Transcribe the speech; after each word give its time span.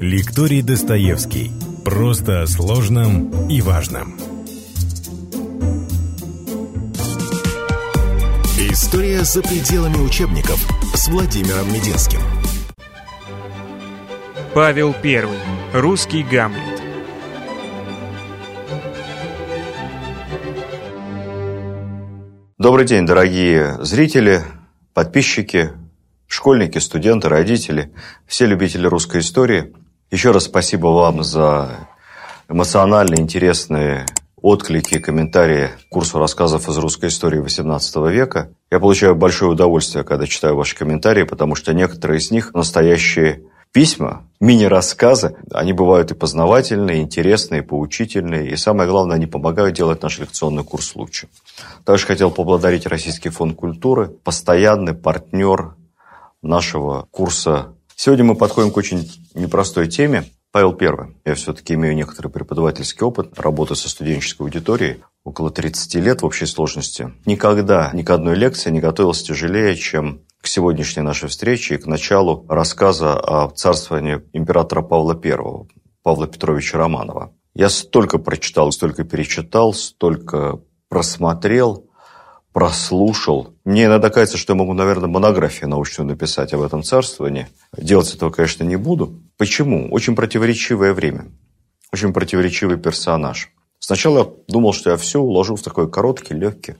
Лекторий 0.00 0.62
Достоевский. 0.62 1.50
Просто 1.84 2.42
о 2.42 2.46
сложном 2.46 3.48
и 3.48 3.60
важном. 3.60 4.16
История 8.70 9.24
за 9.24 9.42
пределами 9.42 9.96
учебников 9.96 10.64
с 10.94 11.08
Владимиром 11.08 11.66
Мединским. 11.72 12.20
Павел 14.54 14.94
I. 15.02 15.26
Русский 15.72 16.22
Гамлет. 16.22 16.80
Добрый 22.56 22.86
день, 22.86 23.04
дорогие 23.04 23.82
зрители, 23.84 24.42
подписчики, 24.94 25.72
школьники, 26.28 26.78
студенты, 26.78 27.28
родители, 27.28 27.92
все 28.28 28.46
любители 28.46 28.86
русской 28.86 29.22
истории. 29.22 29.74
Еще 30.10 30.30
раз 30.30 30.44
спасибо 30.44 30.86
вам 30.86 31.22
за 31.22 31.68
эмоционально 32.48 33.16
интересные 33.16 34.06
отклики, 34.40 34.98
комментарии 34.98 35.68
к 35.68 35.88
курсу 35.90 36.18
рассказов 36.18 36.66
из 36.66 36.78
русской 36.78 37.10
истории 37.10 37.42
XVIII 37.42 38.10
века. 38.10 38.50
Я 38.70 38.80
получаю 38.80 39.14
большое 39.14 39.52
удовольствие, 39.52 40.04
когда 40.04 40.26
читаю 40.26 40.56
ваши 40.56 40.74
комментарии, 40.74 41.24
потому 41.24 41.54
что 41.54 41.74
некоторые 41.74 42.20
из 42.20 42.30
них 42.30 42.54
настоящие 42.54 43.42
письма, 43.70 44.24
мини-рассказы. 44.40 45.36
Они 45.52 45.74
бывают 45.74 46.10
и 46.10 46.14
познавательные, 46.14 47.00
и 47.00 47.02
интересные, 47.02 47.60
и 47.60 47.64
поучительные. 47.64 48.50
И 48.50 48.56
самое 48.56 48.88
главное, 48.88 49.16
они 49.16 49.26
помогают 49.26 49.76
делать 49.76 50.02
наш 50.02 50.18
лекционный 50.20 50.64
курс 50.64 50.94
лучше. 50.94 51.28
Также 51.84 52.06
хотел 52.06 52.30
поблагодарить 52.30 52.86
Российский 52.86 53.28
фонд 53.28 53.56
культуры, 53.56 54.08
постоянный 54.08 54.94
партнер 54.94 55.74
нашего 56.40 57.06
курса. 57.10 57.74
Сегодня 57.94 58.24
мы 58.24 58.36
подходим 58.36 58.70
к 58.70 58.76
очень 58.76 59.10
непростой 59.38 59.88
теме. 59.88 60.24
Павел 60.50 60.76
I. 60.80 61.14
Я 61.24 61.34
все-таки 61.34 61.74
имею 61.74 61.94
некоторый 61.94 62.28
преподавательский 62.28 63.04
опыт 63.04 63.38
работы 63.38 63.74
со 63.74 63.88
студенческой 63.88 64.42
аудиторией. 64.42 65.02
Около 65.24 65.50
30 65.50 65.94
лет 65.96 66.22
в 66.22 66.26
общей 66.26 66.46
сложности. 66.46 67.12
Никогда 67.26 67.90
ни 67.92 68.02
к 68.02 68.10
одной 68.10 68.34
лекции 68.34 68.70
не 68.70 68.80
готовился 68.80 69.26
тяжелее, 69.26 69.76
чем 69.76 70.22
к 70.40 70.46
сегодняшней 70.46 71.02
нашей 71.02 71.28
встрече 71.28 71.74
и 71.74 71.78
к 71.78 71.86
началу 71.86 72.46
рассказа 72.48 73.18
о 73.18 73.50
царствовании 73.50 74.22
императора 74.32 74.82
Павла 74.82 75.20
I, 75.22 75.66
Павла 76.02 76.26
Петровича 76.26 76.78
Романова. 76.78 77.34
Я 77.54 77.68
столько 77.68 78.18
прочитал, 78.18 78.72
столько 78.72 79.04
перечитал, 79.04 79.74
столько 79.74 80.60
просмотрел, 80.88 81.88
прослушал. 82.52 83.54
Мне 83.64 83.84
иногда 83.86 84.10
кажется, 84.10 84.38
что 84.38 84.54
я 84.54 84.58
могу, 84.58 84.72
наверное, 84.72 85.08
монографию 85.08 85.68
научную 85.68 86.08
написать 86.08 86.52
об 86.54 86.62
этом 86.62 86.82
царствовании. 86.82 87.48
Делать 87.76 88.14
этого, 88.14 88.30
конечно, 88.30 88.64
не 88.64 88.76
буду. 88.76 89.20
Почему? 89.38 89.88
Очень 89.92 90.16
противоречивое 90.16 90.92
время. 90.92 91.26
Очень 91.92 92.12
противоречивый 92.12 92.76
персонаж. 92.76 93.50
Сначала 93.78 94.18
я 94.18 94.26
думал, 94.48 94.72
что 94.72 94.90
я 94.90 94.96
все 94.96 95.20
уложу 95.20 95.54
в 95.54 95.62
такой 95.62 95.88
короткий, 95.90 96.34
легкий 96.34 96.74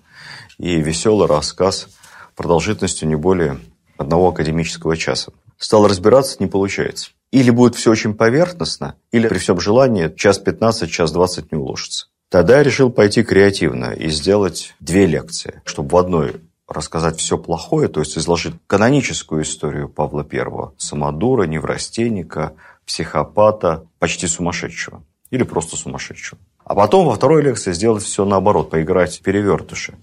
и 0.59 0.81
веселый 0.81 1.28
рассказ 1.28 1.89
продолжительностью 2.34 3.09
не 3.09 3.15
более 3.15 3.61
одного 3.97 4.28
академического 4.28 4.97
часа. 4.97 5.33
Стал 5.56 5.87
разбираться, 5.87 6.37
не 6.41 6.48
получается. 6.48 7.11
Или 7.31 7.50
будет 7.50 7.77
все 7.77 7.91
очень 7.91 8.15
поверхностно, 8.15 8.97
или 9.12 9.28
при 9.28 9.39
всем 9.39 9.61
желании 9.61 10.12
час 10.17 10.39
15, 10.39 10.91
час 10.91 11.12
20 11.12 11.53
не 11.53 11.59
уложится. 11.59 12.06
Тогда 12.28 12.59
я 12.59 12.62
решил 12.62 12.91
пойти 12.91 13.22
креативно 13.22 13.93
и 13.93 14.11
сделать 14.11 14.75
две 14.81 15.06
лекции, 15.06 15.62
чтобы 15.65 15.91
в 15.91 15.97
одной 15.97 16.41
рассказать 16.69 17.19
все 17.19 17.38
плохое, 17.38 17.88
то 17.88 18.00
есть 18.00 18.19
изложить 18.19 18.55
каноническую 18.66 19.42
историю 19.42 19.88
Павла 19.88 20.27
I, 20.30 20.72
самодура, 20.77 21.44
неврастенника, 21.44 22.52
психопата, 22.86 23.86
почти 23.98 24.27
сумасшедшего 24.27 25.02
или 25.30 25.42
просто 25.42 25.77
сумасшедшего. 25.77 26.41
А 26.64 26.75
потом 26.75 27.06
во 27.06 27.14
второй 27.14 27.42
лекции 27.42 27.72
сделать 27.72 28.05
все 28.05 28.27
наоборот, 28.27 28.70
поиграть 28.70 29.16
в 29.16 29.22
перевертыши 29.22 29.94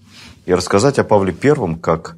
и 0.44 0.52
рассказать 0.52 0.98
о 0.98 1.04
Павле 1.04 1.34
I 1.40 1.76
как 1.76 2.16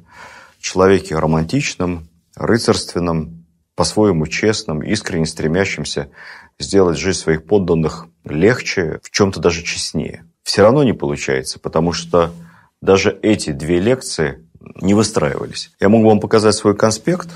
человеке 0.59 1.15
романтичном, 1.15 2.07
рыцарственном, 2.35 3.45
по-своему 3.75 4.27
честном, 4.27 4.81
искренне 4.81 5.25
стремящемся 5.25 6.09
сделать 6.57 6.97
жизнь 6.97 7.19
своих 7.19 7.45
подданных 7.45 8.07
легче, 8.25 8.99
в 9.03 9.11
чем-то 9.11 9.39
даже 9.39 9.63
честнее. 9.63 10.25
Все 10.43 10.63
равно 10.63 10.83
не 10.83 10.93
получается, 10.93 11.59
потому 11.59 11.93
что 11.93 12.31
даже 12.81 13.17
эти 13.21 13.51
две 13.51 13.79
лекции 13.79 14.45
не 14.81 14.93
выстраивались. 14.93 15.71
Я 15.79 15.89
могу 15.89 16.07
вам 16.07 16.19
показать 16.19 16.55
свой 16.55 16.75
конспект. 16.75 17.29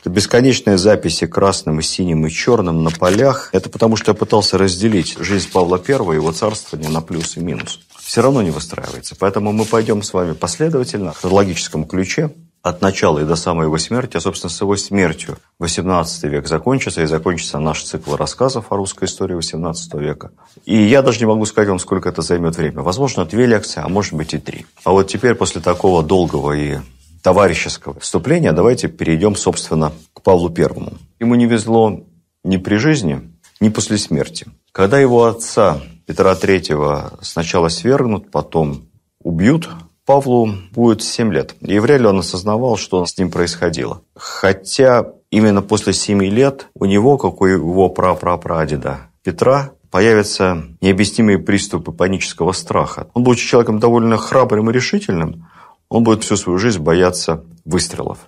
Это 0.00 0.08
бесконечные 0.08 0.78
записи 0.78 1.26
красным 1.26 1.80
и 1.80 1.82
синим 1.82 2.26
и 2.26 2.30
черным 2.30 2.82
на 2.84 2.90
полях. 2.90 3.50
Это 3.52 3.68
потому, 3.68 3.96
что 3.96 4.12
я 4.12 4.14
пытался 4.14 4.56
разделить 4.56 5.16
жизнь 5.18 5.50
Павла 5.52 5.82
I 5.86 5.94
и 5.94 6.14
его 6.14 6.32
царствование 6.32 6.90
на 6.90 7.02
плюс 7.02 7.36
и 7.36 7.40
минус. 7.40 7.80
Все 7.98 8.22
равно 8.22 8.40
не 8.40 8.50
выстраивается. 8.50 9.14
Поэтому 9.18 9.52
мы 9.52 9.66
пойдем 9.66 10.02
с 10.02 10.14
вами 10.14 10.32
последовательно, 10.32 11.12
в 11.12 11.20
хронологическом 11.20 11.84
ключе 11.84 12.30
от 12.62 12.82
начала 12.82 13.20
и 13.20 13.24
до 13.24 13.36
самой 13.36 13.66
его 13.66 13.78
смерти, 13.78 14.16
а, 14.16 14.20
собственно, 14.20 14.50
с 14.50 14.60
его 14.60 14.76
смертью 14.76 15.38
18 15.58 16.24
век 16.24 16.46
закончится, 16.46 17.02
и 17.02 17.06
закончится 17.06 17.58
наш 17.58 17.82
цикл 17.82 18.16
рассказов 18.16 18.66
о 18.70 18.76
русской 18.76 19.04
истории 19.04 19.34
18 19.34 19.94
века. 19.94 20.30
И 20.66 20.76
я 20.76 21.02
даже 21.02 21.20
не 21.20 21.26
могу 21.26 21.46
сказать 21.46 21.68
вам, 21.68 21.78
сколько 21.78 22.08
это 22.08 22.22
займет 22.22 22.56
время. 22.56 22.82
Возможно, 22.82 23.24
две 23.24 23.46
лекции, 23.46 23.80
а 23.82 23.88
может 23.88 24.12
быть 24.12 24.34
и 24.34 24.38
три. 24.38 24.66
А 24.84 24.90
вот 24.90 25.08
теперь, 25.08 25.34
после 25.34 25.60
такого 25.62 26.02
долгого 26.02 26.52
и 26.52 26.78
товарищеского 27.22 27.98
вступления, 28.00 28.52
давайте 28.52 28.88
перейдем, 28.88 29.36
собственно, 29.36 29.92
к 30.12 30.22
Павлу 30.22 30.50
Первому. 30.50 30.92
Ему 31.18 31.34
не 31.36 31.46
везло 31.46 32.02
ни 32.44 32.56
при 32.58 32.76
жизни, 32.76 33.22
ни 33.60 33.68
после 33.70 33.96
смерти. 33.98 34.46
Когда 34.72 34.98
его 34.98 35.24
отца 35.26 35.80
Петра 36.06 36.34
Третьего 36.34 37.18
сначала 37.22 37.68
свергнут, 37.68 38.30
потом 38.30 38.88
убьют, 39.22 39.68
Павлу 40.10 40.52
будет 40.72 41.04
7 41.04 41.32
лет. 41.32 41.54
И 41.60 41.78
вряд 41.78 42.00
ли 42.00 42.06
он 42.08 42.18
осознавал, 42.18 42.76
что 42.76 43.06
с 43.06 43.16
ним 43.16 43.30
происходило. 43.30 44.02
Хотя 44.16 45.06
именно 45.30 45.62
после 45.62 45.92
7 45.92 46.20
лет 46.24 46.66
у 46.74 46.84
него, 46.84 47.16
как 47.16 47.40
у 47.40 47.46
его 47.46 47.88
прапрапрадеда 47.88 49.02
Петра, 49.22 49.70
появятся 49.88 50.64
необъяснимые 50.80 51.38
приступы 51.38 51.92
панического 51.92 52.50
страха. 52.50 53.06
Он, 53.14 53.22
будучи 53.22 53.46
человеком 53.46 53.78
довольно 53.78 54.16
храбрым 54.16 54.68
и 54.68 54.72
решительным, 54.72 55.48
он 55.88 56.02
будет 56.02 56.24
всю 56.24 56.34
свою 56.34 56.58
жизнь 56.58 56.80
бояться 56.80 57.44
выстрелов. 57.64 58.18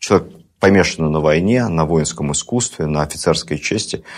Человек 0.00 0.32
помешанный 0.58 1.08
на 1.08 1.20
войне, 1.20 1.68
на 1.68 1.84
воинском 1.84 2.32
искусстве, 2.32 2.86
на 2.86 3.02
офицерской 3.02 3.58
чести– 3.58 4.02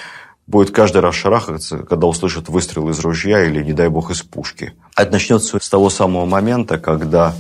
будет 0.47 0.71
каждый 0.71 0.99
раз 0.99 1.15
шарахаться, 1.15 1.78
когда 1.78 2.06
услышит 2.06 2.49
выстрел 2.49 2.89
из 2.89 2.99
ружья 3.01 3.45
или, 3.45 3.62
не 3.62 3.73
дай 3.73 3.89
бог, 3.89 4.11
из 4.11 4.23
пушки. 4.23 4.73
Это 4.97 5.12
начнется 5.12 5.59
с 5.61 5.69
того 5.69 5.91
самого 5.91 6.27
момента, 6.27 6.78
когда 6.78 7.34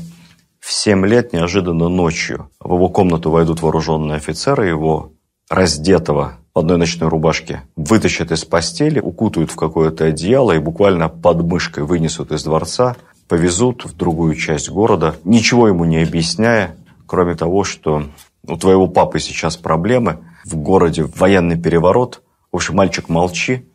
в 0.60 0.72
7 0.72 1.04
лет 1.06 1.32
неожиданно 1.32 1.88
ночью 1.88 2.50
в 2.60 2.74
его 2.74 2.88
комнату 2.88 3.30
войдут 3.30 3.62
вооруженные 3.62 4.16
офицеры, 4.16 4.68
его 4.68 5.12
раздетого 5.48 6.38
в 6.54 6.58
одной 6.58 6.78
ночной 6.78 7.08
рубашке 7.08 7.62
вытащат 7.76 8.30
из 8.30 8.44
постели, 8.44 9.00
укутают 9.00 9.50
в 9.50 9.56
какое-то 9.56 10.04
одеяло 10.04 10.52
и 10.52 10.58
буквально 10.58 11.08
под 11.08 11.42
мышкой 11.42 11.84
вынесут 11.84 12.30
из 12.32 12.44
дворца, 12.44 12.96
повезут 13.28 13.84
в 13.84 13.96
другую 13.96 14.34
часть 14.34 14.68
города, 14.68 15.16
ничего 15.24 15.68
ему 15.68 15.84
не 15.84 16.02
объясняя, 16.02 16.76
кроме 17.06 17.34
того, 17.34 17.64
что 17.64 18.04
у 18.46 18.56
твоего 18.56 18.86
папы 18.86 19.18
сейчас 19.18 19.56
проблемы, 19.56 20.18
в 20.44 20.56
городе 20.56 21.04
военный 21.04 21.60
переворот– 21.60 22.22
в 22.52 22.56
общем, 22.56 22.76
мальчик, 22.76 23.08
молчи, 23.08 23.66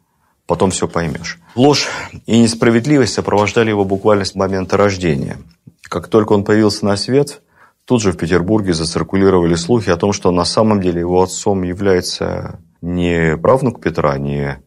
потом 0.45 0.71
все 0.71 0.87
поймешь. 0.87 1.39
Ложь 1.55 1.87
и 2.25 2.39
несправедливость 2.39 3.13
сопровождали 3.13 3.69
его 3.69 3.85
буквально 3.85 4.25
с 4.25 4.35
момента 4.35 4.77
рождения. 4.77 5.37
Как 5.83 6.07
только 6.07 6.33
он 6.33 6.43
появился 6.43 6.85
на 6.85 6.97
свет, 6.97 7.41
тут 7.85 8.01
же 8.01 8.11
в 8.11 8.17
Петербурге 8.17 8.73
зациркулировали 8.73 9.55
слухи 9.55 9.89
о 9.89 9.97
том, 9.97 10.13
что 10.13 10.31
на 10.31 10.45
самом 10.45 10.81
деле 10.81 10.99
его 10.99 11.21
отцом 11.21 11.63
является 11.63 12.59
не 12.81 13.37
правнук 13.37 13.81
Петра, 13.81 14.17
не 14.17 14.59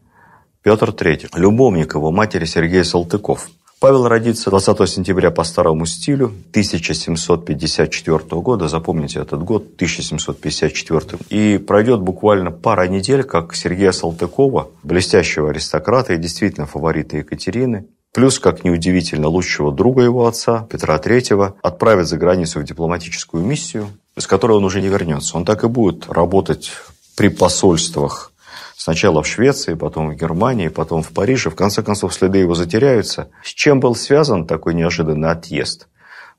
Петр 0.63 0.89
III, 0.89 1.29
любовник 1.35 1.95
его 1.95 2.11
матери 2.11 2.45
Сергей 2.45 2.83
Салтыков– 2.83 3.49
Павел 3.79 4.09
родится 4.09 4.49
20 4.49 4.89
сентября 4.89 5.31
по 5.31 5.45
старому 5.45 5.85
стилю 5.85 6.33
1754 6.51 8.19
года. 8.41 8.67
Запомните 8.67 9.19
этот 9.21 9.41
год, 9.43 9.67
1754. 9.75 11.19
И 11.29 11.57
пройдет 11.57 12.01
буквально 12.01 12.51
пара 12.51 12.89
недель, 12.89 13.23
как 13.23 13.55
Сергея 13.55 13.93
Салтыкова, 13.93 14.67
блестящего 14.83 15.51
аристократа 15.51 16.13
и 16.13 16.17
действительно 16.17 16.65
фаворита 16.65 17.15
Екатерины, 17.17 17.85
плюс, 18.13 18.37
как 18.39 18.65
неудивительно, 18.65 19.29
лучшего 19.29 19.71
друга 19.71 20.03
его 20.03 20.27
отца, 20.27 20.67
Петра 20.69 20.97
III, 20.97 21.53
отправят 21.61 22.05
за 22.09 22.17
границу 22.17 22.59
в 22.59 22.65
дипломатическую 22.65 23.45
миссию, 23.45 23.87
с 24.17 24.27
которой 24.27 24.57
он 24.57 24.65
уже 24.65 24.81
не 24.81 24.89
вернется. 24.89 25.37
Он 25.37 25.45
так 25.45 25.63
и 25.63 25.67
будет 25.69 26.09
работать 26.09 26.71
при 27.15 27.29
посольствах 27.29 28.33
Сначала 28.79 29.21
в 29.21 29.27
Швеции, 29.27 29.73
потом 29.73 30.09
в 30.09 30.15
Германии, 30.15 30.69
потом 30.69 31.03
в 31.03 31.09
Париже. 31.09 31.49
В 31.49 31.55
конце 31.55 31.83
концов, 31.83 32.13
следы 32.13 32.37
его 32.37 32.55
затеряются. 32.55 33.27
С 33.43 33.49
чем 33.49 33.81
был 33.81 33.93
связан 33.93 34.47
такой 34.47 34.73
неожиданный 34.73 35.31
отъезд 35.31 35.89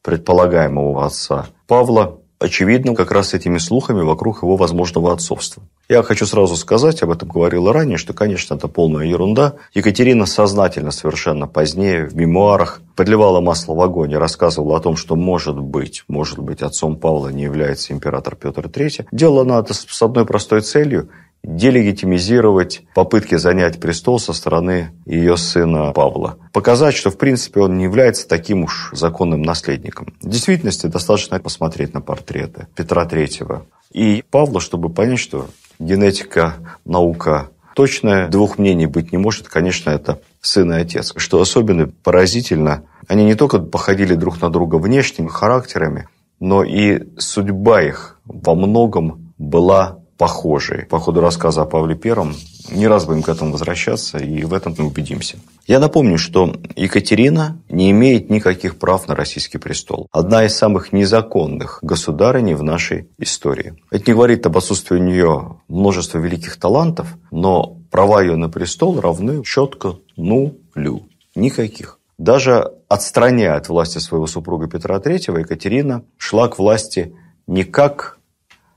предполагаемого 0.01 1.05
отца 1.05 1.49
Павла? 1.67 2.17
очевидно, 2.39 2.95
как 2.95 3.13
раз 3.13 3.35
этими 3.35 3.59
слухами 3.59 4.01
вокруг 4.01 4.43
его 4.43 4.57
возможного 4.57 5.13
отцовства. 5.13 5.63
Я 5.91 6.03
хочу 6.03 6.25
сразу 6.25 6.57
сказать, 6.57 7.03
об 7.03 7.11
этом 7.11 7.29
говорил 7.29 7.71
ранее, 7.71 7.99
что, 7.99 8.15
конечно, 8.15 8.55
это 8.55 8.67
полная 8.67 9.05
ерунда. 9.05 9.57
Екатерина 9.75 10.25
сознательно 10.25 10.91
совершенно 10.91 11.47
позднее 11.47 12.07
в 12.07 12.17
мемуарах 12.17 12.81
подливала 12.97 13.43
масло 13.43 13.75
в 13.75 13.81
огонь 13.83 14.13
и 14.13 14.17
рассказывала 14.17 14.79
о 14.79 14.81
том, 14.81 14.97
что, 14.97 15.17
может 15.17 15.59
быть, 15.59 16.05
может 16.09 16.39
быть, 16.39 16.63
отцом 16.63 16.97
Павла 16.97 17.29
не 17.29 17.43
является 17.43 17.93
император 17.93 18.37
Петр 18.37 18.69
III. 18.69 19.09
Делала 19.13 19.43
она 19.43 19.59
это 19.59 19.75
с 19.75 20.03
одной 20.03 20.25
простой 20.25 20.63
целью– 20.63 21.11
делегитимизировать 21.43 22.83
попытки 22.95 23.37
занять 23.37 23.81
престол 23.81 24.19
со 24.19 24.33
стороны 24.33 24.93
ее 25.07 25.37
сына 25.37 25.93
Павла. 25.93 26.39
Показать, 26.53 26.95
что 26.95 27.11
в 27.11 27.19
принципе 27.19 27.61
он 27.61 27.79
не 27.79 27.85
является 27.85 28.29
таким 28.29 28.65
уж 28.65 28.91
законным 28.93 29.43
наследником. 29.43 30.15
В 30.21 30.29
действительности 30.29 30.87
достаточно 30.87 31.39
посмотреть 31.41 31.95
на 31.95 32.01
портреты 32.01 32.67
Петра 32.75 33.07
III 33.07 33.63
и 33.93 34.23
Павла, 34.31 34.61
чтобы 34.61 34.91
понять, 34.91 35.19
что 35.19 35.49
генетика, 35.79 36.57
наука 36.85 37.51
точная, 37.75 38.29
двух 38.29 38.59
мнений 38.59 38.87
быть 38.87 39.13
не 39.13 39.19
может. 39.19 39.49
Конечно, 39.49 39.91
это 39.91 40.21
сын 40.41 40.73
и 40.73 40.77
отец. 40.77 41.15
Что 41.17 41.41
особенно 41.41 41.89
поразительно, 41.89 42.85
они 43.09 43.25
не 43.25 43.35
только 43.35 43.59
походили 43.59 44.15
друг 44.15 44.41
на 44.41 44.51
друга 44.51 44.77
внешними 44.77 45.29
характерами, 45.29 46.09
но 46.39 46.63
и 46.63 47.09
судьба 47.19 47.83
их 47.83 48.19
во 48.25 48.55
многом 48.55 49.33
была 49.39 50.00
похожие. 50.21 50.85
По 50.85 50.99
ходу 50.99 51.23
рассказа 51.23 51.63
о 51.63 51.65
Павле 51.65 51.95
Первом 51.95 52.37
не 52.71 52.87
раз 52.87 53.07
будем 53.07 53.23
к 53.23 53.31
этому 53.31 53.53
возвращаться, 53.53 54.19
и 54.19 54.45
в 54.45 54.53
этом 54.53 54.75
мы 54.77 54.87
убедимся. 54.87 55.39
Я 55.67 55.79
напомню, 55.79 56.19
что 56.19 56.55
Екатерина 56.77 57.57
не 57.71 57.91
имеет 57.91 58.29
никаких 58.29 58.79
прав 58.79 59.09
на 59.09 59.15
российский 59.15 59.57
престол. 59.57 60.09
Одна 60.13 60.45
из 60.45 60.55
самых 60.55 60.93
незаконных 60.93 61.79
государыней 61.81 62.53
в 62.53 62.63
нашей 62.63 63.09
истории. 63.17 63.77
Это 63.91 64.11
не 64.11 64.13
говорит 64.13 64.45
об 64.45 64.59
отсутствии 64.59 64.97
у 64.97 65.03
нее 65.03 65.57
множества 65.69 66.19
великих 66.19 66.57
талантов, 66.57 67.17
но 67.31 67.79
права 67.91 68.21
ее 68.21 68.37
на 68.37 68.51
престол 68.51 69.01
равны 69.01 69.43
четко 69.43 70.01
нулю. 70.19 71.09
Никаких. 71.35 71.99
Даже 72.19 72.73
отстраняя 72.89 73.57
от 73.57 73.71
власти 73.71 73.97
своего 73.97 74.27
супруга 74.27 74.69
Петра 74.69 74.99
III, 74.99 75.41
Екатерина 75.41 76.05
шла 76.19 76.49
к 76.49 76.59
власти 76.59 77.15
не 77.47 77.65
как 77.65 78.19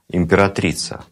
императрица, 0.09 1.03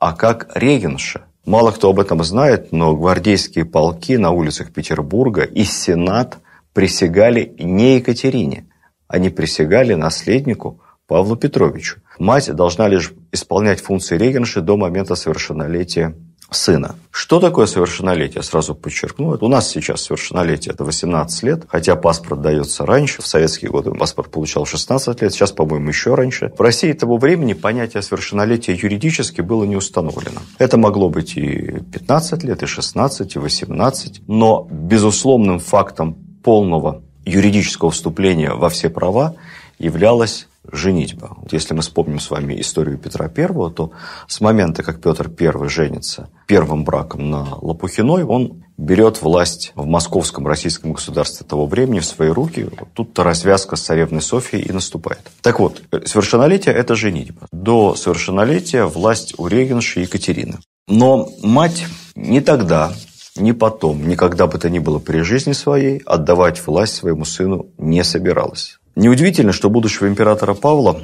а 0.00 0.14
как 0.14 0.50
регенша. 0.54 1.26
Мало 1.44 1.70
кто 1.70 1.90
об 1.90 2.00
этом 2.00 2.24
знает, 2.24 2.72
но 2.72 2.96
гвардейские 2.96 3.64
полки 3.64 4.16
на 4.16 4.30
улицах 4.30 4.72
Петербурга 4.72 5.42
и 5.42 5.62
Сенат 5.64 6.38
присягали 6.72 7.54
не 7.58 7.96
Екатерине. 7.96 8.66
Они 9.06 9.28
присягали 9.28 9.94
наследнику 9.94 10.80
Павлу 11.06 11.36
Петровичу. 11.36 12.00
Мать 12.18 12.50
должна 12.54 12.88
лишь 12.88 13.12
исполнять 13.32 13.80
функции 13.80 14.16
регенши 14.16 14.60
до 14.60 14.76
момента 14.76 15.14
совершеннолетия 15.16 16.14
сына. 16.50 16.96
Что 17.10 17.40
такое 17.40 17.66
совершеннолетие? 17.66 18.42
Сразу 18.42 18.74
подчеркну. 18.74 19.36
У 19.40 19.48
нас 19.48 19.68
сейчас 19.68 20.02
совершеннолетие– 20.02 20.72
это 20.74 20.84
18 20.84 21.42
лет, 21.42 21.64
хотя 21.68 21.96
паспорт 21.96 22.40
дается 22.40 22.86
раньше. 22.86 23.22
В 23.22 23.26
советские 23.26 23.70
годы 23.70 23.92
паспорт 23.92 24.30
получал 24.30 24.66
16 24.66 25.22
лет, 25.22 25.32
сейчас, 25.32 25.52
по-моему, 25.52 25.88
еще 25.88 26.14
раньше. 26.14 26.52
В 26.56 26.60
России 26.60 26.92
того 26.92 27.18
времени 27.18 27.52
понятие 27.52 28.02
совершеннолетия 28.02 28.74
юридически 28.74 29.40
было 29.40 29.64
не 29.64 29.76
установлено. 29.76 30.40
Это 30.58 30.76
могло 30.76 31.08
быть 31.08 31.36
и 31.36 31.80
15 31.92 32.44
лет, 32.44 32.62
и 32.62 32.66
16, 32.66 33.36
и 33.36 33.38
18. 33.38 34.22
Но 34.28 34.68
безусловным 34.70 35.58
фактом 35.58 36.14
полного 36.42 37.02
юридического 37.24 37.90
вступления 37.90 38.52
во 38.54 38.68
все 38.68 38.88
права 38.90 39.34
являлось 39.78 40.48
женитьба. 40.72 41.36
Если 41.50 41.74
мы 41.74 41.82
вспомним 41.82 42.20
с 42.20 42.30
вами 42.30 42.60
историю 42.60 42.98
Петра 42.98 43.30
I, 43.34 43.46
то 43.70 43.92
с 44.26 44.40
момента, 44.40 44.82
как 44.82 45.00
Петр 45.00 45.30
I 45.38 45.68
женится 45.68 46.28
первым 46.46 46.84
браком 46.84 47.30
на 47.30 47.56
Лопухиной, 47.60 48.24
он 48.24 48.64
берет 48.76 49.20
власть 49.22 49.72
в 49.74 49.86
московском 49.86 50.46
российском 50.46 50.92
государстве 50.92 51.46
того 51.46 51.66
времени 51.66 52.00
в 52.00 52.04
свои 52.04 52.30
руки. 52.30 52.68
Вот 52.78 52.88
тут-то 52.94 53.22
развязка 53.22 53.76
с 53.76 53.82
царевной 53.82 54.22
Софией 54.22 54.64
и 54.64 54.72
наступает. 54.72 55.30
Так 55.42 55.60
вот, 55.60 55.82
совершеннолетие– 56.06 56.74
это 56.76 56.94
женитьба. 56.94 57.46
До 57.52 57.94
совершеннолетия 57.94 58.84
власть 58.84 59.34
у 59.38 59.46
регенши 59.46 60.00
Екатерины. 60.00 60.58
Но 60.88 61.28
мать 61.42 61.86
не 62.16 62.40
тогда, 62.40 62.92
ни 63.36 63.52
потом, 63.52 64.08
никогда 64.08 64.46
бы 64.46 64.58
то 64.58 64.68
ни 64.68 64.78
было 64.78 64.98
при 64.98 65.20
жизни 65.20 65.52
своей 65.52 65.98
отдавать 65.98 66.66
власть 66.66 66.94
своему 66.94 67.24
сыну 67.24 67.70
не 67.78 68.02
собиралась. 68.02 68.79
Неудивительно, 69.00 69.52
что 69.52 69.70
будущего 69.70 70.08
императора 70.08 70.52
Павла 70.52 71.00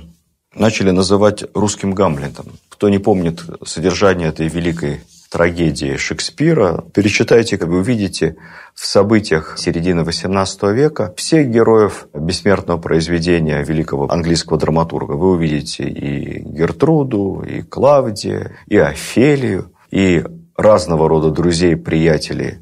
начали 0.54 0.90
называть 0.90 1.44
русским 1.54 1.94
Гамлетом. 1.94 2.44
Кто 2.68 2.90
не 2.90 2.98
помнит 2.98 3.42
содержание 3.64 4.28
этой 4.28 4.48
великой 4.48 5.00
трагедии 5.30 5.96
Шекспира, 5.96 6.84
перечитайте, 6.92 7.56
как 7.56 7.70
вы 7.70 7.78
увидите 7.78 8.36
в 8.74 8.84
событиях 8.84 9.56
середины 9.56 10.00
XVIII 10.00 10.74
века 10.74 11.14
всех 11.16 11.48
героев 11.48 12.06
бессмертного 12.12 12.78
произведения 12.78 13.64
великого 13.64 14.12
английского 14.12 14.58
драматурга. 14.58 15.12
Вы 15.12 15.30
увидите 15.30 15.84
и 15.84 16.40
Гертруду, 16.40 17.46
и 17.48 17.62
Клавдия, 17.62 18.58
и 18.66 18.76
Офелию, 18.76 19.72
и 19.90 20.22
разного 20.54 21.08
рода 21.08 21.30
друзей, 21.30 21.76
приятелей 21.76 22.58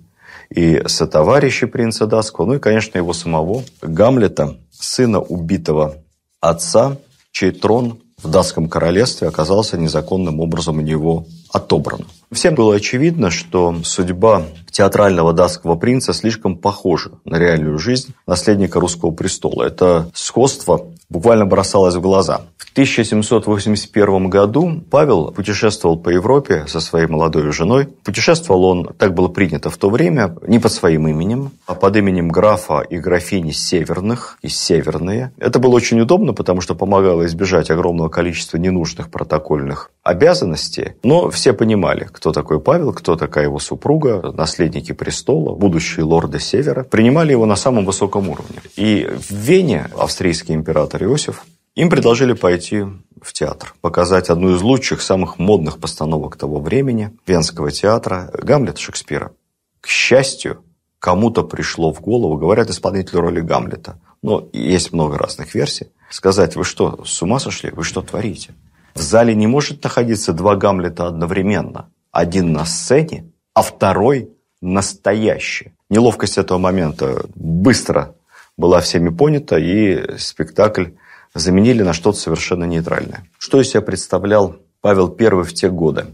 и 0.51 0.83
сотоварищей 0.87 1.67
принца 1.67 2.07
датского, 2.07 2.47
ну 2.47 2.55
и, 2.55 2.59
конечно, 2.59 2.99
его 2.99 3.13
самого, 3.13 3.63
Гамлета, 3.83 4.57
сына 4.73 5.21
убитого 5.21 5.97
отца, 6.41 6.99
чей 7.33 7.51
трон 7.51 7.99
в 8.23 8.31
датском 8.31 8.69
королевстве 8.69 9.29
оказался 9.29 9.77
незаконным 9.77 10.41
образом 10.41 10.79
у 10.79 10.81
него 10.81 11.27
отобран. 11.53 12.07
Всем 12.33 12.55
было 12.55 12.77
очевидно, 12.77 13.31
что 13.31 13.77
судьба 13.85 14.45
театрального 14.75 15.33
датского 15.33 15.77
принца 15.77 16.13
слишком 16.13 16.57
похожа 16.57 17.13
на 17.25 17.39
реальную 17.39 17.79
жизнь 17.79 18.13
наследника 18.27 18.81
русского 18.81 19.13
престола. 19.13 19.63
Это 19.63 20.11
сходство 20.15 20.89
буквально 21.09 21.47
бросалось 21.47 21.95
в 21.95 22.01
глаза. 22.01 22.43
В 22.57 22.73
1781 22.73 24.29
году 24.29 24.83
Павел 24.91 25.31
путешествовал 25.31 25.97
по 25.97 26.09
Европе 26.09 26.65
со 26.67 26.81
своей 26.81 27.07
молодой 27.07 27.53
женой. 27.53 27.87
Путешествовал 27.87 28.65
он, 28.65 28.91
так 28.99 29.15
было 29.15 29.29
принято 29.29 29.71
в 29.71 29.77
то 29.77 29.91
время, 29.91 30.35
не 30.49 30.59
под 30.59 30.73
своим 30.73 31.07
именем, 31.07 31.53
а 31.67 31.77
под 31.77 31.97
именем 31.97 32.29
графа 32.29 32.81
и 32.81 32.99
графини 32.99 33.53
Северных 33.53 34.39
и 34.43 34.49
Северные. 34.49 35.33
Это 35.39 35.61
было 35.61 35.75
очень 35.75 36.01
удобно, 36.01 36.33
потому 36.33 36.61
что 36.61 36.75
помогало 36.75 37.25
избежать 37.27 37.71
огромного 37.71 38.09
количества 38.09 38.57
ненужных 38.57 39.09
протокольных 39.09 39.93
обязанностей. 40.03 40.95
Но 41.05 41.31
все 41.31 41.53
понимали, 41.53 42.09
кто 42.11 42.33
такой 42.33 42.59
Павел, 42.61 42.93
кто 42.93 43.15
такая 43.15 43.45
его 43.45 43.61
супруга, 43.61 44.33
наследники 44.65 44.93
престола, 44.93 45.55
будущие 45.55 46.05
лорды 46.05 46.41
Севера. 46.41 46.85
Принимали 46.85 47.33
его 47.33 47.47
на 47.47 47.57
самом 47.57 47.85
высоком 47.85 48.29
уровне. 48.29 48.61
И 48.77 49.07
в 49.07 49.31
Вене 49.31 49.91
австрийский 49.97 50.55
император 50.55 51.05
Иосиф 51.05 51.45
им 51.75 51.91
предложили 51.91 52.33
пойти 52.33 52.85
в 53.21 53.33
театр, 53.33 53.75
показать 53.81 54.31
одну 54.31 54.55
из 54.55 54.63
лучших, 54.63 55.03
самых 55.03 55.39
модных 55.39 55.79
постановок 55.79 56.37
того 56.37 56.61
времени, 56.61 57.11
Венского 57.27 57.71
театра, 57.71 58.31
Гамлет 58.43 58.79
Шекспира. 58.79 59.33
К 59.81 59.89
счастью, 59.89 60.63
кому-то 60.99 61.43
пришло 61.43 61.93
в 61.93 62.01
голову, 62.01 62.37
говорят, 62.37 62.71
исполнителю 62.71 63.21
роли 63.21 63.41
Гамлета, 63.41 63.99
но 64.23 64.49
есть 64.53 64.93
много 64.93 65.19
разных 65.19 65.55
версий, 65.55 65.89
сказать, 66.11 66.57
вы 66.57 66.65
что, 66.65 67.05
с 67.05 67.23
ума 67.23 67.39
сошли? 67.39 67.71
Вы 67.71 67.85
что 67.85 68.03
творите? 68.03 68.55
В 68.95 69.01
зале 69.01 69.35
не 69.35 69.47
может 69.47 69.83
находиться 69.83 70.33
два 70.33 70.57
Гамлета 70.57 71.07
одновременно. 71.07 71.91
Один 72.13 72.53
на 72.53 72.65
сцене, 72.65 73.33
а 73.55 73.63
второй 73.63 74.31
настоящий. 74.65 75.73
Неловкость 75.91 76.39
этого 76.39 76.59
момента 76.59 77.27
быстро 77.35 78.15
была 78.57 78.81
всеми 78.81 79.11
понята, 79.11 79.59
и 79.59 80.17
спектакль 80.19 80.87
заменили 81.35 81.83
на 81.83 81.93
что-то 81.93 82.19
совершенно 82.19 82.65
нейтральное. 82.65 83.29
Что 83.39 83.61
из 83.61 83.71
себя 83.71 83.83
представлял 83.83 84.57
Павел 84.81 85.15
I 85.19 85.43
в 85.43 85.53
те 85.53 85.69
годы? 85.69 86.07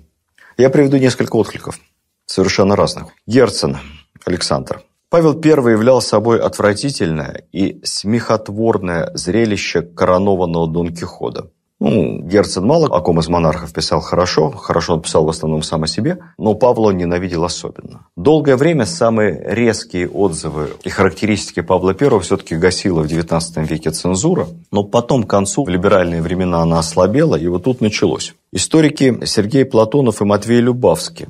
Я 0.56 0.70
приведу 0.70 0.96
несколько 0.96 1.36
откликов, 1.36 1.78
совершенно 2.26 2.76
разных. 2.76 3.08
Герцен 3.26 3.78
Александр. 4.24 4.82
Павел 5.10 5.40
I 5.42 5.72
являл 5.72 6.00
собой 6.00 6.40
отвратительное 6.40 7.44
и 7.52 7.80
смехотворное 7.84 9.10
зрелище 9.14 9.82
коронованного 9.82 10.68
Дон 10.68 10.94
Кихота. 10.94 11.50
Ну, 11.80 12.20
Герцен 12.20 12.66
мало 12.66 12.94
о 12.94 13.00
ком 13.00 13.20
из 13.20 13.28
монархов 13.28 13.72
писал 13.72 14.02
хорошо, 14.02 14.50
хорошо 14.50 14.94
он 14.94 15.00
писал 15.00 15.24
в 15.24 15.30
основном 15.30 15.62
сам 15.62 15.84
о 15.84 15.86
себе, 15.86 16.18
но 16.36 16.52
Павла 16.54 16.90
ненавидел 16.90 17.42
особенно. 17.42 18.06
Долгое 18.16 18.56
время 18.56 18.84
самые 18.84 19.42
резкие 19.46 20.06
отзывы 20.06 20.72
и 20.84 20.90
характеристики 20.90 21.62
Павла 21.62 21.96
I 21.98 22.20
все-таки 22.20 22.54
гасила 22.54 23.02
в 23.02 23.06
XIX 23.06 23.40
веке 23.64 23.92
цензура, 23.92 24.46
но 24.70 24.84
потом 24.84 25.24
к 25.24 25.30
концу, 25.30 25.64
в 25.64 25.70
либеральные 25.70 26.20
времена 26.20 26.60
она 26.60 26.80
ослабела, 26.80 27.36
и 27.36 27.46
вот 27.48 27.64
тут 27.64 27.80
началось. 27.80 28.34
Историки 28.52 29.24
Сергей 29.24 29.64
Платонов 29.64 30.20
и 30.20 30.26
Матвей 30.26 30.60
Любавский 30.60 31.28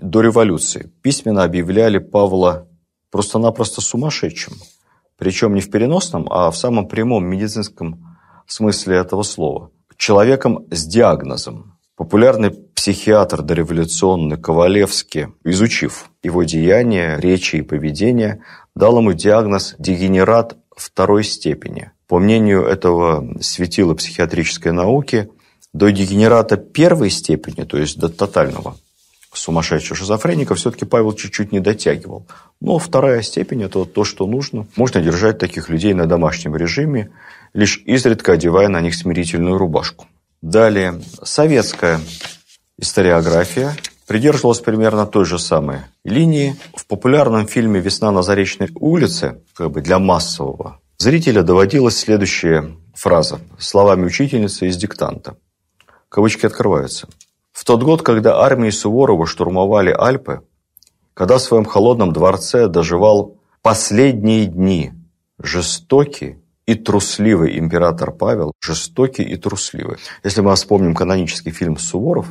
до 0.00 0.22
революции 0.22 0.90
письменно 1.02 1.44
объявляли 1.44 1.98
Павла 1.98 2.66
просто-напросто 3.12 3.80
сумасшедшим. 3.80 4.54
Причем 5.16 5.54
не 5.54 5.60
в 5.60 5.70
переносном, 5.70 6.26
а 6.30 6.50
в 6.50 6.56
самом 6.56 6.88
прямом 6.88 7.24
медицинском 7.26 8.16
смысле 8.48 8.96
этого 8.96 9.22
слова. 9.22 9.70
Человеком 9.96 10.66
с 10.70 10.84
диагнозом. 10.86 11.78
Популярный 11.96 12.50
психиатр 12.50 13.42
дореволюционный 13.42 14.36
Ковалевский, 14.36 15.28
изучив 15.44 16.10
его 16.22 16.42
деяния, 16.42 17.18
речи 17.18 17.56
и 17.56 17.62
поведение, 17.62 18.42
дал 18.74 18.98
ему 18.98 19.12
диагноз 19.12 19.76
«дегенерат 19.78 20.56
второй 20.76 21.24
степени». 21.24 21.92
По 22.08 22.18
мнению 22.18 22.64
этого 22.64 23.40
светила 23.40 23.94
психиатрической 23.94 24.72
науки, 24.72 25.30
до 25.72 25.90
дегенерата 25.90 26.56
первой 26.56 27.10
степени, 27.10 27.64
то 27.64 27.78
есть 27.78 27.98
до 27.98 28.08
тотального 28.08 28.76
сумасшедшего 29.36 29.96
шизофреника, 29.96 30.54
все-таки 30.54 30.84
Павел 30.84 31.12
чуть-чуть 31.12 31.52
не 31.52 31.60
дотягивал. 31.60 32.26
Но 32.60 32.78
вторая 32.78 33.22
степень– 33.22 33.62
это 33.64 33.84
то, 33.84 34.04
что 34.04 34.26
нужно. 34.26 34.66
Можно 34.76 35.00
держать 35.00 35.38
таких 35.38 35.68
людей 35.68 35.92
на 35.92 36.06
домашнем 36.06 36.56
режиме, 36.56 37.10
лишь 37.54 37.80
изредка 37.86 38.32
одевая 38.32 38.68
на 38.68 38.80
них 38.80 38.94
смирительную 38.94 39.56
рубашку. 39.56 40.06
Далее, 40.42 41.00
советская 41.22 42.00
историография 42.76 43.74
придерживалась 44.06 44.60
примерно 44.60 45.06
той 45.06 45.24
же 45.24 45.38
самой 45.38 45.82
линии. 46.04 46.56
В 46.76 46.86
популярном 46.86 47.46
фильме 47.46 47.80
«Весна 47.80 48.10
на 48.10 48.22
Заречной 48.22 48.70
улице» 48.74 49.40
как 49.54 49.70
бы 49.70 49.80
для 49.80 49.98
массового 49.98 50.80
зрителя 50.98 51.42
доводилась 51.42 51.96
следующая 51.96 52.76
фраза 52.94 53.40
словами 53.58 54.04
учительницы 54.04 54.66
из 54.66 54.76
диктанта. 54.76 55.36
Кавычки 56.08 56.46
открываются. 56.46 57.08
В 57.52 57.64
тот 57.64 57.82
год, 57.82 58.02
когда 58.02 58.40
армии 58.40 58.70
Суворова 58.70 59.26
штурмовали 59.26 59.94
Альпы, 59.96 60.42
когда 61.14 61.38
в 61.38 61.42
своем 61.42 61.64
холодном 61.64 62.12
дворце 62.12 62.68
доживал 62.68 63.38
последние 63.62 64.46
дни 64.46 64.92
жестокий 65.38 66.43
и 66.66 66.74
трусливый 66.74 67.58
император 67.58 68.12
Павел, 68.12 68.52
жестокий 68.60 69.22
и 69.22 69.36
трусливый. 69.36 69.98
Если 70.22 70.40
мы 70.40 70.54
вспомним 70.54 70.94
канонический 70.94 71.52
фильм 71.52 71.76
«Суворов», 71.76 72.28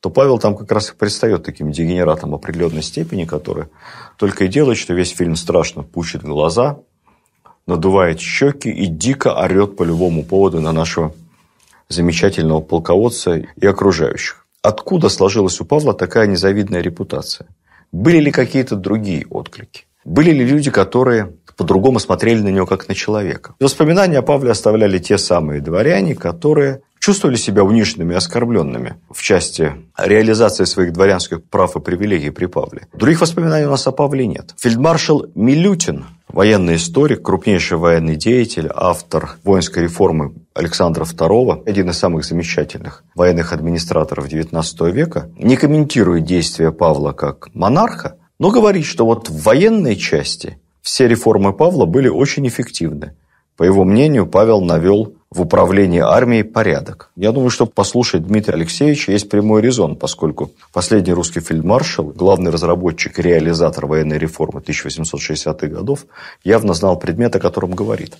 то 0.00 0.10
Павел 0.10 0.38
там 0.38 0.56
как 0.56 0.70
раз 0.72 0.90
и 0.90 0.94
предстает 0.94 1.44
таким 1.44 1.72
дегенератом 1.72 2.34
определенной 2.34 2.82
степени, 2.82 3.24
который 3.24 3.66
только 4.18 4.44
и 4.44 4.48
делает, 4.48 4.78
что 4.78 4.94
весь 4.94 5.10
фильм 5.10 5.36
страшно 5.36 5.82
пучит 5.82 6.22
глаза, 6.22 6.78
надувает 7.66 8.20
щеки 8.20 8.70
и 8.70 8.86
дико 8.86 9.34
орет 9.34 9.76
по 9.76 9.82
любому 9.82 10.24
поводу 10.24 10.60
на 10.60 10.72
нашего 10.72 11.14
замечательного 11.88 12.60
полководца 12.60 13.36
и 13.36 13.66
окружающих. 13.66 14.46
Откуда 14.62 15.08
сложилась 15.08 15.60
у 15.60 15.64
Павла 15.64 15.94
такая 15.94 16.26
незавидная 16.26 16.80
репутация? 16.80 17.48
Были 17.92 18.18
ли 18.18 18.30
какие-то 18.30 18.76
другие 18.76 19.26
отклики? 19.26 19.86
Были 20.04 20.30
ли 20.30 20.44
люди, 20.44 20.70
которые 20.70 21.34
по-другому 21.60 21.98
смотрели 21.98 22.40
на 22.40 22.48
него, 22.48 22.64
как 22.64 22.88
на 22.88 22.94
человека? 22.94 23.54
Воспоминания 23.60 24.16
о 24.16 24.22
Павле 24.22 24.50
оставляли 24.50 24.98
те 24.98 25.18
самые 25.18 25.60
дворяне, 25.60 26.14
которые 26.14 26.80
чувствовали 26.98 27.36
себя 27.36 27.62
униженными 27.64 28.14
и 28.14 28.16
оскорбленными 28.16 28.94
в 29.10 29.20
части 29.20 29.74
реализации 29.98 30.64
своих 30.64 30.94
дворянских 30.94 31.44
прав 31.44 31.76
и 31.76 31.80
привилегий 31.80 32.30
при 32.30 32.46
Павле. 32.46 32.86
Других 32.94 33.20
воспоминаний 33.20 33.66
у 33.66 33.70
нас 33.70 33.86
о 33.86 33.92
Павле 33.92 34.26
нет. 34.26 34.54
Фельдмаршал 34.56 35.26
Милютин, 35.34 36.06
военный 36.28 36.76
историк, 36.76 37.22
крупнейший 37.22 37.76
военный 37.76 38.16
деятель, 38.16 38.70
автор 38.74 39.36
воинской 39.44 39.82
реформы 39.82 40.32
Александра 40.54 41.04
II, 41.04 41.64
один 41.66 41.90
из 41.90 41.98
самых 41.98 42.24
замечательных 42.24 43.04
военных 43.14 43.52
администраторов 43.52 44.28
XIX 44.28 44.90
века, 44.90 45.28
не 45.36 45.56
комментирует 45.56 46.24
действия 46.24 46.72
Павла 46.72 47.12
как 47.12 47.54
монарха, 47.54 48.16
но 48.38 48.50
говорит, 48.50 48.86
что 48.86 49.04
вот 49.04 49.28
в 49.28 49.42
военной 49.42 49.96
части 49.96 50.56
все 50.90 51.06
реформы 51.06 51.52
Павла 51.52 51.86
были 51.86 52.08
очень 52.08 52.48
эффективны. 52.48 53.14
По 53.56 53.62
его 53.62 53.84
мнению, 53.84 54.26
Павел 54.26 54.60
навел 54.60 55.14
в 55.30 55.40
управлении 55.40 56.00
армией 56.00 56.42
порядок. 56.42 57.12
Я 57.14 57.30
думаю, 57.30 57.50
что 57.50 57.66
послушать 57.66 58.26
Дмитрия 58.26 58.54
Алексеевича 58.54 59.12
есть 59.12 59.30
прямой 59.30 59.62
резон, 59.62 59.94
поскольку 59.94 60.50
последний 60.72 61.12
русский 61.12 61.38
фельдмаршал, 61.38 62.06
главный 62.06 62.50
разработчик 62.50 63.20
и 63.20 63.22
реализатор 63.22 63.86
военной 63.86 64.18
реформы 64.18 64.62
1860-х 64.62 65.68
годов, 65.68 66.06
явно 66.42 66.74
знал 66.74 66.98
предмет, 66.98 67.36
о 67.36 67.38
котором 67.38 67.70
говорит. 67.70 68.16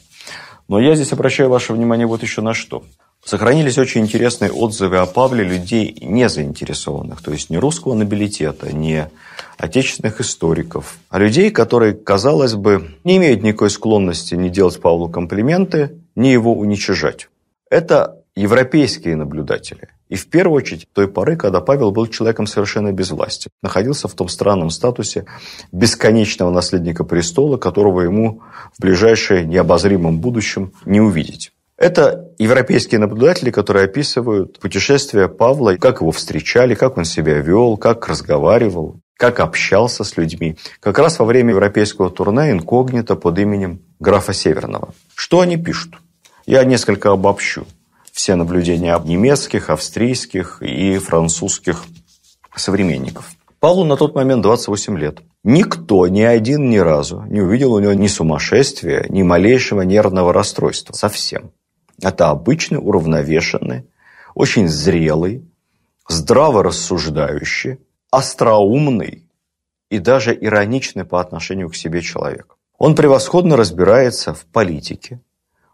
Но 0.69 0.79
я 0.79 0.95
здесь 0.95 1.13
обращаю 1.13 1.51
ваше 1.51 1.73
внимание 1.73 2.07
вот 2.07 2.23
еще 2.23 2.41
на 2.41 2.55
что. 2.55 2.85
Сохранились 3.25 3.79
очень 3.79 4.01
интересные 4.03 4.51
отзывы 4.51 4.97
о 4.99 5.07
Павле 5.07 5.45
людей 5.45 5.97
не 6.01 6.29
заинтересованных, 6.29 7.23
то 7.23 7.33
есть 7.33 7.51
не 7.51 7.59
русского 7.59 7.95
нобилитета, 7.95 8.73
не 8.75 9.11
отечественных 9.59 10.21
историков, 10.21 10.97
а 11.11 11.19
людей, 11.19 11.51
которые, 11.51 11.93
казалось 11.93 12.55
бы, 12.55 12.97
не 13.05 13.19
имеют 13.19 13.43
никакой 13.43 13.71
склонности 13.71 14.35
не 14.35 14.49
делать 14.49 14.81
Павлу 14.81 15.09
комплименты, 15.09 15.99
не 16.15 16.33
его 16.33 16.55
уничижать. 16.55 17.29
Это 17.69 18.21
европейские 18.35 19.17
наблюдатели. 19.17 19.89
И 20.09 20.17
в 20.17 20.29
первую 20.29 20.57
очередь 20.57 20.89
той 20.93 21.07
поры, 21.07 21.37
когда 21.37 21.61
Павел 21.61 21.93
был 21.93 22.07
человеком 22.07 22.47
совершенно 22.47 22.91
без 22.91 23.11
власти. 23.11 23.49
Находился 23.63 24.09
в 24.09 24.15
том 24.15 24.29
странном 24.29 24.71
статусе 24.71 25.27
бесконечного 25.73 26.51
наследника 26.51 27.05
престола, 27.05 27.59
которого 27.59 28.01
ему 28.01 28.43
в 28.77 28.81
ближайшее 28.81 29.45
необозримом 29.45 30.21
будущем 30.21 30.73
не 30.85 31.01
увидеть. 31.01 31.53
Это 31.81 32.29
европейские 32.39 33.01
наблюдатели, 33.01 33.51
которые 33.51 33.87
описывают 33.87 34.61
путешествия 34.61 35.29
Павла, 35.29 35.77
как 35.77 36.03
его 36.03 36.11
встречали, 36.11 36.75
как 36.75 36.99
он 36.99 37.07
себя 37.07 37.39
вел, 37.39 37.79
как 37.79 38.07
разговаривал, 38.07 39.01
как 39.17 39.41
общался 39.41 40.05
с 40.05 40.19
людьми. 40.19 40.59
Как 40.81 40.99
раз 40.99 41.19
во 41.19 41.25
время 41.25 41.53
европейского 41.53 42.11
турне 42.11 42.51
инкогнито 42.51 43.17
под 43.17 43.39
именем 43.39 43.81
графа 43.99 44.35
Северного. 44.35 44.93
Что 45.15 45.41
они 45.41 45.57
пишут? 45.57 45.95
Я 46.45 46.65
несколько 46.65 47.13
обобщу. 47.13 47.67
Все 48.13 48.35
наблюдения 48.35 49.01
немецких, 49.03 49.71
австрийских 49.71 50.61
и 50.61 50.99
французских 50.99 51.85
современников. 52.55 53.31
Павлу 53.59 53.85
на 53.85 53.97
тот 53.97 54.15
момент 54.15 54.43
28 54.43 54.99
лет. 54.99 55.21
Никто, 55.45 56.07
ни 56.09 56.21
один 56.21 56.69
ни 56.69 56.77
разу 56.77 57.25
не 57.31 57.41
увидел 57.41 57.73
у 57.73 57.81
него 57.81 57.95
ни 57.95 58.07
сумасшествия, 58.07 59.07
ни 59.09 59.23
малейшего 59.23 59.81
нервного 59.81 60.35
расстройства. 60.35 60.93
Совсем. 60.93 61.53
Это 62.03 62.31
обычный, 62.31 62.79
уравновешенный, 62.79 63.87
очень 64.35 64.69
зрелый, 64.69 65.45
здраво 66.09 66.63
рассуждающий, 66.63 67.79
остроумный 68.11 69.29
и 69.91 69.99
даже 69.99 70.37
ироничный 70.39 71.05
по 71.05 71.21
отношению 71.21 71.69
к 71.69 71.77
себе 71.77 72.01
человек. 72.01 72.57
Он 72.79 72.95
превосходно 72.95 73.57
разбирается 73.57 74.33
в 74.33 74.47
политике, 74.47 75.21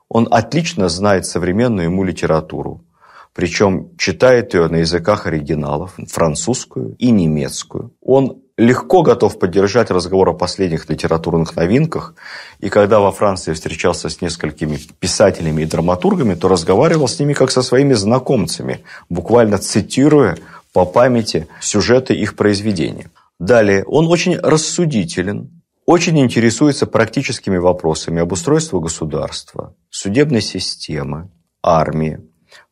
он 0.08 0.28
отлично 0.30 0.88
знает 0.88 1.26
современную 1.26 1.86
ему 1.86 2.04
литературу, 2.04 2.84
причем 3.32 3.96
читает 3.96 4.54
ее 4.54 4.68
на 4.68 4.76
языках 4.76 5.26
оригиналов, 5.26 5.96
французскую 6.08 6.94
и 6.96 7.10
немецкую. 7.10 7.92
Он 8.00 8.42
легко 8.58 9.02
готов 9.02 9.38
поддержать 9.38 9.90
разговор 9.90 10.30
о 10.30 10.34
последних 10.34 10.88
литературных 10.88 11.56
новинках, 11.56 12.14
и 12.58 12.68
когда 12.68 13.00
во 13.00 13.12
Франции 13.12 13.52
встречался 13.52 14.08
с 14.08 14.20
несколькими 14.20 14.78
писателями 14.98 15.62
и 15.62 15.66
драматургами, 15.66 16.34
то 16.34 16.48
разговаривал 16.48 17.08
с 17.08 17.18
ними 17.18 17.34
как 17.34 17.50
со 17.50 17.62
своими 17.62 17.92
знакомцами, 17.92 18.82
буквально 19.08 19.58
цитируя 19.58 20.38
по 20.72 20.86
памяти 20.86 21.48
сюжеты 21.60 22.14
их 22.14 22.36
произведения. 22.36 23.10
Далее, 23.38 23.84
он 23.84 24.06
очень 24.06 24.38
рассудителен, 24.38 25.62
очень 25.84 26.18
интересуется 26.18 26.86
практическими 26.86 27.58
вопросами 27.58 28.22
обустройства 28.22 28.80
государства, 28.80 29.74
судебной 29.90 30.40
системы, 30.40 31.30
армии. 31.62 32.20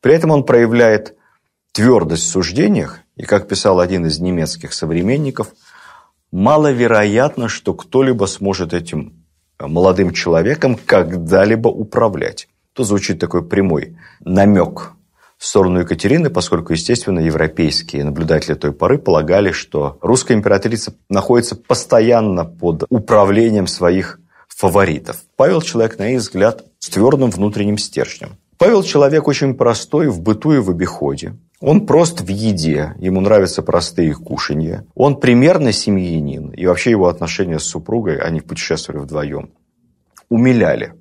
При 0.01 0.15
этом 0.15 0.31
он 0.31 0.43
проявляет 0.43 1.15
твердость 1.71 2.23
в 2.23 2.29
суждениях, 2.29 2.99
и, 3.15 3.23
как 3.23 3.47
писал 3.47 3.79
один 3.79 4.05
из 4.05 4.19
немецких 4.19 4.73
современников, 4.73 5.49
маловероятно, 6.31 7.47
что 7.47 7.73
кто-либо 7.73 8.25
сможет 8.25 8.73
этим 8.73 9.25
молодым 9.59 10.11
человеком 10.11 10.75
когда-либо 10.75 11.67
управлять. 11.67 12.47
Тут 12.73 12.87
звучит 12.87 13.19
такой 13.19 13.47
прямой 13.47 13.97
намек 14.19 14.93
в 15.37 15.45
сторону 15.45 15.79
Екатерины, 15.79 16.29
поскольку, 16.29 16.73
естественно, 16.73 17.19
европейские 17.19 18.03
наблюдатели 18.03 18.55
той 18.55 18.71
поры 18.71 18.97
полагали, 18.97 19.51
что 19.51 19.97
русская 20.01 20.33
императрица 20.33 20.93
находится 21.09 21.55
постоянно 21.55 22.45
под 22.45 22.83
управлением 22.89 23.67
своих 23.67 24.19
фаворитов. 24.47 25.17
Павел 25.35 25.61
человек, 25.61 25.99
на 25.99 26.09
их 26.13 26.19
взгляд, 26.19 26.63
с 26.79 26.89
твердым 26.89 27.29
внутренним 27.29 27.77
стержнем. 27.77 28.37
Павел 28.65 28.81
человек 28.81 29.27
очень 29.27 29.53
простой 29.53 30.07
в 30.07 30.21
быту 30.21 30.53
и 30.53 30.57
в 30.57 30.71
обиходе. 30.71 31.35
Он 31.59 31.85
прост 31.85 32.21
в 32.21 32.27
еде, 32.27 32.95
ему 32.97 33.21
нравятся 33.21 33.61
простые 33.61 34.15
кушанья. 34.15 34.87
Он 34.95 35.19
примерно 35.19 35.71
семьянин, 35.71 36.49
и 36.49 36.65
вообще 36.65 36.89
его 36.89 37.07
отношения 37.07 37.59
с 37.59 37.63
супругой, 37.65 38.17
они 38.17 38.41
путешествовали 38.41 39.03
вдвоем, 39.03 39.51
умиляли 40.29 40.95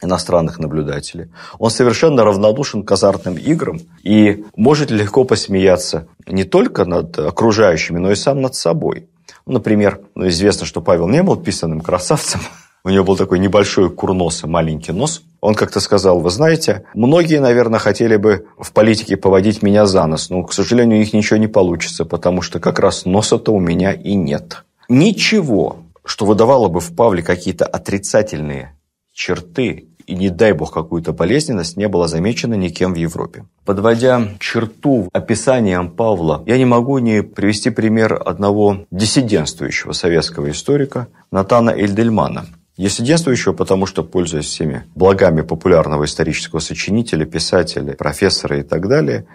иностранных 0.00 0.60
наблюдателей. 0.60 1.28
Он 1.58 1.70
совершенно 1.70 2.22
равнодушен 2.22 2.84
к 2.84 2.92
азартным 2.92 3.34
играм 3.34 3.80
и 4.04 4.44
может 4.54 4.92
легко 4.92 5.24
посмеяться 5.24 6.06
не 6.24 6.44
только 6.44 6.84
над 6.84 7.18
окружающими, 7.18 7.98
но 7.98 8.12
и 8.12 8.14
сам 8.14 8.40
над 8.40 8.54
собой. 8.54 9.08
Например, 9.44 10.02
известно, 10.14 10.64
что 10.64 10.80
Павел 10.80 11.08
не 11.08 11.24
был 11.24 11.34
писанным 11.34 11.80
красавцем, 11.80 12.42
у 12.84 12.90
него 12.90 13.02
был 13.02 13.16
такой 13.16 13.40
небольшой 13.40 13.90
курнос 13.90 14.44
и 14.44 14.46
маленький 14.46 14.92
нос. 14.92 15.24
Он 15.46 15.54
как-то 15.54 15.78
сказал, 15.78 16.18
вы 16.18 16.30
знаете, 16.30 16.82
многие, 16.92 17.40
наверное, 17.40 17.78
хотели 17.78 18.16
бы 18.16 18.46
в 18.58 18.72
политике 18.72 19.16
поводить 19.16 19.62
меня 19.62 19.86
за 19.86 20.04
нос, 20.06 20.28
но, 20.28 20.42
к 20.42 20.52
сожалению, 20.52 20.96
у 20.96 21.00
них 21.00 21.12
ничего 21.12 21.36
не 21.36 21.46
получится, 21.46 22.04
потому 22.04 22.42
что 22.42 22.58
как 22.58 22.80
раз 22.80 23.04
носа-то 23.04 23.52
у 23.52 23.60
меня 23.60 23.92
и 23.92 24.16
нет. 24.16 24.64
Ничего, 24.88 25.76
что 26.04 26.26
выдавало 26.26 26.66
бы 26.66 26.80
в 26.80 26.92
Павле 26.96 27.22
какие-то 27.22 27.64
отрицательные 27.64 28.74
черты 29.12 29.86
и, 30.04 30.16
не 30.16 30.30
дай 30.30 30.50
бог, 30.50 30.72
какую-то 30.72 31.12
болезненность 31.12 31.76
не 31.76 31.86
было 31.86 32.08
замечено 32.08 32.54
никем 32.54 32.92
в 32.92 32.96
Европе. 32.96 33.44
Подводя 33.64 34.30
черту 34.40 35.08
описанием 35.12 35.90
Павла, 35.90 36.42
я 36.46 36.58
не 36.58 36.64
могу 36.64 36.98
не 36.98 37.22
привести 37.22 37.70
пример 37.70 38.20
одного 38.26 38.86
диссидентствующего 38.90 39.92
советского 39.92 40.50
историка 40.50 41.06
Натана 41.30 41.70
Эльдельмана. 41.70 42.46
Диссидентствующего, 42.76 43.54
потому 43.54 43.86
что, 43.86 44.02
пользуясь 44.02 44.46
всеми 44.46 44.84
благами 44.94 45.40
популярного 45.40 46.04
исторического 46.04 46.60
сочинителя, 46.60 47.24
писателя, 47.24 47.94
профессора 47.94 48.60
и 48.60 48.62
так 48.62 48.86
далее, 48.88 49.26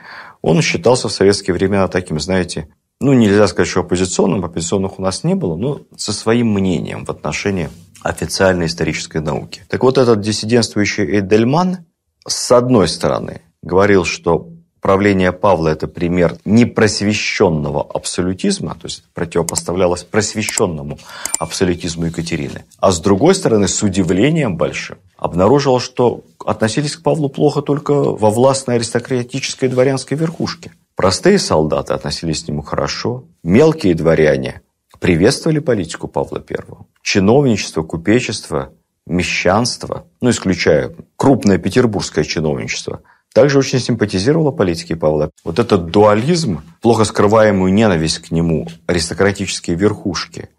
он 0.41 0.61
считался 0.61 1.07
в 1.07 1.11
советские 1.11 1.55
времена 1.55 1.87
таким, 1.87 2.19
знаете, 2.19 2.67
ну, 2.99 3.13
нельзя 3.13 3.47
сказать, 3.47 3.67
что 3.67 3.79
оппозиционным, 3.79 4.45
оппозиционных 4.45 4.99
у 4.99 5.01
нас 5.01 5.23
не 5.23 5.33
было, 5.33 5.55
но 5.55 5.81
со 5.97 6.13
своим 6.13 6.53
мнением 6.53 7.03
в 7.03 7.09
отношении 7.09 7.69
официальной 8.03 8.67
исторической 8.67 9.21
науки. 9.21 9.63
Так 9.67 9.83
вот, 9.83 9.97
этот 9.97 10.21
диссидентствующий 10.21 11.05
Эйдельман, 11.05 11.85
с 12.27 12.51
одной 12.51 12.87
стороны, 12.87 13.41
говорил, 13.63 14.05
что 14.05 14.50
правление 14.81 15.31
Павла– 15.31 15.69
это 15.69 15.87
пример 15.87 16.37
непросвещенного 16.43 17.81
абсолютизма, 17.81 18.75
то 18.75 18.85
есть 18.85 19.03
противопоставлялось 19.13 20.03
просвещенному 20.03 20.97
абсолютизму 21.39 22.05
Екатерины. 22.05 22.65
А 22.79 22.91
с 22.91 22.99
другой 22.99 23.35
стороны, 23.35 23.67
с 23.67 23.81
удивлением 23.83 24.57
большим, 24.57 24.97
обнаружил, 25.17 25.79
что 25.79 26.23
относились 26.45 26.95
к 26.95 27.03
Павлу 27.03 27.29
плохо 27.29 27.61
только 27.61 27.93
во 27.93 28.29
властной 28.29 28.75
аристократической 28.75 29.69
дворянской 29.69 30.17
верхушке. 30.17 30.71
Простые 30.95 31.39
солдаты 31.39 31.93
относились 31.93 32.43
к 32.43 32.47
нему 32.47 32.61
хорошо, 32.61 33.25
мелкие 33.43 33.95
дворяне 33.95 34.61
приветствовали 34.99 35.59
политику 35.59 36.07
Павла 36.07 36.43
I. 36.47 36.57
Чиновничество, 37.01 37.81
купечество, 37.81 38.71
мещанство, 39.07 40.05
ну, 40.21 40.29
исключая 40.29 40.95
крупное 41.15 41.57
петербургское 41.57 42.23
чиновничество, 42.23 43.01
также 43.33 43.59
очень 43.59 43.79
симпатизировало 43.79 44.51
политике 44.51 44.95
Павла. 44.95 45.31
Вот 45.43 45.59
этот 45.59 45.87
дуализм, 45.87 46.61
плохо 46.81 47.05
скрываемую 47.05 47.73
ненависть 47.73 48.19
к 48.19 48.31
нему 48.31 48.67
аристократические 48.87 49.75
верхушки 49.75 50.49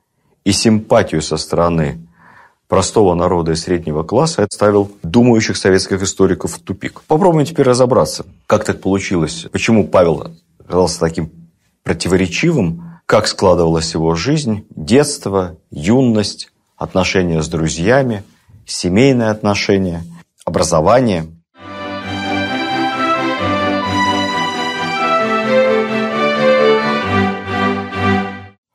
и 0.44 0.52
симпатию 0.52 1.22
со 1.22 1.36
стороны 1.36 2.06
простого 2.68 3.14
народа 3.14 3.52
и 3.52 3.56
среднего 3.56 4.02
класса 4.02 4.46
ставил 4.50 4.90
думающих 5.02 5.58
советских 5.58 6.02
историков 6.02 6.54
в 6.54 6.60
тупик. 6.60 7.02
Попробуем 7.06 7.44
теперь 7.44 7.66
разобраться, 7.66 8.24
как 8.46 8.64
так 8.64 8.80
получилось, 8.80 9.46
почему 9.52 9.86
Павел 9.86 10.28
оказался 10.58 11.00
таким 11.00 11.30
противоречивым, 11.82 13.00
как 13.04 13.26
складывалась 13.26 13.92
его 13.92 14.14
жизнь, 14.14 14.64
детство, 14.70 15.58
юность, 15.70 16.50
отношения 16.76 17.42
с 17.42 17.48
друзьями, 17.48 18.24
семейные 18.64 19.28
отношения, 19.28 20.04
образование. 20.44 21.26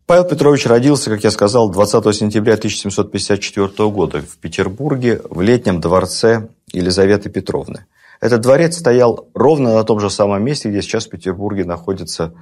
Павел 0.08 0.24
Петрович 0.24 0.66
родился, 0.66 1.10
как 1.10 1.26
я 1.26 1.32
сказал, 1.32 1.70
20 1.70 2.16
сентября 2.16 2.54
1754 2.54 3.90
года 3.90 4.22
в 4.22 4.38
Петербурге 4.38 5.22
в 5.30 5.42
летнем 5.42 5.82
дворце 5.82 6.48
Елизаветы 6.72 7.30
Петровны. 7.30 7.88
Этот 8.22 8.40
дворец 8.40 8.78
стоял 8.78 9.28
ровно 9.34 9.74
на 9.74 9.84
том 9.84 10.00
же 10.00 10.10
самом 10.10 10.42
месте, 10.46 10.70
где 10.70 10.82
сейчас 10.82 11.08
в 11.08 11.10
Петербурге 11.10 11.66
находится 11.66 12.34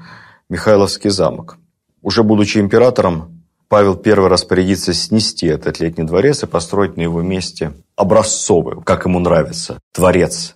Михайловский 0.48 1.10
замок. 1.10 1.58
Уже 2.04 2.22
будучи 2.22 2.60
императором, 2.60 3.42
Павел 3.68 4.00
I 4.06 4.14
распорядится 4.14 4.94
снести 4.94 5.48
этот 5.48 5.80
летний 5.80 6.04
дворец 6.04 6.44
и 6.44 6.46
построить 6.46 6.98
на 6.98 7.02
его 7.02 7.24
месте 7.24 7.74
образцовый, 7.96 8.80
как 8.84 9.06
ему 9.06 9.18
нравится, 9.18 9.80
дворец 9.96 10.55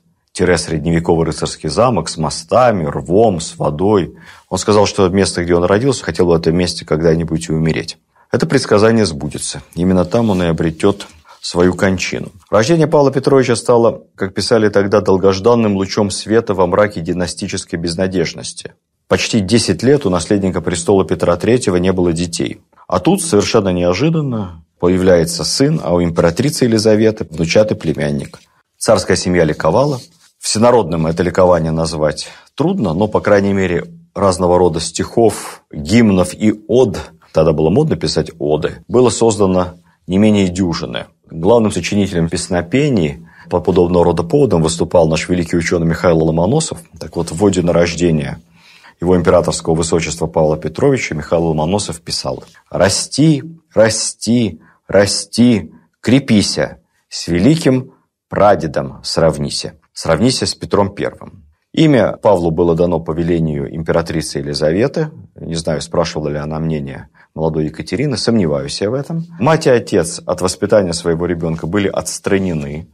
средневековый 0.57 1.25
рыцарский 1.25 1.69
замок 1.69 2.09
с 2.09 2.17
мостами, 2.17 2.85
рвом, 2.85 3.39
с 3.39 3.57
водой. 3.57 4.15
Он 4.49 4.57
сказал, 4.57 4.85
что 4.85 5.07
место, 5.09 5.43
где 5.43 5.55
он 5.55 5.63
родился, 5.63 6.03
хотел 6.03 6.27
в 6.27 6.33
этом 6.33 6.55
месте 6.55 6.85
когда-нибудь 6.85 7.49
и 7.49 7.53
умереть. 7.53 7.97
Это 8.31 8.45
предсказание 8.45 9.05
сбудется. 9.05 9.61
Именно 9.75 10.05
там 10.05 10.29
он 10.29 10.43
и 10.43 10.47
обретет 10.47 11.07
свою 11.41 11.73
кончину. 11.73 12.31
Рождение 12.49 12.87
Павла 12.87 13.11
Петровича 13.11 13.55
стало, 13.55 14.03
как 14.15 14.33
писали 14.33 14.69
тогда, 14.69 15.01
долгожданным 15.01 15.75
лучом 15.75 16.11
света 16.11 16.53
во 16.53 16.67
мраке 16.67 17.01
династической 17.01 17.79
безнадежности. 17.79 18.73
Почти 19.07 19.39
10 19.39 19.81
лет 19.83 20.05
у 20.05 20.09
наследника 20.09 20.61
престола 20.61 21.05
Петра 21.05 21.35
III 21.35 21.79
не 21.79 21.91
было 21.91 22.13
детей. 22.13 22.61
А 22.87 22.99
тут 22.99 23.21
совершенно 23.21 23.69
неожиданно 23.69 24.63
появляется 24.79 25.43
сын, 25.43 25.79
а 25.83 25.93
у 25.93 26.03
императрицы 26.03 26.65
Елизаветы 26.65 27.25
внучатый 27.29 27.75
племянник. 27.75 28.39
Царская 28.77 29.17
семья 29.17 29.43
ликовала. 29.43 29.99
Всенародным 30.39 31.05
это 31.05 31.21
ликование 31.21 31.71
назвать 31.71 32.29
трудно, 32.55 32.93
но, 32.93 33.07
по 33.07 33.19
крайней 33.19 33.53
мере, 33.53 33.85
разного 34.15 34.57
рода 34.57 34.79
стихов, 34.79 35.63
гимнов 35.71 36.33
и 36.33 36.53
од, 36.67 37.11
тогда 37.33 37.51
было 37.51 37.69
модно 37.69 37.97
писать 37.97 38.31
оды, 38.39 38.83
было 38.87 39.09
создано 39.09 39.75
не 40.07 40.17
менее 40.17 40.47
дюжины. 40.47 41.05
Главным 41.29 41.71
сочинителем 41.71 42.29
песнопений 42.29 43.27
по 43.49 43.59
подобного 43.59 44.05
рода 44.05 44.23
поводам 44.23 44.63
выступал 44.63 45.07
наш 45.07 45.27
великий 45.27 45.57
ученый 45.57 45.85
Михаил 45.85 46.23
Ломоносов. 46.23 46.79
Так 46.99 47.15
вот, 47.17 47.31
в 47.31 47.37
воде 47.37 47.61
на 47.61 47.73
рождение 47.73 48.39
его 49.01 49.17
императорского 49.17 49.75
высочества 49.75 50.27
Павла 50.27 50.57
Петровича 50.57 51.15
Михаил 51.15 51.45
Ломоносов 51.47 52.01
писал 52.01 52.43
«Расти, 52.69 53.43
расти, 53.73 54.61
расти, 54.87 55.71
крепися, 56.01 56.79
с 57.09 57.27
великим 57.27 57.91
прадедом 58.29 59.01
сравнися». 59.03 59.73
Сравнися 60.01 60.45
с 60.45 60.55
Петром 60.55 60.95
Первым. 60.95 61.43
Имя 61.73 62.13
Павлу 62.13 62.51
было 62.51 62.73
дано 62.73 63.01
по 63.01 63.11
велению 63.11 63.75
императрицы 63.75 64.39
Елизаветы. 64.39 65.11
Не 65.35 65.55
знаю, 65.55 65.81
спрашивала 65.81 66.29
ли 66.29 66.37
она 66.37 66.57
мнение 66.59 67.09
молодой 67.35 67.65
Екатерины, 67.65 68.15
сомневаюсь 68.15 68.79
я 68.79 68.89
в 68.89 68.93
этом. 68.93 69.25
Мать 69.39 69.67
и 69.67 69.69
отец 69.69 70.21
от 70.25 70.39
воспитания 70.39 70.93
своего 70.93 71.25
ребенка 71.25 71.67
были 71.67 71.89
отстранены. 71.89 72.87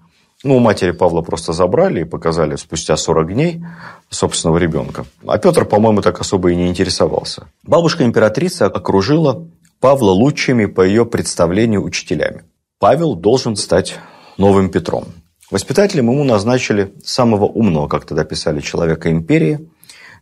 Ну, 0.44 0.58
у 0.58 0.60
матери 0.60 0.94
Павла 0.94 1.22
просто 1.22 1.54
забрали 1.54 2.02
и 2.02 2.06
показали 2.06 2.56
спустя 2.56 2.98
40 2.98 3.34
дней 3.34 3.63
собственного 4.10 4.58
ребенка. 4.58 5.06
А 5.28 5.38
Петр, 5.38 5.65
по-моему, 5.65 6.02
так 6.02 6.20
особо 6.20 6.54
и 6.54 6.56
не 6.56 6.70
интересовался. 6.70 7.50
Бабушка-императрица 7.62 8.65
окружила 8.65 9.48
Павла 9.80 10.10
лучшими 10.10 10.65
по 10.65 10.82
ее 10.82 11.06
представлению 11.06 11.84
учителями. 11.84 12.46
Павел 12.80 13.13
должен 13.13 13.58
стать 13.58 14.00
новым 14.39 14.70
Петром. 14.70 15.06
Воспитателем 15.51 16.10
ему 16.10 16.23
назначили 16.23 16.93
самого 17.03 17.45
умного, 17.45 17.88
как 17.88 18.05
тогда 18.05 18.23
писали, 18.23 18.62
человека 18.62 19.12
империи, 19.12 19.69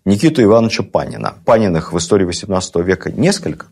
Никиту 0.06 0.44
Ивановича 0.44 0.84
Панина. 0.84 1.36
Паниных 1.46 1.94
в 1.94 1.98
истории 1.98 2.28
XVIII 2.28 2.84
века 2.84 3.12
несколько. 3.12 3.68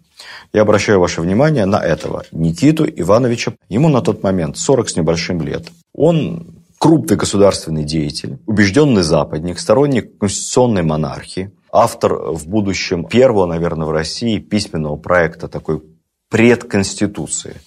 Я 0.53 0.61
обращаю 0.61 0.99
ваше 0.99 1.21
внимание 1.21 1.65
на 1.65 1.77
этого 1.77 2.23
Никиту 2.31 2.85
Ивановича. 2.85 3.53
Ему 3.67 3.89
на 3.89 4.01
тот 4.01 4.23
момент 4.23 4.57
40 4.57 4.89
с 4.89 4.95
небольшим 4.95 5.41
лет. 5.41 5.67
Он 5.93 6.61
крупный 6.77 7.17
государственный 7.17 7.83
деятель, 7.83 8.39
убежденный 8.47 9.03
западник, 9.03 9.59
сторонник 9.59 10.17
конституционной 10.17 10.83
монархии, 10.83 11.51
автор 11.71 12.31
в 12.31 12.47
будущем 12.47 13.05
первого, 13.05 13.45
наверное, 13.45 13.85
в 13.85 13.91
России 13.91 14.39
письменного 14.39 14.95
проекта 14.95 15.47
такой 15.47 15.83
предконституции. 16.29 17.57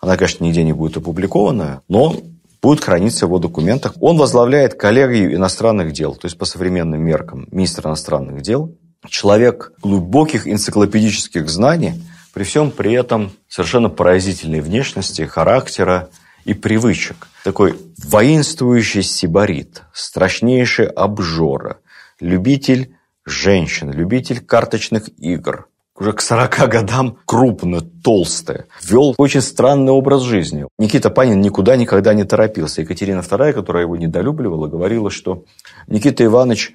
Она, 0.00 0.16
конечно, 0.16 0.44
нигде 0.44 0.62
не 0.62 0.72
будет 0.72 0.96
опубликована, 0.96 1.82
но 1.88 2.16
будет 2.62 2.84
храниться 2.84 3.26
в 3.26 3.30
его 3.30 3.38
документах. 3.38 3.94
Он 4.00 4.16
возглавляет 4.16 4.74
коллегию 4.74 5.34
иностранных 5.34 5.92
дел, 5.92 6.14
то 6.14 6.26
есть 6.26 6.38
по 6.38 6.44
современным 6.44 7.02
меркам 7.02 7.48
министр 7.50 7.88
иностранных 7.88 8.42
дел. 8.42 8.74
Человек 9.08 9.72
глубоких 9.82 10.46
энциклопедических 10.46 11.48
знаний, 11.50 11.94
при 12.32 12.44
всем 12.44 12.70
при 12.70 12.92
этом 12.92 13.32
совершенно 13.48 13.90
поразительной 13.90 14.60
внешности, 14.60 15.22
характера, 15.22 16.08
и 16.44 16.54
привычек. 16.54 17.28
Такой 17.44 17.74
воинствующий 17.98 19.02
сибарит, 19.02 19.82
страшнейший 19.92 20.86
обжора, 20.86 21.78
любитель 22.20 22.96
женщин, 23.24 23.92
любитель 23.92 24.40
карточных 24.40 25.08
игр. 25.18 25.68
Уже 25.98 26.12
к 26.12 26.20
40 26.20 26.68
годам 26.68 27.18
крупно, 27.26 27.80
толстый. 27.80 28.64
Вел 28.82 29.14
очень 29.18 29.42
странный 29.42 29.92
образ 29.92 30.22
жизни. 30.22 30.66
Никита 30.78 31.10
Панин 31.10 31.40
никуда 31.40 31.76
никогда 31.76 32.14
не 32.14 32.24
торопился. 32.24 32.80
Екатерина 32.80 33.20
II, 33.20 33.52
которая 33.52 33.84
его 33.84 33.96
недолюбливала, 33.96 34.68
говорила, 34.68 35.10
что 35.10 35.44
Никита 35.86 36.24
Иванович, 36.24 36.72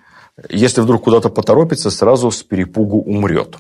если 0.49 0.81
вдруг 0.81 1.03
куда-то 1.03 1.29
поторопится, 1.29 1.89
сразу 1.89 2.29
с 2.29 2.43
перепугу 2.43 3.01
умрет. 3.01 3.57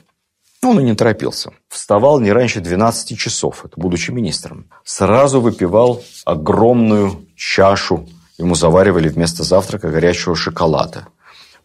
Он 0.63 0.79
и 0.79 0.83
не 0.83 0.95
торопился. 0.95 1.51
Вставал 1.69 2.19
не 2.19 2.31
раньше 2.31 2.61
12 2.61 3.17
часов, 3.17 3.65
это 3.65 3.79
будучи 3.79 4.11
министром. 4.11 4.69
Сразу 4.83 5.41
выпивал 5.41 6.03
огромную 6.25 7.25
чашу 7.35 8.07
Ему 8.37 8.53
заваривали 8.53 9.09
вместо 9.09 9.43
завтрака 9.43 9.89
горячего 9.89 10.35
шоколада. 10.35 11.07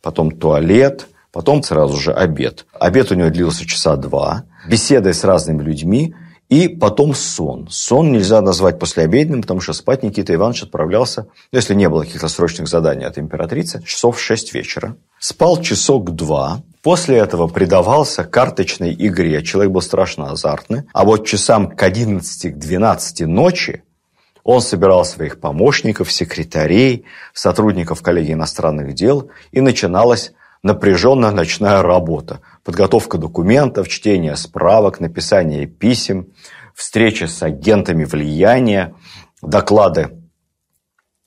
Потом 0.00 0.31
туалет, 0.31 1.07
потом 1.33 1.62
сразу 1.62 1.97
же 1.97 2.12
обед. 2.12 2.66
Обед 2.79 3.11
у 3.11 3.14
него 3.14 3.31
длился 3.31 3.66
часа 3.66 3.97
два. 3.97 4.45
Беседы 4.68 5.12
с 5.12 5.25
разными 5.25 5.62
людьми. 5.62 6.14
И 6.49 6.68
потом 6.68 7.14
сон. 7.14 7.66
Сон 7.71 8.12
нельзя 8.12 8.42
назвать 8.42 8.79
послеобеденным, 8.79 9.40
потому 9.40 9.61
что 9.61 9.73
спать 9.73 10.03
Никита 10.03 10.35
Иванович 10.35 10.64
отправлялся, 10.64 11.29
если 11.51 11.73
не 11.75 11.88
было 11.88 12.03
каких-то 12.03 12.29
срочных 12.29 12.68
заданий 12.68 13.07
от 13.07 13.16
императрицы, 13.16 13.83
часов 13.83 14.18
в 14.18 14.21
6 14.21 14.53
вечера. 14.53 14.97
Спал 15.18 15.62
часок-два. 15.62 16.61
После 16.83 17.16
этого 17.16 17.47
предавался 17.47 18.25
карточной 18.25 18.92
игре. 18.92 19.42
Человек 19.42 19.73
был 19.73 19.81
страшно 19.81 20.31
азартный. 20.31 20.83
А 20.92 21.05
вот 21.05 21.27
часам 21.27 21.71
к 21.71 21.83
11 21.83 22.53
к 22.53 22.59
12 22.59 23.27
ночи 23.27 23.83
он 24.45 24.61
собирал 24.61 25.05
своих 25.05 25.40
помощников, 25.40 26.12
секретарей, 26.12 27.05
сотрудников 27.33 28.03
коллегии 28.03 28.33
иностранных 28.33 28.95
дел, 28.95 29.31
и 29.53 29.61
начиналась 29.61 30.33
напряженная 30.62 31.31
ночная 31.31 31.83
работа. 31.83 32.40
Подготовка 32.64 33.18
документов, 33.18 33.88
чтение 33.88 34.37
справок, 34.37 35.01
написание 35.01 35.66
писем, 35.66 36.29
встречи 36.75 37.25
с 37.25 37.42
агентами 37.42 38.05
влияния, 38.05 38.94
доклады 39.42 40.18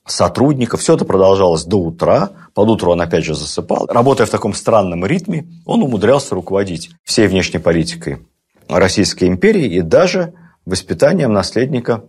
сотрудников. 0.06 0.80
Все 0.80 0.94
это 0.94 1.04
продолжалось 1.04 1.64
до 1.64 1.78
утра. 1.78 2.30
Под 2.54 2.68
утро 2.68 2.90
он 2.90 3.00
опять 3.00 3.24
же 3.24 3.34
засыпал. 3.34 3.86
Работая 3.86 4.26
в 4.26 4.30
таком 4.30 4.54
странном 4.54 5.04
ритме, 5.04 5.46
он 5.66 5.82
умудрялся 5.82 6.34
руководить 6.34 6.90
всей 7.04 7.26
внешней 7.26 7.58
политикой 7.58 8.26
Российской 8.68 9.28
империи 9.28 9.66
и 9.66 9.82
даже 9.82 10.34
воспитанием 10.64 11.32
наследника 11.32 12.04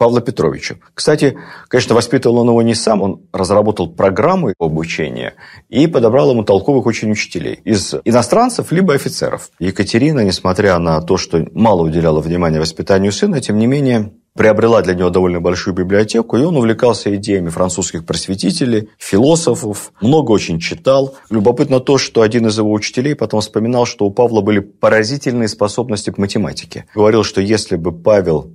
Павла 0.00 0.22
Петровича. 0.22 0.76
Кстати, 0.94 1.36
конечно, 1.68 1.94
воспитывал 1.94 2.38
он 2.38 2.48
его 2.48 2.62
не 2.62 2.74
сам, 2.74 3.02
он 3.02 3.20
разработал 3.34 3.86
программу 3.86 4.54
обучения 4.58 5.34
и 5.68 5.86
подобрал 5.86 6.30
ему 6.30 6.42
толковых 6.42 6.86
очень 6.86 7.10
учителей 7.10 7.60
из 7.64 7.94
иностранцев 8.06 8.72
либо 8.72 8.94
офицеров. 8.94 9.50
Екатерина, 9.58 10.20
несмотря 10.20 10.78
на 10.78 11.02
то, 11.02 11.18
что 11.18 11.46
мало 11.52 11.82
уделяла 11.82 12.20
внимания 12.20 12.60
воспитанию 12.60 13.12
сына, 13.12 13.42
тем 13.42 13.58
не 13.58 13.66
менее 13.66 14.10
приобрела 14.34 14.80
для 14.80 14.94
него 14.94 15.10
довольно 15.10 15.42
большую 15.42 15.74
библиотеку, 15.74 16.38
и 16.38 16.44
он 16.44 16.56
увлекался 16.56 17.14
идеями 17.16 17.50
французских 17.50 18.06
просветителей, 18.06 18.88
философов, 18.96 19.92
много 20.00 20.30
очень 20.30 20.60
читал. 20.60 21.14
Любопытно 21.28 21.78
то, 21.78 21.98
что 21.98 22.22
один 22.22 22.46
из 22.46 22.56
его 22.56 22.72
учителей 22.72 23.14
потом 23.14 23.42
вспоминал, 23.42 23.84
что 23.84 24.06
у 24.06 24.10
Павла 24.10 24.40
были 24.40 24.60
поразительные 24.60 25.48
способности 25.48 26.08
к 26.08 26.16
математике. 26.16 26.86
Говорил, 26.94 27.22
что 27.22 27.42
если 27.42 27.76
бы 27.76 27.92
Павел 27.92 28.50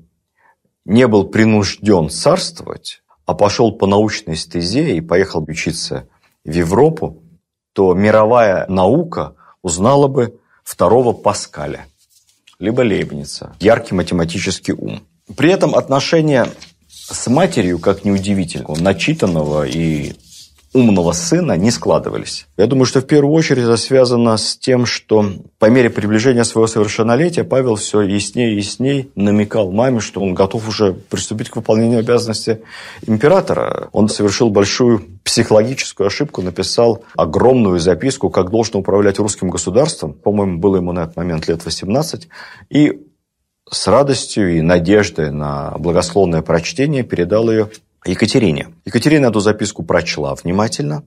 не 0.85 1.07
был 1.07 1.25
принужден 1.25 2.09
царствовать, 2.09 3.01
а 3.25 3.33
пошел 3.33 3.71
по 3.71 3.87
научной 3.87 4.35
стезе 4.35 4.95
и 4.95 5.01
поехал 5.01 5.43
учиться 5.47 6.07
в 6.43 6.51
Европу, 6.51 7.23
то 7.73 7.93
мировая 7.93 8.67
наука 8.67 9.35
узнала 9.61 10.07
бы 10.07 10.39
второго 10.63 11.13
Паскаля, 11.13 11.87
либо 12.59 12.81
Лейбница, 12.81 13.55
яркий 13.59 13.95
математический 13.95 14.73
ум. 14.73 15.03
При 15.35 15.51
этом 15.51 15.75
отношения 15.75 16.47
с 16.87 17.27
матерью, 17.27 17.79
как 17.79 18.05
неудивительно, 18.05 18.75
начитанного 18.79 19.67
и 19.67 20.13
умного 20.75 21.13
сына 21.13 21.55
не 21.57 21.71
складывались. 21.71 22.47
Я 22.57 22.67
думаю, 22.67 22.85
что 22.85 22.99
в 22.99 23.07
первую 23.07 23.33
очередь 23.33 23.63
это 23.63 23.77
связано 23.77 24.35
с 24.35 24.57
тем, 24.57 24.85
что 24.85 25.25
по 25.57 25.67
мере 25.69 25.89
приближения 25.89 26.43
своего 26.43 26.67
совершеннолетия 26.67 27.45
Павел 27.45 27.75
все 27.75 28.01
яснее 28.01 28.53
и 28.53 28.57
яснее 28.57 29.07
намекал 29.15 29.71
маме, 29.71 30.01
что 30.01 30.19
он 30.19 30.33
готов 30.33 30.67
уже 30.67 30.91
приступить 30.93 31.49
к 31.49 31.55
выполнению 31.55 31.99
обязанности 31.99 32.61
императора. 33.07 33.87
Он 33.93 34.09
совершил 34.09 34.49
большую 34.49 35.05
психологическую 35.23 36.07
ошибку, 36.07 36.41
написал 36.41 37.03
огромную 37.15 37.79
записку, 37.79 38.29
как 38.29 38.51
должен 38.51 38.75
управлять 38.75 39.17
русским 39.17 39.49
государством. 39.49 40.13
По-моему, 40.13 40.59
было 40.59 40.75
ему 40.75 40.91
на 40.91 41.03
этот 41.03 41.15
момент 41.15 41.47
лет 41.47 41.63
18. 41.63 42.27
И 42.69 42.99
с 43.71 43.87
радостью 43.87 44.57
и 44.57 44.61
надеждой 44.61 45.31
на 45.31 45.71
благословное 45.79 46.41
прочтение 46.41 47.03
передал 47.03 47.49
ее 47.49 47.69
Екатерине. 48.05 48.69
Екатерина 48.85 49.27
эту 49.27 49.39
записку 49.39 49.83
прочла 49.83 50.35
внимательно. 50.35 51.03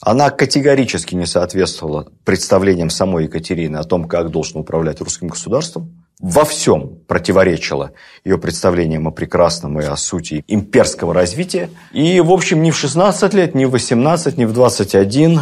Она 0.00 0.30
категорически 0.30 1.14
не 1.14 1.26
соответствовала 1.26 2.08
представлениям 2.24 2.90
самой 2.90 3.24
Екатерины 3.24 3.76
о 3.76 3.84
том, 3.84 4.06
как 4.06 4.30
должен 4.30 4.60
управлять 4.60 5.00
русским 5.00 5.28
государством. 5.28 6.04
Во 6.20 6.44
всем 6.44 6.98
противоречила 7.06 7.92
ее 8.24 8.36
представлениям 8.36 9.08
о 9.08 9.12
прекрасном 9.12 9.80
и 9.80 9.84
о 9.84 9.96
сути 9.96 10.44
имперского 10.48 11.14
развития. 11.14 11.70
И, 11.92 12.20
в 12.20 12.32
общем, 12.32 12.62
ни 12.62 12.70
в 12.70 12.76
16 12.76 13.34
лет, 13.34 13.54
ни 13.54 13.64
в 13.64 13.70
18, 13.70 14.38
ни 14.38 14.44
в 14.44 14.52
21, 14.52 15.40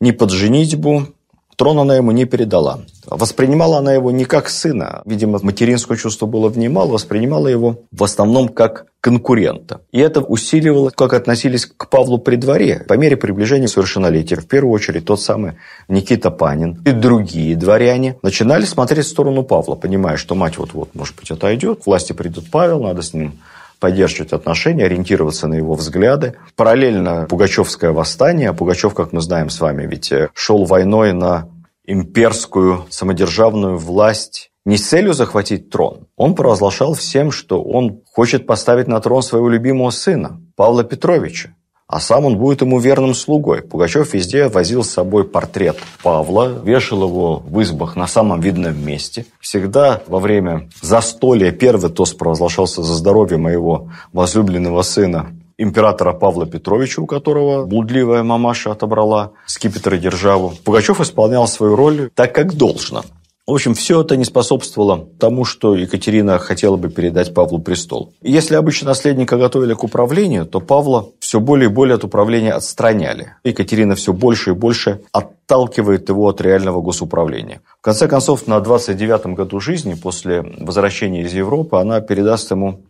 ни 0.00 0.10
под 0.10 0.30
женитьбу 0.30 1.08
Трон 1.56 1.78
она 1.78 1.96
ему 1.96 2.10
не 2.10 2.24
передала. 2.24 2.80
Воспринимала 3.06 3.78
она 3.78 3.92
его 3.92 4.10
не 4.10 4.24
как 4.24 4.48
сына. 4.48 5.02
Видимо, 5.04 5.38
материнское 5.42 5.96
чувство 5.96 6.26
было 6.26 6.48
в 6.48 6.58
ней 6.58 6.68
мало. 6.68 6.92
Воспринимала 6.92 7.48
его 7.48 7.80
в 7.92 8.02
основном 8.02 8.48
как 8.48 8.86
конкурента. 9.00 9.82
И 9.92 10.00
это 10.00 10.20
усиливало, 10.20 10.90
как 10.90 11.12
относились 11.12 11.66
к 11.66 11.88
Павлу 11.90 12.18
при 12.18 12.36
дворе. 12.36 12.84
По 12.88 12.94
мере 12.94 13.16
приближения 13.16 13.68
совершеннолетия, 13.68 14.36
в 14.36 14.46
первую 14.46 14.72
очередь 14.72 15.04
тот 15.04 15.20
самый 15.20 15.52
Никита 15.88 16.30
Панин 16.30 16.80
и 16.86 16.92
другие 16.92 17.54
дворяне 17.54 18.16
начинали 18.22 18.64
смотреть 18.64 19.04
в 19.04 19.10
сторону 19.10 19.42
Павла, 19.42 19.74
понимая, 19.74 20.16
что 20.16 20.34
мать 20.34 20.56
вот-вот, 20.56 20.94
может 20.94 21.16
быть, 21.16 21.30
отойдет, 21.30 21.82
к 21.82 21.86
власти 21.86 22.14
придет 22.14 22.50
Павел, 22.50 22.80
надо 22.82 23.02
с 23.02 23.12
ним 23.12 23.38
поддерживать 23.80 24.32
отношения, 24.32 24.84
ориентироваться 24.84 25.46
на 25.46 25.54
его 25.54 25.74
взгляды. 25.74 26.34
Параллельно 26.56 27.26
Пугачевское 27.28 27.92
восстание. 27.92 28.52
Пугачев, 28.52 28.94
как 28.94 29.12
мы 29.12 29.20
знаем 29.20 29.50
с 29.50 29.60
вами, 29.60 29.86
ведь 29.86 30.12
э, 30.12 30.30
шел 30.34 30.64
войной 30.64 31.12
на 31.12 31.48
имперскую 31.86 32.86
самодержавную 32.90 33.76
власть 33.76 34.50
не 34.64 34.78
с 34.78 34.88
целью 34.88 35.12
захватить 35.12 35.68
трон. 35.70 36.06
Он 36.16 36.34
провозглашал 36.34 36.94
всем, 36.94 37.30
что 37.30 37.62
он 37.62 38.00
хочет 38.10 38.46
поставить 38.46 38.88
на 38.88 39.00
трон 39.00 39.22
своего 39.22 39.48
любимого 39.48 39.90
сына, 39.90 40.40
Павла 40.56 40.84
Петровича 40.84 41.54
а 41.94 42.00
сам 42.00 42.24
он 42.24 42.36
будет 42.36 42.60
ему 42.60 42.80
верным 42.80 43.14
слугой. 43.14 43.62
Пугачев 43.62 44.14
везде 44.14 44.48
возил 44.48 44.82
с 44.82 44.90
собой 44.90 45.22
портрет 45.22 45.76
Павла, 46.02 46.48
вешал 46.48 47.04
его 47.04 47.40
в 47.46 47.62
избах 47.62 47.94
на 47.94 48.08
самом 48.08 48.40
видном 48.40 48.84
месте. 48.84 49.26
Всегда 49.38 50.02
во 50.08 50.18
время 50.18 50.68
застолья 50.82 51.52
первый 51.52 51.92
тост 51.92 52.18
провозглашался 52.18 52.82
за 52.82 52.94
здоровье 52.94 53.38
моего 53.38 53.90
возлюбленного 54.12 54.82
сына, 54.82 55.36
императора 55.56 56.14
Павла 56.14 56.46
Петровича, 56.46 57.00
у 57.00 57.06
которого 57.06 57.64
блудливая 57.64 58.24
мамаша 58.24 58.72
отобрала 58.72 59.30
скипетр 59.46 59.94
и 59.94 59.98
державу. 59.98 60.52
Пугачев 60.64 61.00
исполнял 61.00 61.46
свою 61.46 61.76
роль 61.76 62.10
так, 62.12 62.34
как 62.34 62.56
должно. 62.56 63.04
В 63.46 63.52
общем, 63.52 63.74
все 63.74 64.00
это 64.00 64.16
не 64.16 64.24
способствовало 64.24 65.06
тому, 65.18 65.44
что 65.44 65.76
Екатерина 65.76 66.38
хотела 66.38 66.78
бы 66.78 66.88
передать 66.88 67.34
Павлу 67.34 67.58
престол. 67.58 68.14
Если 68.22 68.54
обычно 68.54 68.88
наследника 68.88 69.36
готовили 69.36 69.74
к 69.74 69.84
управлению, 69.84 70.46
то 70.46 70.60
Павла 70.60 71.10
все 71.20 71.40
более 71.40 71.68
и 71.68 71.72
более 71.72 71.96
от 71.96 72.04
управления 72.04 72.54
отстраняли. 72.54 73.34
Екатерина 73.44 73.96
все 73.96 74.14
больше 74.14 74.50
и 74.50 74.54
больше 74.54 75.02
отталкивает 75.12 76.08
его 76.08 76.26
от 76.26 76.40
реального 76.40 76.80
госуправления. 76.80 77.60
В 77.80 77.82
конце 77.82 78.08
концов, 78.08 78.46
на 78.46 78.56
29-м 78.60 79.34
году 79.34 79.60
жизни, 79.60 79.92
после 79.92 80.40
возвращения 80.40 81.20
из 81.20 81.34
Европы, 81.34 81.76
она 81.76 82.00
передаст 82.00 82.50
ему 82.50 82.80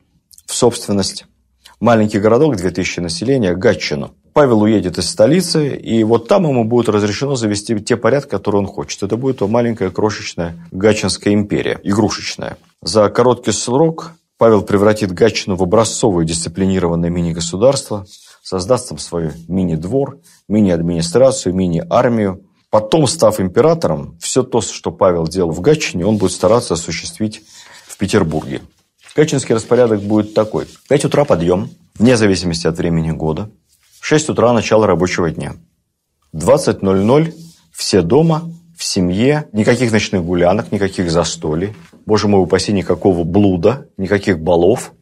в 0.46 0.54
собственность 0.54 1.26
маленький 1.80 2.20
городок, 2.20 2.54
2000 2.54 3.00
населения, 3.00 3.56
Гатчину. 3.56 4.14
Павел 4.34 4.62
уедет 4.62 4.98
из 4.98 5.08
столицы, 5.08 5.76
и 5.76 6.02
вот 6.02 6.26
там 6.26 6.42
ему 6.42 6.64
будет 6.64 6.88
разрешено 6.88 7.36
завести 7.36 7.78
те 7.78 7.96
порядки, 7.96 8.30
которые 8.30 8.62
он 8.62 8.66
хочет. 8.66 9.04
Это 9.04 9.16
будет 9.16 9.40
маленькая 9.42 9.90
крошечная 9.90 10.56
Гатчинская 10.72 11.32
империя, 11.32 11.78
игрушечная. 11.84 12.58
За 12.82 13.08
короткий 13.10 13.52
срок 13.52 14.10
Павел 14.36 14.62
превратит 14.62 15.12
Гатчину 15.12 15.54
в 15.54 15.62
образцовое 15.62 16.24
дисциплинированное 16.24 17.10
мини-государство, 17.10 18.06
создаст 18.42 18.88
там 18.88 18.98
свой 18.98 19.30
мини-двор, 19.46 20.18
мини-администрацию, 20.48 21.54
мини-армию. 21.54 22.42
Потом, 22.70 23.06
став 23.06 23.38
императором, 23.38 24.18
все 24.20 24.42
то, 24.42 24.60
что 24.60 24.90
Павел 24.90 25.28
делал 25.28 25.52
в 25.52 25.60
Гатчине, 25.60 26.04
он 26.04 26.16
будет 26.16 26.32
стараться 26.32 26.74
осуществить 26.74 27.42
в 27.86 27.96
Петербурге. 27.98 28.62
Гатчинский 29.14 29.54
распорядок 29.54 30.02
будет 30.02 30.34
такой. 30.34 30.64
В 30.64 30.88
5 30.88 31.04
утра 31.04 31.24
подъем, 31.24 31.70
вне 32.00 32.16
зависимости 32.16 32.66
от 32.66 32.76
времени 32.76 33.12
года– 33.12 33.48
6 34.06 34.28
утра 34.28 34.52
начало 34.52 34.86
рабочего 34.86 35.30
дня. 35.30 35.54
20.00 36.34 37.32
все 37.72 38.02
дома, 38.02 38.42
в 38.76 38.84
семье, 38.84 39.48
никаких 39.52 39.92
ночных 39.92 40.22
гулянок, 40.22 40.70
никаких 40.72 41.10
застолий. 41.10 41.74
Боже 42.04 42.28
мой, 42.28 42.42
упаси, 42.42 42.74
никакого 42.74 43.24
блуда, 43.24 43.88
никаких 43.96 44.40
балов. 44.40 44.92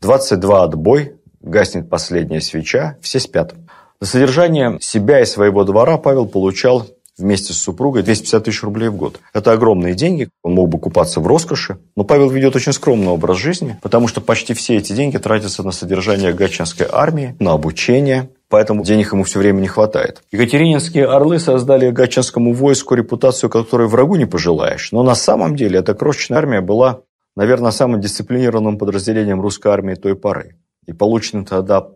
22 0.00 0.62
отбой, 0.62 1.16
гаснет 1.42 1.90
последняя 1.90 2.40
свеча, 2.40 2.96
все 3.02 3.20
спят. 3.20 3.52
На 4.00 4.06
содержание 4.06 4.78
себя 4.80 5.20
и 5.20 5.26
своего 5.26 5.64
двора 5.64 5.98
Павел 5.98 6.24
получал 6.24 6.86
вместе 7.18 7.52
с 7.52 7.58
супругой 7.58 8.02
250 8.02 8.44
тысяч 8.44 8.62
рублей 8.62 8.88
в 8.88 8.96
год. 8.96 9.20
Это 9.32 9.52
огромные 9.52 9.94
деньги. 9.94 10.28
Он 10.42 10.54
мог 10.54 10.68
бы 10.68 10.78
купаться 10.78 11.20
в 11.20 11.26
роскоши. 11.26 11.78
Но 11.96 12.04
Павел 12.04 12.28
ведет 12.30 12.56
очень 12.56 12.72
скромный 12.72 13.08
образ 13.08 13.38
жизни, 13.38 13.78
потому 13.82 14.08
что 14.08 14.20
почти 14.20 14.54
все 14.54 14.76
эти 14.76 14.92
деньги 14.92 15.16
тратятся 15.16 15.62
на 15.62 15.72
содержание 15.72 16.32
Гатчинской 16.32 16.86
армии, 16.90 17.34
на 17.38 17.52
обучение, 17.52 18.30
поэтому 18.48 18.84
денег 18.84 19.12
ему 19.12 19.24
все 19.24 19.38
время 19.38 19.60
не 19.60 19.68
хватает. 19.68 20.22
Екатерининские 20.30 21.06
орлы 21.06 21.38
создали 21.38 21.90
гатчинскому 21.90 22.52
войску 22.52 22.94
репутацию, 22.94 23.50
которой 23.50 23.88
врагу 23.88 24.16
не 24.16 24.26
пожелаешь. 24.26 24.92
Но 24.92 25.02
на 25.02 25.14
самом 25.14 25.56
деле 25.56 25.78
эта 25.78 25.94
крошечная 25.94 26.38
армия 26.38 26.60
была, 26.60 27.00
наверное, 27.34 27.70
самым 27.70 28.00
дисциплинированным 28.00 28.78
подразделением 28.78 29.40
русской 29.40 29.68
армии 29.68 29.94
той 29.94 30.16
поры. 30.16 30.56
И 30.86 30.92
полученный 30.92 31.44
тогда 31.44 31.88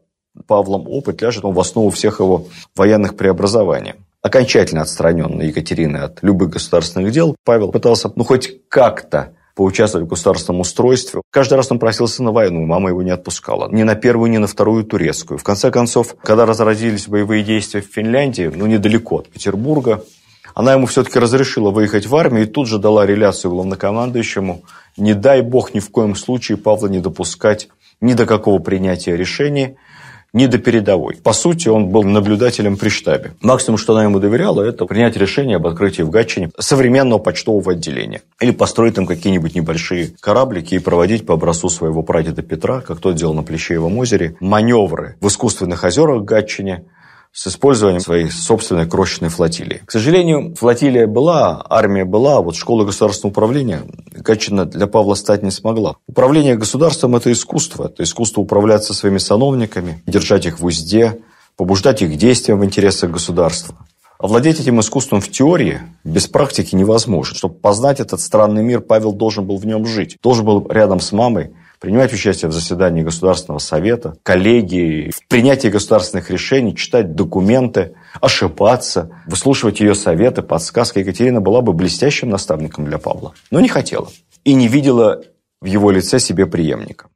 Павлом 0.46 0.88
опыт 0.88 1.22
ляжет 1.22 1.44
он 1.44 1.54
в 1.54 1.60
основу 1.60 1.90
всех 1.90 2.20
его 2.20 2.46
военных 2.76 3.16
преобразований. 3.16 3.94
Окончательно 4.22 4.82
отстраненный 4.82 5.46
Екатерины 5.46 5.96
от 5.98 6.22
любых 6.22 6.50
государственных 6.50 7.10
дел, 7.10 7.36
Павел 7.44 7.72
пытался, 7.72 8.12
ну, 8.14 8.24
хоть 8.24 8.68
как-то 8.68 9.32
поучаствовать 9.54 10.06
в 10.06 10.10
государственном 10.10 10.60
устройстве. 10.60 11.22
Каждый 11.30 11.54
раз 11.54 11.70
он 11.72 11.78
просился 11.78 12.22
на 12.22 12.30
войну, 12.30 12.66
мама 12.66 12.90
его 12.90 13.02
не 13.02 13.10
отпускала. 13.10 13.70
Ни 13.70 13.82
на 13.82 13.94
первую, 13.94 14.30
ни 14.30 14.36
на 14.36 14.46
вторую 14.46 14.84
турецкую. 14.84 15.38
В 15.38 15.42
конце 15.42 15.70
концов, 15.70 16.16
когда 16.22 16.44
разразились 16.44 17.08
боевые 17.08 17.42
действия 17.42 17.80
в 17.80 17.86
Финляндии, 17.86 18.50
ну, 18.54 18.66
недалеко 18.66 19.18
от 19.18 19.28
Петербурга, 19.28 20.04
она 20.54 20.74
ему 20.74 20.86
все-таки 20.86 21.18
разрешила 21.18 21.70
выехать 21.70 22.06
в 22.06 22.14
армию 22.14 22.44
и 22.44 22.48
тут 22.48 22.68
же 22.68 22.78
дала 22.78 23.06
реляцию 23.06 23.52
главнокомандующему. 23.52 24.62
Не 24.98 25.14
дай 25.14 25.40
бог 25.40 25.72
ни 25.72 25.80
в 25.80 25.90
коем 25.90 26.14
случае 26.14 26.58
Павла 26.58 26.88
не 26.88 26.98
допускать 26.98 27.68
ни 28.02 28.12
до 28.12 28.26
какого 28.26 28.58
принятия 28.58 29.16
решения– 29.16 29.76
не 30.32 30.46
до 30.46 30.58
передовой. 30.58 31.16
По 31.16 31.32
сути, 31.32 31.68
он 31.68 31.88
был 31.88 32.02
наблюдателем 32.02 32.76
при 32.76 32.88
штабе. 32.88 33.32
Максимум, 33.40 33.78
что 33.78 33.92
она 33.92 34.04
ему 34.04 34.20
доверяла, 34.20 34.62
это 34.62 34.84
принять 34.86 35.16
решение 35.16 35.56
об 35.56 35.66
открытии 35.66 36.02
в 36.02 36.10
Гатчине 36.10 36.50
современного 36.58 37.18
почтового 37.18 37.72
отделения. 37.72 38.22
Или 38.40 38.52
построить 38.52 38.94
там 38.94 39.06
какие-нибудь 39.06 39.54
небольшие 39.54 40.12
кораблики 40.20 40.74
и 40.74 40.78
проводить 40.78 41.26
по 41.26 41.34
образцу 41.34 41.68
своего 41.68 42.02
прадеда 42.02 42.42
Петра, 42.42 42.80
как 42.80 43.00
тот 43.00 43.16
делал 43.16 43.34
на 43.34 43.42
Плещеевом 43.42 43.98
озере, 43.98 44.36
маневры 44.40 45.16
в 45.20 45.28
искусственных 45.28 45.84
озерах 45.84 46.24
Гатчине– 46.24 46.84
с 47.32 47.46
использованием 47.46 48.00
своей 48.00 48.30
собственной 48.30 48.88
крошечной 48.88 49.28
флотилии. 49.28 49.82
К 49.84 49.90
сожалению, 49.92 50.54
флотилия 50.56 51.06
была, 51.06 51.64
армия 51.68 52.04
была, 52.04 52.40
вот 52.40 52.56
школа 52.56 52.84
государственного 52.84 53.32
управления 53.32 53.82
Гатчина 54.12 54.64
для 54.64 54.86
Павла 54.86 55.14
стать 55.14 55.42
не 55.42 55.50
смогла. 55.50 55.96
Управление 56.08 56.56
государством– 56.56 57.16
это 57.16 57.30
искусство. 57.30 57.86
Это 57.86 58.02
искусство 58.02 58.40
управлять 58.40 58.84
со 58.84 58.94
своими 58.94 59.18
сановниками, 59.18 60.02
держать 60.06 60.46
их 60.46 60.58
в 60.58 60.64
узде, 60.64 61.20
побуждать 61.56 62.02
их 62.02 62.16
действиям 62.16 62.60
в 62.60 62.64
интересах 62.64 63.10
государства. 63.10 63.76
Овладеть 64.18 64.60
этим 64.60 64.80
искусством 64.80 65.22
в 65.22 65.30
теории 65.30 65.80
без 66.04 66.26
практики 66.26 66.74
невозможно. 66.74 67.34
Чтобы 67.34 67.54
познать 67.54 68.00
этот 68.00 68.20
странный 68.20 68.62
мир, 68.62 68.80
Павел 68.80 69.12
должен 69.12 69.46
был 69.46 69.56
в 69.56 69.64
нем 69.64 69.86
жить. 69.86 70.18
Должен 70.22 70.44
был 70.44 70.66
рядом 70.68 71.00
с 71.00 71.12
мамой 71.12 71.52
принимать 71.80 72.12
участие 72.12 72.50
в 72.50 72.52
заседании 72.52 73.02
Государственного 73.02 73.58
совета, 73.58 74.14
коллегии, 74.22 75.10
в 75.10 75.26
принятии 75.26 75.68
государственных 75.68 76.30
решений, 76.30 76.76
читать 76.76 77.14
документы, 77.14 77.94
ошибаться, 78.20 79.10
выслушивать 79.26 79.80
ее 79.80 79.94
советы, 79.94 80.42
подсказки. 80.42 80.98
Екатерина 80.98 81.40
была 81.40 81.62
бы 81.62 81.72
блестящим 81.72 82.28
наставником 82.28 82.84
для 82.84 82.98
Павла, 82.98 83.32
но 83.50 83.60
не 83.60 83.68
хотела 83.68 84.08
и 84.44 84.52
не 84.52 84.68
видела 84.68 85.22
в 85.62 85.64
его 85.64 85.90
лице 85.90 86.18
себе 86.18 86.46
преемника. 86.46 87.06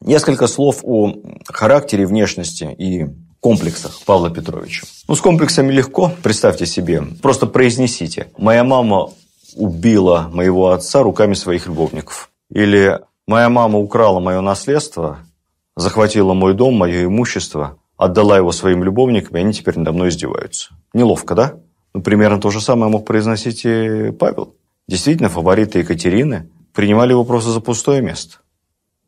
Несколько 0.00 0.46
слов 0.46 0.80
о 0.82 1.14
характере, 1.46 2.06
внешности 2.06 2.64
и 2.78 3.06
комплексах 3.42 4.00
Павла 4.06 4.30
Петровича. 4.30 4.86
Ну, 5.08 5.16
с 5.16 5.20
комплексами 5.20 5.72
легко, 5.72 6.12
представьте 6.22 6.64
себе. 6.64 7.02
Просто 7.20 7.46
произнесите. 7.46 8.28
Моя 8.38 8.62
мама 8.62 9.10
убила 9.56 10.30
моего 10.32 10.70
отца 10.70 11.02
руками 11.02 11.34
своих 11.34 11.66
любовников. 11.66 12.30
Или 12.50 13.00
моя 13.26 13.48
мама 13.50 13.78
украла 13.78 14.20
мое 14.20 14.40
наследство, 14.40 15.18
захватила 15.76 16.34
мой 16.34 16.54
дом, 16.54 16.74
мое 16.74 17.04
имущество, 17.04 17.78
отдала 17.96 18.36
его 18.36 18.52
своим 18.52 18.84
любовникам, 18.84 19.36
и 19.36 19.40
они 19.40 19.52
теперь 19.52 19.76
надо 19.76 19.92
мной 19.92 20.10
издеваются. 20.10 20.70
Неловко, 20.94 21.34
да? 21.34 21.54
Ну, 21.94 22.00
примерно 22.00 22.40
то 22.40 22.50
же 22.50 22.60
самое 22.60 22.92
мог 22.92 23.04
произносить 23.04 23.62
и 23.64 24.12
Павел. 24.12 24.54
Действительно, 24.86 25.28
фавориты 25.28 25.80
Екатерины 25.80 26.48
принимали 26.72 27.10
его 27.10 27.24
просто 27.24 27.50
за 27.50 27.60
пустое 27.60 28.02
место. 28.02 28.36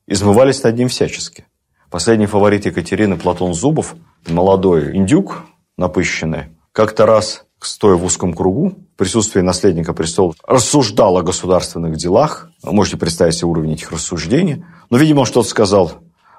Измывались 0.08 0.62
над 0.64 0.76
ним 0.76 0.88
всячески. 0.88 1.46
Последний 1.94 2.26
фаворит 2.26 2.66
Екатерины 2.66 3.16
Платон 3.16 3.54
Зубов, 3.54 3.94
молодой 4.26 4.96
индюк, 4.96 5.44
напыщенный, 5.76 6.46
как-то 6.72 7.06
раз, 7.06 7.44
стоя 7.60 7.94
в 7.94 8.04
узком 8.04 8.34
кругу, 8.34 8.70
в 8.70 8.96
присутствии 8.96 9.42
наследника 9.42 9.92
престола, 9.92 10.34
рассуждал 10.44 11.16
о 11.16 11.22
государственных 11.22 11.94
делах. 11.94 12.50
Можете 12.64 12.96
представить 12.96 13.36
себе 13.36 13.46
уровень 13.46 13.74
этих 13.74 13.92
рассуждений. 13.92 14.64
Но, 14.90 14.96
видимо, 14.96 15.24
что-то 15.24 15.48
сказал 15.48 15.92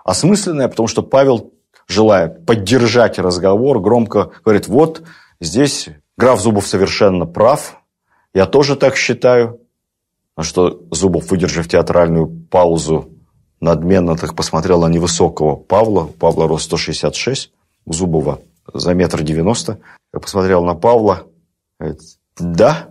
осмысленное, 0.04 0.68
потому 0.68 0.90
что 0.90 1.04
Павел, 1.04 1.54
желая 1.88 2.28
поддержать 2.28 3.18
разговор, 3.18 3.80
громко 3.80 4.32
говорит, 4.44 4.68
вот 4.68 5.04
здесь 5.40 5.88
граф 6.18 6.42
Зубов 6.42 6.68
совершенно 6.68 7.26
прав, 7.26 7.82
я 8.34 8.46
тоже 8.46 8.76
так 8.76 8.98
считаю. 8.98 9.62
На 10.36 10.44
что 10.44 10.82
Зубов, 10.92 11.32
выдержав 11.32 11.70
театральную 11.70 12.28
паузу, 12.28 13.15
надменно 13.66 14.16
так 14.16 14.36
посмотрел 14.36 14.80
на 14.80 14.88
невысокого 14.88 15.56
Павла. 15.56 16.06
Павла 16.06 16.48
рост 16.48 16.66
166, 16.66 17.52
у 17.86 17.94
Зубова 17.94 18.40
за 18.74 18.94
метр 18.94 19.24
девяносто. 19.24 19.80
Я 20.14 20.20
посмотрел 20.20 20.64
на 20.64 20.76
Павла. 20.76 21.24
Говорит, 21.80 22.02
да? 22.38 22.90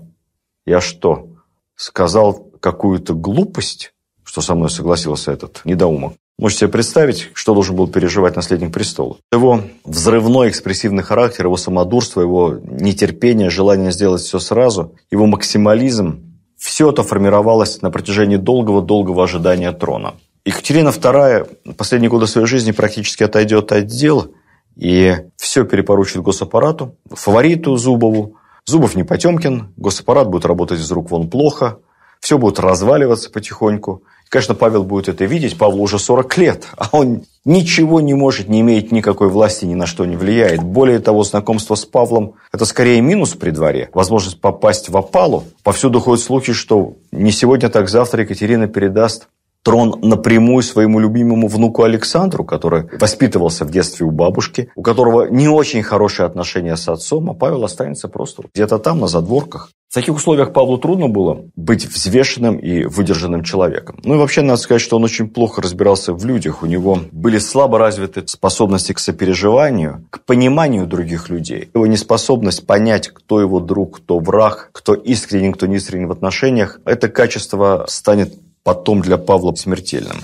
Я 0.66 0.80
что, 0.80 1.28
сказал 1.76 2.50
какую-то 2.60 3.14
глупость, 3.14 3.94
что 4.24 4.40
со 4.40 4.54
мной 4.54 4.68
согласился 4.68 5.32
этот 5.32 5.62
недоумок? 5.64 6.14
Можете 6.36 6.60
себе 6.60 6.70
представить, 6.70 7.30
что 7.34 7.54
должен 7.54 7.76
был 7.76 7.86
переживать 7.86 8.34
наследник 8.34 8.72
престола. 8.72 9.18
Его 9.30 9.60
взрывной 9.84 10.48
экспрессивный 10.48 11.04
характер, 11.04 11.46
его 11.46 11.56
самодурство, 11.56 12.20
его 12.20 12.58
нетерпение, 12.60 13.50
желание 13.50 13.92
сделать 13.92 14.22
все 14.22 14.40
сразу, 14.40 14.96
его 15.12 15.26
максимализм, 15.26 16.34
все 16.56 16.90
это 16.90 17.04
формировалось 17.04 17.82
на 17.82 17.90
протяжении 17.90 18.36
долгого-долгого 18.36 19.22
ожидания 19.22 19.70
трона. 19.70 20.14
Екатерина 20.44 20.90
II 20.90 21.74
последние 21.74 22.10
годы 22.10 22.26
своей 22.26 22.46
жизни 22.46 22.72
практически 22.72 23.22
отойдет 23.22 23.72
от 23.72 23.86
дел 23.86 24.32
и 24.76 25.16
все 25.36 25.64
перепоручит 25.64 26.20
госаппарату, 26.20 26.96
фавориту 27.10 27.76
Зубову. 27.76 28.36
Зубов 28.66 28.94
не 28.94 29.04
Потемкин, 29.04 29.72
госаппарат 29.76 30.28
будет 30.28 30.44
работать 30.44 30.80
из 30.80 30.90
рук 30.90 31.10
вон 31.10 31.30
плохо, 31.30 31.78
все 32.20 32.38
будет 32.38 32.58
разваливаться 32.58 33.30
потихоньку. 33.30 34.02
И, 34.26 34.30
конечно, 34.30 34.54
Павел 34.54 34.84
будет 34.84 35.08
это 35.08 35.24
видеть, 35.24 35.56
Павлу 35.56 35.82
уже 35.82 35.98
40 35.98 36.38
лет, 36.38 36.66
а 36.76 36.88
он 36.92 37.24
ничего 37.44 38.00
не 38.00 38.14
может, 38.14 38.48
не 38.48 38.60
имеет 38.60 38.92
никакой 38.92 39.28
власти, 39.28 39.64
ни 39.64 39.74
на 39.74 39.86
что 39.86 40.04
не 40.06 40.16
влияет. 40.16 40.62
Более 40.62 40.98
того, 40.98 41.24
знакомство 41.24 41.74
с 41.74 41.84
Павлом– 41.84 42.34
это 42.52 42.64
скорее 42.64 43.00
минус 43.00 43.34
при 43.34 43.50
дворе, 43.50 43.90
возможность 43.92 44.40
попасть 44.40 44.88
в 44.88 44.96
опалу. 44.96 45.44
Повсюду 45.62 46.00
ходят 46.00 46.24
слухи, 46.24 46.52
что 46.52 46.96
не 47.12 47.32
сегодня, 47.32 47.68
так 47.68 47.88
завтра 47.88 48.22
Екатерина 48.22 48.66
передаст 48.66 49.28
трон 49.64 49.98
напрямую 50.02 50.62
своему 50.62 51.00
любимому 51.00 51.48
внуку 51.48 51.82
Александру, 51.82 52.44
который 52.44 52.84
воспитывался 53.00 53.64
в 53.64 53.70
детстве 53.70 54.06
у 54.06 54.10
бабушки, 54.10 54.68
у 54.76 54.82
которого 54.82 55.28
не 55.28 55.48
очень 55.48 55.82
хорошие 55.82 56.26
отношения 56.26 56.76
с 56.76 56.88
отцом, 56.88 57.30
а 57.30 57.34
Павел 57.34 57.64
останется 57.64 58.08
просто 58.08 58.44
где-то 58.54 58.78
там, 58.78 59.00
на 59.00 59.08
задворках. 59.08 59.70
В 59.88 59.94
таких 59.94 60.16
условиях 60.16 60.52
Павлу 60.52 60.76
трудно 60.76 61.08
было 61.08 61.44
быть 61.54 61.86
взвешенным 61.86 62.56
и 62.56 62.84
выдержанным 62.84 63.44
человеком. 63.44 64.00
Ну 64.02 64.14
и 64.14 64.18
вообще, 64.18 64.42
надо 64.42 64.60
сказать, 64.60 64.82
что 64.82 64.96
он 64.96 65.04
очень 65.04 65.28
плохо 65.28 65.62
разбирался 65.62 66.12
в 66.12 66.24
людях. 66.26 66.64
У 66.64 66.66
него 66.66 66.98
были 67.12 67.38
слабо 67.38 67.78
развиты 67.78 68.26
способности 68.26 68.92
к 68.92 68.98
сопереживанию, 68.98 70.04
к 70.10 70.24
пониманию 70.24 70.88
других 70.88 71.28
людей. 71.28 71.70
Его 71.72 71.86
неспособность 71.86 72.66
понять, 72.66 73.08
кто 73.08 73.40
его 73.40 73.60
друг, 73.60 73.98
кто 73.98 74.18
враг, 74.18 74.70
кто 74.72 74.94
искренен, 74.94 75.52
кто 75.52 75.66
не 75.66 75.76
искренен 75.76 76.08
в 76.08 76.12
отношениях, 76.12 76.80
это 76.84 77.08
качество 77.08 77.84
станет 77.88 78.34
потом 78.64 79.02
для 79.02 79.18
Павла 79.18 79.54
смертельным. 79.54 80.16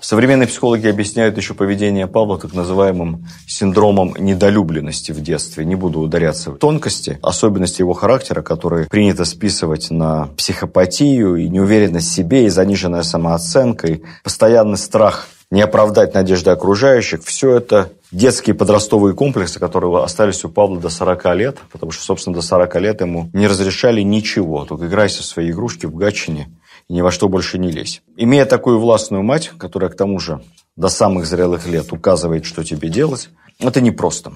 Современные 0.00 0.46
психологи 0.46 0.86
объясняют 0.86 1.36
еще 1.36 1.54
поведение 1.54 2.06
Павла 2.06 2.38
так 2.38 2.54
называемым 2.54 3.26
синдромом 3.48 4.14
недолюбленности 4.16 5.10
в 5.10 5.20
детстве. 5.20 5.64
Не 5.64 5.74
буду 5.74 5.98
ударяться 5.98 6.52
в 6.52 6.58
тонкости, 6.58 7.18
особенности 7.20 7.80
его 7.80 7.94
характера, 7.94 8.42
которые 8.42 8.86
принято 8.86 9.24
списывать 9.24 9.90
на 9.90 10.28
психопатию 10.36 11.34
и 11.34 11.48
неуверенность 11.48 12.10
в 12.10 12.14
себе, 12.14 12.46
и 12.46 12.48
заниженная 12.48 13.02
самооценка, 13.02 13.88
и 13.88 14.02
постоянный 14.22 14.78
страх 14.78 15.26
не 15.50 15.62
оправдать 15.62 16.14
надежды 16.14 16.50
окружающих. 16.50 17.24
Все 17.24 17.56
это 17.56 17.90
детские 18.12 18.54
подростковые 18.54 19.14
комплексы, 19.14 19.58
которые 19.58 20.04
остались 20.04 20.44
у 20.44 20.48
Павла 20.48 20.78
до 20.78 20.90
40 20.90 21.34
лет, 21.34 21.58
потому 21.72 21.90
что, 21.90 22.04
собственно, 22.04 22.36
до 22.36 22.42
40 22.42 22.76
лет 22.76 23.00
ему 23.00 23.30
не 23.32 23.48
разрешали 23.48 24.02
ничего, 24.02 24.64
только 24.64 24.86
играйся 24.86 25.22
в 25.22 25.26
свои 25.26 25.50
игрушки 25.50 25.86
в 25.86 25.96
Гатчине 25.96 26.48
и 26.88 26.92
ни 26.94 27.00
во 27.00 27.10
что 27.10 27.28
больше 27.28 27.58
не 27.58 27.70
лезь. 27.70 28.02
Имея 28.16 28.44
такую 28.44 28.78
властную 28.78 29.22
мать, 29.22 29.52
которая 29.58 29.90
к 29.90 29.96
тому 29.96 30.18
же 30.18 30.42
до 30.76 30.88
самых 30.88 31.26
зрелых 31.26 31.66
лет 31.66 31.92
указывает, 31.92 32.44
что 32.44 32.64
тебе 32.64 32.88
делать, 32.88 33.30
это 33.58 33.80
непросто. 33.80 34.32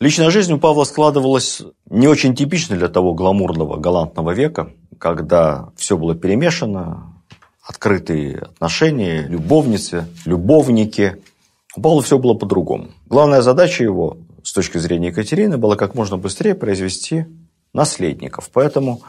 Личная 0.00 0.30
жизнь 0.30 0.52
у 0.52 0.58
Павла 0.58 0.84
складывалась 0.84 1.62
не 1.88 2.08
очень 2.08 2.34
типично 2.34 2.76
для 2.76 2.88
того 2.88 3.14
гламурного, 3.14 3.76
галантного 3.76 4.32
века, 4.32 4.70
когда 4.98 5.70
все 5.76 5.96
было 5.96 6.16
перемешано, 6.16 7.14
открытые 7.62 8.38
отношения, 8.38 9.22
любовницы, 9.28 10.06
любовники. 10.24 11.22
У 11.76 11.80
Павла 11.80 12.02
все 12.02 12.18
было 12.18 12.34
по-другому. 12.34 12.88
Главная 13.06 13.40
задача 13.40 13.84
его, 13.84 14.18
с 14.42 14.52
точки 14.52 14.78
зрения 14.78 15.08
Екатерины, 15.08 15.58
была 15.58 15.76
как 15.76 15.94
можно 15.94 16.18
быстрее 16.18 16.54
произвести 16.54 17.26
наследников. 17.72 18.50
Поэтому, 18.52 19.02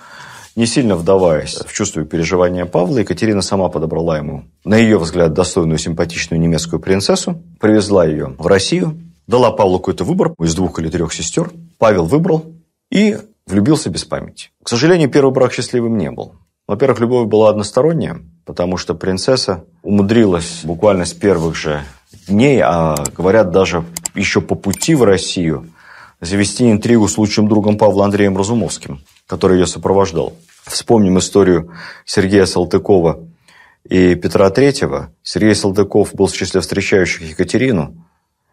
не 0.55 0.65
сильно 0.65 0.95
вдаваясь 0.95 1.55
в 1.55 1.73
чувство 1.73 2.01
и 2.01 2.05
переживания 2.05 2.65
Павла, 2.65 2.99
Екатерина 2.99 3.41
сама 3.41 3.69
подобрала 3.69 4.17
ему, 4.17 4.45
на 4.63 4.77
ее 4.77 4.97
взгляд, 4.97 5.33
достойную 5.33 5.77
симпатичную 5.77 6.39
немецкую 6.39 6.79
принцессу, 6.79 7.41
привезла 7.59 8.05
ее 8.05 8.35
в 8.37 8.47
Россию, 8.47 8.97
дала 9.27 9.51
Павлу 9.51 9.79
какой-то 9.79 10.03
выбор 10.03 10.33
из 10.39 10.55
двух 10.55 10.79
или 10.79 10.89
трех 10.89 11.13
сестер. 11.13 11.51
Павел 11.77 12.05
выбрал 12.05 12.45
и 12.89 13.17
влюбился 13.45 13.89
без 13.89 14.05
памяти. 14.05 14.51
К 14.63 14.69
сожалению, 14.69 15.09
первый 15.09 15.31
брак 15.33 15.53
счастливым 15.53 15.97
не 15.97 16.11
был. 16.11 16.33
Во-первых, 16.67 16.99
любовь 16.99 17.27
была 17.27 17.49
односторонняя, 17.49 18.19
потому 18.45 18.77
что 18.77 18.95
принцесса 18.95 19.65
умудрилась 19.83 20.61
буквально 20.63 21.05
с 21.05 21.13
первых 21.13 21.55
же 21.55 21.83
дней, 22.27 22.59
а 22.63 22.95
говорят 23.15 23.51
даже 23.51 23.83
еще 24.15 24.41
по 24.41 24.55
пути 24.55 24.95
в 24.95 25.03
Россию, 25.03 25.67
завести 26.25 26.71
интригу 26.71 27.07
с 27.07 27.17
лучшим 27.17 27.47
другом 27.47 27.77
Павла 27.77 28.05
Андреем 28.05 28.37
Разумовским, 28.37 29.01
который 29.27 29.59
ее 29.59 29.67
сопровождал. 29.67 30.33
Вспомним 30.63 31.19
историю 31.19 31.71
Сергея 32.05 32.45
Салтыкова 32.45 33.19
и 33.87 34.15
Петра 34.15 34.49
Третьего. 34.49 35.11
Сергей 35.23 35.55
Салтыков 35.55 36.13
был 36.13 36.27
в 36.27 36.33
числе 36.33 36.61
встречающих 36.61 37.29
Екатерину, 37.29 38.05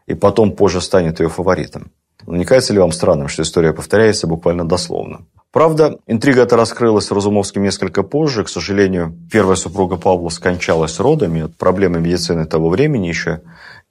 и 0.06 0.14
потом 0.14 0.52
позже 0.52 0.80
станет 0.80 1.20
ее 1.20 1.28
фаворитом. 1.28 1.90
Но 2.26 2.36
не 2.36 2.44
кажется 2.44 2.72
ли 2.72 2.78
вам 2.78 2.92
странным, 2.92 3.28
что 3.28 3.42
история 3.42 3.72
повторяется 3.72 4.26
буквально 4.26 4.66
дословно? 4.66 5.26
Правда, 5.50 5.98
интрига 6.06 6.42
эта 6.42 6.56
раскрылась 6.56 7.10
Разумовским 7.10 7.62
несколько 7.62 8.02
позже. 8.02 8.44
К 8.44 8.48
сожалению, 8.48 9.14
первая 9.30 9.56
супруга 9.56 9.96
Павла 9.96 10.30
скончалась 10.30 10.98
родами. 10.98 11.48
Проблемы 11.58 12.00
медицины 12.00 12.46
того 12.46 12.70
времени 12.70 13.08
еще 13.08 13.42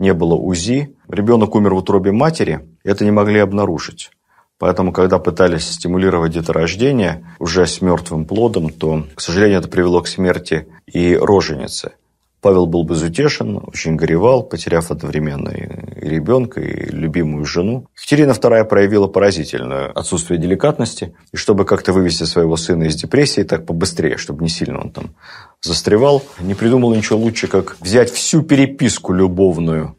не 0.01 0.13
было 0.13 0.33
УЗИ. 0.33 0.95
Ребенок 1.07 1.55
умер 1.55 1.75
в 1.75 1.77
утробе 1.77 2.11
матери. 2.11 2.67
Это 2.83 3.05
не 3.05 3.11
могли 3.11 3.39
обнаружить. 3.39 4.09
Поэтому, 4.57 4.91
когда 4.91 5.19
пытались 5.19 5.69
стимулировать 5.69 6.33
деторождение 6.33 7.23
уже 7.39 7.65
с 7.65 7.81
мертвым 7.81 8.25
плодом, 8.25 8.69
то, 8.71 9.05
к 9.15 9.21
сожалению, 9.21 9.59
это 9.59 9.69
привело 9.69 10.01
к 10.01 10.07
смерти 10.07 10.67
и 10.87 11.15
роженицы. 11.15 11.93
Павел 12.41 12.65
был 12.65 12.83
безутешен, 12.83 13.61
очень 13.67 13.95
горевал, 13.95 14.41
потеряв 14.41 14.89
одновременно 14.89 15.49
и 15.49 16.09
ребенка, 16.09 16.59
и 16.59 16.89
любимую 16.89 17.45
жену. 17.45 17.85
Екатерина 17.95 18.31
II 18.31 18.65
проявила 18.65 19.07
поразительное 19.07 19.91
отсутствие 19.91 20.39
деликатности, 20.39 21.15
и 21.31 21.37
чтобы 21.37 21.65
как-то 21.65 21.93
вывести 21.93 22.23
своего 22.23 22.57
сына 22.57 22.85
из 22.85 22.95
депрессии 22.95 23.43
так 23.43 23.67
побыстрее, 23.67 24.17
чтобы 24.17 24.41
не 24.41 24.49
сильно 24.49 24.81
он 24.81 24.91
там 24.91 25.15
застревал, 25.61 26.23
не 26.39 26.55
придумала 26.55 26.95
ничего 26.95 27.19
лучше, 27.19 27.47
как 27.47 27.77
взять 27.79 28.11
всю 28.11 28.41
переписку 28.41 29.13
любовную 29.13 29.95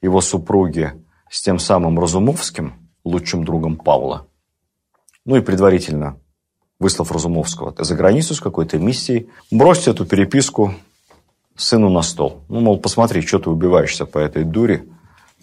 его 0.00 0.20
супруги 0.20 0.92
с 1.28 1.42
тем 1.42 1.58
самым 1.58 1.98
Разумовским, 1.98 2.74
лучшим 3.04 3.44
другом 3.44 3.76
Павла. 3.76 4.28
Ну 5.24 5.36
и 5.36 5.40
предварительно 5.40 6.20
выслав 6.78 7.10
Разумовского 7.10 7.74
за 7.76 7.94
границу 7.96 8.34
с 8.34 8.40
какой-то 8.40 8.78
миссией, 8.78 9.28
бросьте 9.50 9.90
эту 9.90 10.06
переписку 10.06 10.74
сыну 11.56 11.90
на 11.90 12.02
стол. 12.02 12.42
Ну, 12.48 12.60
мол, 12.60 12.78
посмотри, 12.78 13.22
что 13.22 13.38
ты 13.38 13.50
убиваешься 13.50 14.06
по 14.06 14.18
этой 14.18 14.44
дуре. 14.44 14.84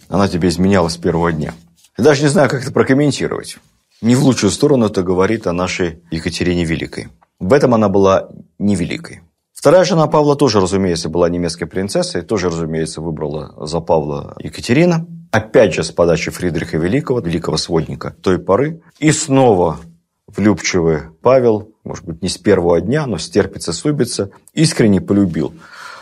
Она 0.08 0.28
тебе 0.28 0.48
изменяла 0.48 0.88
с 0.88 0.96
первого 0.96 1.32
дня. 1.32 1.54
Я 1.96 2.04
даже 2.04 2.22
не 2.22 2.28
знаю, 2.28 2.48
как 2.48 2.62
это 2.62 2.72
прокомментировать. 2.72 3.58
Не 4.00 4.14
в 4.14 4.22
лучшую 4.22 4.50
сторону 4.50 4.86
это 4.86 5.02
говорит 5.02 5.46
о 5.46 5.52
нашей 5.52 6.00
Екатерине 6.10 6.64
Великой. 6.64 7.08
В 7.40 7.52
этом 7.52 7.74
она 7.74 7.88
была 7.88 8.28
невеликой. 8.58 9.22
Вторая 9.52 9.84
жена 9.84 10.06
Павла 10.06 10.36
тоже, 10.36 10.60
разумеется, 10.60 11.08
была 11.08 11.28
немецкой 11.28 11.66
принцессой, 11.66 12.22
тоже, 12.22 12.46
разумеется, 12.46 13.00
выбрала 13.00 13.54
за 13.66 13.80
Павла 13.80 14.36
Екатерина. 14.38 15.04
Опять 15.32 15.74
же, 15.74 15.82
с 15.82 15.90
подачи 15.90 16.30
Фридриха 16.30 16.78
Великого, 16.78 17.18
великого 17.18 17.56
сводника 17.56 18.14
той 18.22 18.38
поры. 18.38 18.80
И 19.00 19.10
снова 19.10 19.80
влюбчивый 20.28 21.00
Павел, 21.22 21.72
может 21.82 22.04
быть, 22.04 22.22
не 22.22 22.28
с 22.28 22.38
первого 22.38 22.80
дня, 22.80 23.06
но 23.06 23.18
стерпится, 23.18 23.72
субится, 23.72 24.30
искренне 24.54 25.00
полюбил 25.00 25.52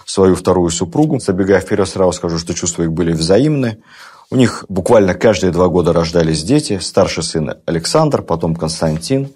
свою 0.06 0.36
вторую 0.36 0.70
супругу. 0.70 1.18
Забегая 1.18 1.60
вперед, 1.60 1.86
сразу 1.88 2.12
скажу, 2.12 2.38
что 2.38 2.54
чувства 2.54 2.84
их 2.84 2.92
были 2.92 3.12
взаимны. 3.12 3.78
У 4.30 4.36
них 4.36 4.64
буквально 4.68 5.14
каждые 5.14 5.52
два 5.52 5.68
года 5.68 5.92
рождались 5.92 6.42
дети. 6.42 6.78
Старший 6.78 7.22
сын 7.22 7.54
Александр, 7.66 8.22
потом 8.22 8.56
Константин. 8.56 9.28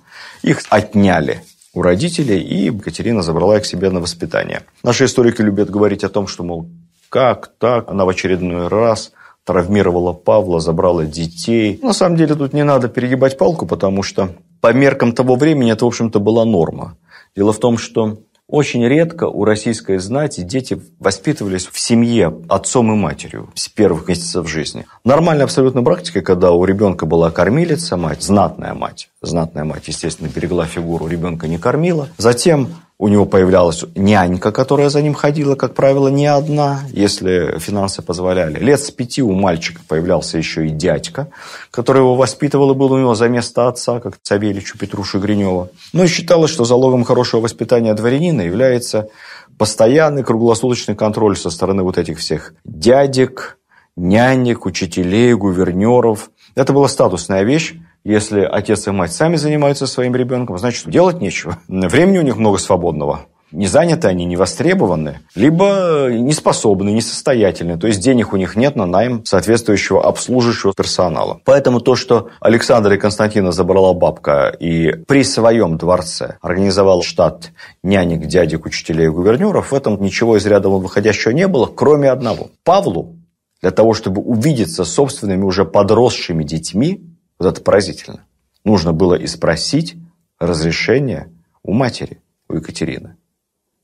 Их 0.43 0.63
отняли 0.71 1.43
у 1.75 1.83
родителей, 1.83 2.41
и 2.41 2.67
Екатерина 2.67 3.23
забрала 3.23 3.59
их 3.59 3.67
себе 3.67 3.91
на 3.91 4.01
воспитание. 4.01 4.63
Наши 4.83 5.05
историки 5.05 5.43
любят 5.43 5.71
говорить 5.71 6.05
о 6.05 6.09
том, 6.09 6.27
что, 6.27 6.43
мол, 6.43 6.69
как 7.09 7.53
так? 7.59 7.89
Она 7.89 8.05
в 8.05 8.09
очередной 8.09 8.69
раз 8.69 9.13
травмировала 9.45 10.13
Павла, 10.13 10.61
забрала 10.61 11.05
детей. 11.05 11.79
На 11.83 11.93
самом 11.93 12.17
деле 12.17 12.35
тут 12.35 12.53
не 12.53 12.65
надо 12.65 12.89
перегибать 12.89 13.39
палку, 13.39 13.67
потому 13.67 14.03
что 14.03 14.31
по 14.61 14.73
меркам 14.73 15.13
того 15.13 15.37
времени 15.37 15.73
это, 15.73 15.85
в 15.85 15.89
общем-то, 15.89 16.21
была 16.21 16.45
норма. 16.45 16.97
Дело 17.37 17.53
в 17.53 17.59
том, 17.59 17.79
что 17.79 18.19
очень 18.51 18.85
редко 18.87 19.25
у 19.25 19.45
российской 19.45 19.99
знати 19.99 20.41
дети 20.43 20.81
воспитывались 20.99 21.67
в 21.67 21.79
семье 21.79 22.35
отцом 22.49 22.93
и 22.93 22.97
матерью 22.97 23.49
с 23.55 23.69
первых 23.69 24.09
месяцев 24.09 24.49
жизни. 24.49 24.87
Нормальная 25.05 25.45
абсолютно 25.45 25.83
практика, 25.83 26.21
когда 26.21 26.51
у 26.51 26.65
ребенка 26.65 27.07
была 27.07 27.31
кормилица, 27.31 27.97
мать, 27.97 28.23
знатная 28.23 28.75
мать. 28.75 29.11
Знатная 29.23 29.65
мать, 29.65 29.89
естественно, 29.89 30.29
берегла 30.29 30.67
фигуру, 30.67 31.07
ребенка 31.07 31.47
не 31.47 31.59
кормила. 31.59 32.09
Затем 32.19 32.69
у 33.01 33.09
него 33.09 33.25
появлялась 33.25 33.83
нянька, 33.95 34.53
которая 34.53 34.91
за 34.91 35.01
ним 35.01 35.15
ходила, 35.15 35.55
как 35.55 35.75
правило, 35.75 36.09
не 36.09 36.27
одна, 36.27 36.81
если 36.93 37.59
финансы 37.59 38.03
позволяли. 38.03 38.59
Лет 38.59 38.79
с 38.79 38.91
пяти 38.91 39.23
у 39.23 39.33
мальчика 39.33 39.81
появлялся 39.89 40.37
еще 40.37 40.67
и 40.67 40.69
дядька, 40.71 41.29
который 41.71 42.01
его 42.01 42.15
воспитывал 42.15 42.73
и 42.73 42.75
был 42.75 42.93
у 42.93 42.99
него 42.99 43.15
за 43.15 43.31
место 43.31 43.69
отца, 43.69 44.01
как 44.01 44.19
Савельичу 44.23 44.77
Петрушу 44.77 45.19
Гринева. 45.19 45.71
Ну 45.95 46.05
и 46.05 46.09
считалось, 46.09 46.51
что 46.51 46.67
залогом 46.67 47.05
хорошего 47.05 47.41
воспитания 47.41 47.95
дворянина 47.95 48.43
является 48.43 49.09
постоянный 49.57 50.23
круглосуточный 50.23 50.95
контроль 50.95 51.39
со 51.39 51.49
стороны 51.49 51.83
вот 51.83 51.97
этих 51.97 52.19
всех 52.19 52.53
дядек, 52.67 53.57
нянек, 53.97 54.67
учителей, 54.67 55.33
гувернеров. 55.33 56.31
Это 56.55 56.75
была 56.75 56.87
статусная 56.87 57.45
вещь, 57.45 57.77
если 58.05 58.41
отец 58.41 58.87
и 58.87 58.91
мать 58.91 59.13
сами 59.13 59.37
занимаются 59.37 59.87
своим 59.87 60.15
ребенком, 60.17 60.59
значит, 60.59 60.89
делать 60.89 61.21
нечего. 61.21 61.59
Времени 61.69 62.19
у 62.19 62.23
них 62.23 62.37
много 62.37 62.59
свободного. 62.59 63.27
Не 63.53 63.67
заняты 63.67 64.07
они, 64.07 64.27
не 64.27 64.37
востребованы, 64.37 65.21
либо 65.35 66.07
не 66.09 66.33
способны, 66.33 66.91
несостоятельны. 66.91 67.77
То 67.79 67.89
есть 67.89 68.01
денег 68.01 68.33
у 68.33 68.37
них 68.37 68.55
нет 68.55 68.77
на 68.77 68.87
найм 68.87 69.25
соответствующего 69.25 70.05
обслуживающего 70.05 70.73
персонала. 70.73 71.41
Поэтому 71.45 71.81
то, 71.81 71.97
что 71.97 72.29
Александра 72.41 72.95
и 72.95 72.99
Константина 72.99 73.51
забрала 73.51 73.93
бабка 73.93 74.55
и 74.61 74.93
при 74.93 75.25
своем 75.25 75.79
дворце 75.79 76.37
организовал 76.41 77.03
штат 77.03 77.51
нянек, 77.83 78.27
дядек, 78.27 78.67
учителей 78.67 79.07
и 79.07 79.11
гувернеров, 79.11 79.73
в 79.73 79.75
этом 79.75 80.01
ничего 80.01 80.37
из 80.37 80.47
ряда 80.47 80.69
выходящего 80.69 81.33
не 81.33 81.49
было, 81.49 81.67
кроме 81.67 82.09
одного. 82.09 82.51
Павлу 82.63 83.17
для 83.61 83.73
того, 83.73 83.95
чтобы 83.95 84.23
увидеться 84.23 84.85
с 84.85 84.93
собственными 84.93 85.43
уже 85.43 85.65
подросшими 85.65 86.45
детьми, 86.45 87.10
вот 87.41 87.49
это 87.49 87.63
поразительно. 87.63 88.25
Нужно 88.65 88.93
было 88.93 89.15
и 89.15 89.27
спросить 89.27 89.97
разрешение 90.39 91.33
у 91.63 91.73
матери, 91.73 92.23
у 92.49 92.55
Екатерины. 92.55 93.17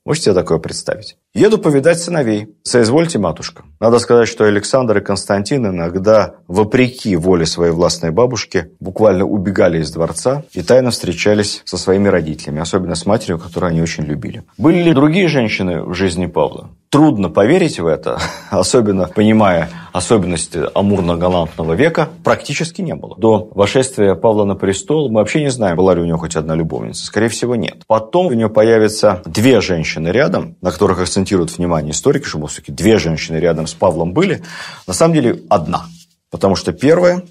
Можете 0.05 0.25
себе 0.25 0.35
такое 0.35 0.59
представить? 0.59 1.17
Еду 1.33 1.57
повидать 1.59 1.99
сыновей. 1.99 2.55
Соизвольте, 2.63 3.19
матушка. 3.19 3.63
Надо 3.79 3.99
сказать, 3.99 4.27
что 4.27 4.45
Александр 4.45 4.97
и 4.97 5.01
Константин 5.01 5.67
иногда, 5.67 6.35
вопреки 6.47 7.15
воле 7.15 7.45
своей 7.45 7.71
властной 7.71 8.11
бабушки, 8.11 8.71
буквально 8.79 9.25
убегали 9.25 9.81
из 9.81 9.91
дворца 9.91 10.43
и 10.53 10.63
тайно 10.63 10.89
встречались 10.89 11.61
со 11.65 11.77
своими 11.77 12.07
родителями, 12.07 12.61
особенно 12.61 12.95
с 12.95 13.05
матерью, 13.05 13.37
которую 13.37 13.69
они 13.69 13.81
очень 13.81 14.05
любили. 14.05 14.43
Были 14.57 14.81
ли 14.81 14.93
другие 14.93 15.27
женщины 15.27 15.83
в 15.83 15.93
жизни 15.93 16.25
Павла? 16.25 16.69
Трудно 16.89 17.29
поверить 17.29 17.79
в 17.79 17.85
это, 17.85 18.19
особенно 18.49 19.07
понимая 19.07 19.69
особенности 19.91 20.59
амурно-галантного 20.73 21.75
века, 21.75 22.09
практически 22.23 22.81
не 22.81 22.95
было. 22.95 23.15
До 23.17 23.49
вошествия 23.53 24.15
Павла 24.15 24.45
на 24.45 24.55
престол 24.55 25.09
мы 25.09 25.19
вообще 25.19 25.41
не 25.41 25.49
знаем, 25.49 25.75
была 25.75 25.93
ли 25.93 26.01
у 26.01 26.05
него 26.05 26.17
хоть 26.17 26.35
одна 26.35 26.55
любовница. 26.55 27.05
Скорее 27.05 27.29
всего, 27.29 27.55
нет. 27.55 27.83
Потом 27.87 28.27
у 28.27 28.33
него 28.33 28.49
появятся 28.49 29.21
две 29.25 29.59
женщины 29.61 30.07
рядом, 30.09 30.55
на 30.61 30.71
которых 30.71 30.99
акцентируют 31.27 31.57
внимание 31.57 31.91
историки, 31.91 32.25
что 32.25 32.45
все-таки 32.47 32.71
две 32.71 32.97
женщины 32.97 33.37
рядом 33.37 33.67
с 33.67 33.73
Павлом 33.73 34.13
были. 34.13 34.43
На 34.87 34.93
самом 34.93 35.13
деле, 35.13 35.41
одна. 35.49 35.85
Потому 36.29 36.55
что 36.55 36.71
первая 36.71 37.23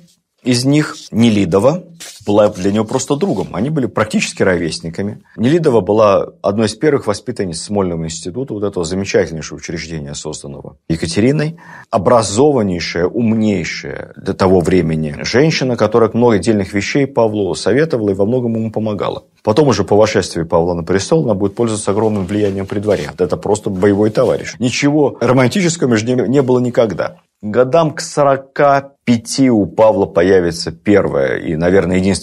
из 0.43 0.65
них 0.65 0.97
Нелидова, 1.11 1.83
была 2.27 2.49
для 2.49 2.73
него 2.73 2.85
просто 2.85 3.17
другом. 3.17 3.49
Они 3.53 3.71
были 3.71 3.87
практически 3.87 4.43
ровесниками. 4.43 5.23
Нелидова 5.37 5.81
была 5.81 6.27
одной 6.43 6.67
из 6.67 6.75
первых 6.75 7.07
воспитанниц 7.07 7.63
Смольного 7.63 8.05
института, 8.05 8.53
вот 8.55 8.65
этого 8.65 8.85
замечательнейшего 8.85 9.59
учреждения, 9.59 10.15
созданного 10.15 10.77
Екатериной. 10.89 11.59
Образованнейшая, 11.91 13.07
умнейшая 13.07 14.13
для 14.17 14.35
того 14.35 14.61
времени 14.61 15.17
женщина, 15.23 15.77
которая 15.77 16.11
много 16.13 16.37
отдельных 16.37 16.73
вещей 16.73 17.07
Павлу 17.07 17.55
советовала 17.55 18.11
и 18.11 18.15
во 18.15 18.27
многом 18.27 18.57
ему 18.57 18.71
помогала. 18.73 19.25
Потом 19.43 19.69
уже 19.69 19.85
по 19.85 19.95
вошествии 19.95 20.43
Павла 20.43 20.75
на 20.75 20.83
престол 20.83 21.23
она 21.23 21.35
будет 21.35 21.55
пользоваться 21.55 21.93
огромным 21.93 22.27
влиянием 22.27 22.67
при 22.67 22.81
дворе. 22.81 23.11
Это 23.17 23.37
просто 23.37 23.71
боевой 23.71 24.11
товарищ. 24.11 24.55
Ничего 24.59 25.17
романтического 25.21 25.89
между 25.89 26.09
ними 26.09 26.27
не 26.27 26.43
было 26.43 26.59
никогда. 26.59 27.19
Годам 27.43 27.91
к 27.93 28.01
45 28.01 29.41
у 29.51 29.67
Павла 29.67 30.07
появится 30.07 30.73
первая 30.73 31.37
и, 31.37 31.55
наверное, 31.55 31.99
единственная 31.99 32.16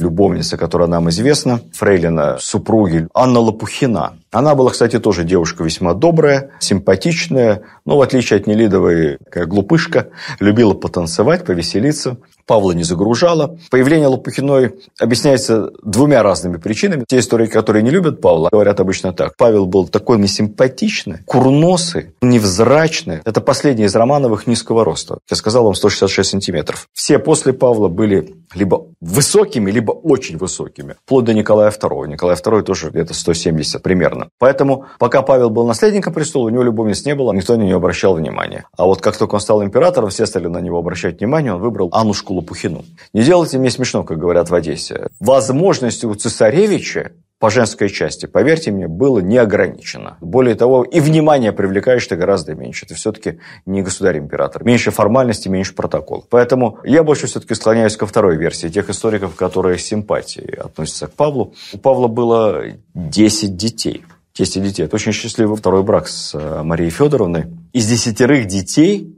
любовница, 0.00 0.56
которая 0.56 0.88
нам 0.88 1.08
известна, 1.10 1.60
фрейлина 1.72 2.38
супруги 2.40 3.08
Анна 3.14 3.40
Лопухина. 3.40 4.12
Она 4.30 4.54
была, 4.54 4.70
кстати, 4.70 4.98
тоже 4.98 5.24
девушка 5.24 5.64
весьма 5.64 5.94
добрая, 5.94 6.50
симпатичная, 6.60 7.62
но 7.84 7.96
в 7.96 8.02
отличие 8.02 8.38
от 8.38 8.46
Нелидовой, 8.46 9.18
такая 9.24 9.46
глупышка, 9.46 10.08
любила 10.38 10.74
потанцевать, 10.74 11.44
повеселиться. 11.44 12.18
Павла 12.48 12.72
не 12.72 12.82
загружала. 12.82 13.58
Появление 13.70 14.08
Лопухиной 14.08 14.74
объясняется 14.98 15.70
двумя 15.82 16.22
разными 16.22 16.56
причинами. 16.56 17.04
Те 17.06 17.18
истории, 17.18 17.46
которые 17.46 17.82
не 17.82 17.90
любят 17.90 18.22
Павла, 18.22 18.48
говорят 18.50 18.80
обычно 18.80 19.12
так. 19.12 19.36
Павел 19.36 19.66
был 19.66 19.86
такой 19.86 20.18
несимпатичный, 20.18 21.18
курносый, 21.26 22.14
невзрачный. 22.22 23.20
Это 23.24 23.42
последний 23.42 23.84
из 23.84 23.94
Романовых 23.94 24.46
низкого 24.46 24.82
роста. 24.82 25.18
Я 25.30 25.36
сказал 25.36 25.64
вам 25.64 25.74
166 25.74 26.30
сантиметров. 26.30 26.88
Все 26.94 27.18
после 27.18 27.52
Павла 27.52 27.88
были 27.88 28.34
либо 28.54 28.86
высокими, 29.00 29.70
либо 29.70 29.92
очень 29.92 30.38
высокими. 30.38 30.96
Вплоть 31.04 31.26
до 31.26 31.34
Николая 31.34 31.70
II. 31.70 32.08
Николай 32.08 32.34
II 32.34 32.62
тоже 32.62 32.88
где-то 32.88 33.12
170 33.12 33.82
примерно. 33.82 34.17
Поэтому, 34.38 34.86
пока 34.98 35.22
Павел 35.22 35.50
был 35.50 35.66
наследником 35.66 36.12
престола, 36.12 36.46
у 36.46 36.48
него 36.48 36.62
любовниц 36.62 37.04
не 37.04 37.14
было, 37.14 37.32
никто 37.32 37.56
на 37.56 37.62
нее 37.62 37.76
обращал 37.76 38.14
внимания. 38.14 38.64
А 38.76 38.84
вот 38.84 39.00
как 39.00 39.16
только 39.16 39.36
он 39.36 39.40
стал 39.40 39.62
императором, 39.62 40.10
все 40.10 40.26
стали 40.26 40.46
на 40.46 40.58
него 40.58 40.78
обращать 40.78 41.20
внимание, 41.20 41.54
он 41.54 41.60
выбрал 41.60 41.88
Аннушку 41.92 42.34
Лопухину. 42.34 42.84
Не 43.12 43.22
делайте 43.22 43.58
мне 43.58 43.70
смешно, 43.70 44.04
как 44.04 44.18
говорят 44.18 44.50
в 44.50 44.54
Одессе. 44.54 45.08
Возможности 45.20 46.06
у 46.06 46.14
цесаревича 46.14 47.12
по 47.38 47.50
женской 47.50 47.88
части, 47.88 48.26
поверьте 48.26 48.72
мне, 48.72 48.88
было 48.88 49.20
не 49.20 49.38
ограничено. 49.38 50.16
Более 50.20 50.56
того, 50.56 50.82
и 50.82 50.98
внимание 50.98 51.52
привлекаешь 51.52 52.06
ты 52.06 52.16
гораздо 52.16 52.54
меньше. 52.54 52.84
Ты 52.86 52.94
все-таки 52.94 53.38
не 53.64 53.82
государь-император. 53.82 54.64
Меньше 54.64 54.90
формальности, 54.90 55.48
меньше 55.48 55.74
протокол. 55.74 56.26
Поэтому 56.28 56.78
я 56.82 57.04
больше 57.04 57.28
все-таки 57.28 57.54
склоняюсь 57.54 57.96
ко 57.96 58.06
второй 58.06 58.36
версии 58.36 58.68
тех 58.68 58.90
историков, 58.90 59.36
которые 59.36 59.78
с 59.78 59.84
симпатией 59.84 60.56
относятся 60.56 61.06
к 61.06 61.12
Павлу. 61.12 61.54
У 61.72 61.78
Павла 61.78 62.08
было 62.08 62.64
10 62.94 63.56
детей. 63.56 64.04
10 64.34 64.62
детей. 64.62 64.84
Это 64.84 64.96
очень 64.96 65.12
счастливый 65.12 65.56
второй 65.56 65.84
брак 65.84 66.08
с 66.08 66.34
э, 66.34 66.62
Марией 66.62 66.90
Федоровной. 66.90 67.46
Из 67.72 67.86
десятерых 67.86 68.46
детей 68.46 69.16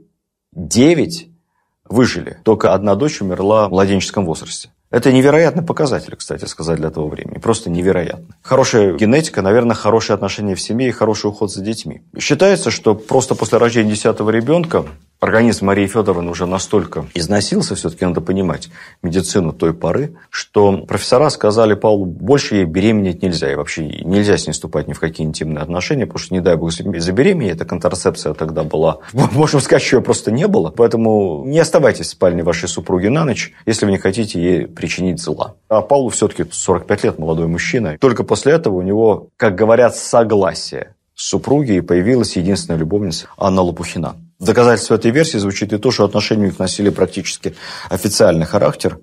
9 0.53 1.27
выжили. 1.89 2.37
Только 2.43 2.73
одна 2.73 2.95
дочь 2.95 3.21
умерла 3.21 3.67
в 3.67 3.71
младенческом 3.71 4.25
возрасте. 4.25 4.69
Это 4.91 5.13
невероятный 5.13 5.63
показатель, 5.63 6.15
кстати 6.17 6.45
сказать, 6.45 6.77
для 6.77 6.89
того 6.89 7.07
времени. 7.07 7.39
Просто 7.39 7.69
невероятно. 7.69 8.35
Хорошая 8.41 8.93
генетика, 8.93 9.41
наверное, 9.41 9.75
хорошие 9.75 10.15
отношения 10.15 10.53
в 10.53 10.61
семье 10.61 10.89
и 10.89 10.91
хороший 10.91 11.27
уход 11.27 11.49
за 11.49 11.61
детьми. 11.61 12.01
Считается, 12.19 12.71
что 12.71 12.93
просто 12.93 13.33
после 13.33 13.57
рождения 13.57 13.91
десятого 13.91 14.29
ребенка 14.29 14.85
организм 15.21 15.67
Марии 15.67 15.85
Федоровны 15.85 16.31
уже 16.31 16.47
настолько 16.47 17.05
износился, 17.13 17.75
все-таки 17.75 18.03
надо 18.05 18.21
понимать 18.21 18.69
медицину 19.03 19.53
той 19.53 19.73
поры, 19.73 20.15
что 20.31 20.85
профессора 20.87 21.29
сказали 21.29 21.75
Павлу, 21.75 22.05
больше 22.05 22.55
ей 22.55 22.65
беременеть 22.65 23.21
нельзя, 23.21 23.51
и 23.51 23.55
вообще 23.55 23.87
нельзя 24.03 24.37
с 24.37 24.47
ней 24.47 24.53
вступать 24.53 24.87
ни 24.87 24.93
в 24.93 24.99
какие 24.99 25.25
интимные 25.25 25.61
отношения, 25.61 26.07
потому 26.07 26.19
что, 26.19 26.33
не 26.33 26.41
дай 26.41 26.55
бог, 26.55 26.71
забеременеть, 26.71 27.55
эта 27.55 27.65
контрацепция 27.65 28.33
тогда 28.33 28.63
была, 28.63 28.97
можем 29.13 29.61
сказать, 29.61 29.83
что 29.83 29.97
ее 29.97 30.01
просто 30.01 30.31
не 30.31 30.47
было, 30.47 30.71
поэтому 30.71 31.43
не 31.45 31.59
оставайтесь 31.59 32.07
в 32.07 32.09
спальне 32.09 32.43
вашей 32.43 32.67
супруги 32.67 33.07
на 33.07 33.23
ночь, 33.23 33.53
если 33.67 33.85
вы 33.85 33.91
не 33.91 33.99
хотите 33.99 34.41
ей 34.41 34.65
причинить 34.81 35.19
зла. 35.21 35.53
А 35.69 35.81
Павлу 35.81 36.09
все-таки 36.09 36.43
45 36.51 37.03
лет, 37.03 37.19
молодой 37.19 37.47
мужчина, 37.47 37.97
только 37.99 38.23
после 38.23 38.53
этого 38.53 38.75
у 38.77 38.81
него, 38.81 39.27
как 39.37 39.55
говорят, 39.55 39.95
согласие 39.95 40.95
супруги, 41.13 41.73
и 41.73 41.81
появилась 41.81 42.35
единственная 42.35 42.79
любовница 42.79 43.27
Анна 43.37 43.61
Лопухина. 43.61 44.15
Доказательство 44.39 44.95
этой 44.95 45.11
версии 45.11 45.37
звучит 45.37 45.71
и 45.71 45.77
то, 45.77 45.91
что 45.91 46.03
отношения 46.03 46.43
у 46.43 46.45
них 46.47 46.57
носили 46.57 46.89
практически 46.89 47.53
официальный 47.91 48.47
характер. 48.47 48.97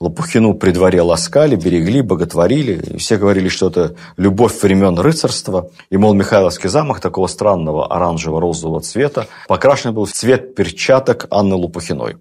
Лопухину 0.00 0.54
при 0.54 0.72
дворе 0.72 1.02
ласкали, 1.02 1.56
берегли, 1.56 2.02
боготворили. 2.02 2.94
И 2.94 2.98
все 2.98 3.16
говорили, 3.16 3.48
что 3.48 3.68
это 3.68 3.94
любовь 4.16 4.60
времен 4.62 4.98
рыцарства. 4.98 5.70
И, 5.90 5.96
мол, 5.96 6.14
Михайловский 6.14 6.68
замок 6.68 7.00
такого 7.00 7.26
странного 7.26 7.86
оранжево-розового 7.86 8.80
цвета 8.80 9.28
покрашен 9.48 9.94
был 9.94 10.04
в 10.06 10.12
цвет 10.12 10.54
перчаток 10.54 11.26
Анны 11.30 11.54
Лопухиной. 11.54 12.16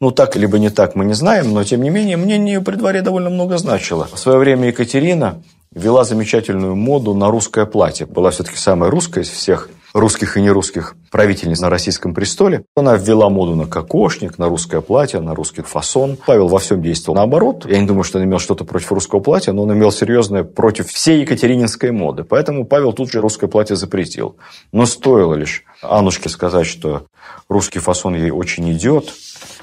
Ну, 0.00 0.12
так 0.12 0.36
либо 0.36 0.58
не 0.58 0.70
так, 0.70 0.94
мы 0.94 1.04
не 1.04 1.14
знаем, 1.14 1.52
но, 1.52 1.64
тем 1.64 1.82
не 1.82 1.90
менее, 1.90 2.16
мнение 2.16 2.60
при 2.60 2.76
дворе 2.76 3.02
довольно 3.02 3.30
много 3.30 3.58
значило. 3.58 4.08
В 4.12 4.18
свое 4.18 4.38
время 4.38 4.68
Екатерина 4.68 5.42
вела 5.74 6.04
замечательную 6.04 6.74
моду 6.74 7.12
на 7.14 7.30
русское 7.30 7.66
платье. 7.66 8.06
Была 8.06 8.30
все-таки 8.30 8.56
самая 8.56 8.90
русская 8.90 9.22
из 9.22 9.28
всех 9.28 9.68
русских 9.96 10.36
и 10.36 10.42
нерусских 10.42 10.94
правительниц 11.10 11.60
на 11.60 11.70
российском 11.70 12.12
престоле. 12.12 12.64
Она 12.76 12.96
ввела 12.96 13.30
моду 13.30 13.54
на 13.54 13.66
кокошник, 13.66 14.38
на 14.38 14.48
русское 14.48 14.82
платье, 14.82 15.20
на 15.20 15.34
русский 15.34 15.62
фасон. 15.62 16.18
Павел 16.26 16.48
во 16.48 16.58
всем 16.58 16.82
действовал 16.82 17.16
наоборот. 17.16 17.66
Я 17.66 17.80
не 17.80 17.86
думаю, 17.86 18.04
что 18.04 18.18
он 18.18 18.24
имел 18.24 18.38
что-то 18.38 18.64
против 18.64 18.92
русского 18.92 19.20
платья, 19.20 19.52
но 19.52 19.62
он 19.62 19.72
имел 19.72 19.90
серьезное 19.90 20.44
против 20.44 20.88
всей 20.90 21.22
екатерининской 21.22 21.92
моды. 21.92 22.24
Поэтому 22.24 22.66
Павел 22.66 22.92
тут 22.92 23.10
же 23.10 23.20
русское 23.20 23.48
платье 23.48 23.74
запретил. 23.74 24.36
Но 24.70 24.84
стоило 24.84 25.34
лишь 25.34 25.64
Аннушке 25.80 26.28
сказать, 26.28 26.66
что 26.66 27.06
русский 27.48 27.78
фасон 27.78 28.14
ей 28.14 28.30
очень 28.30 28.70
идет, 28.72 29.12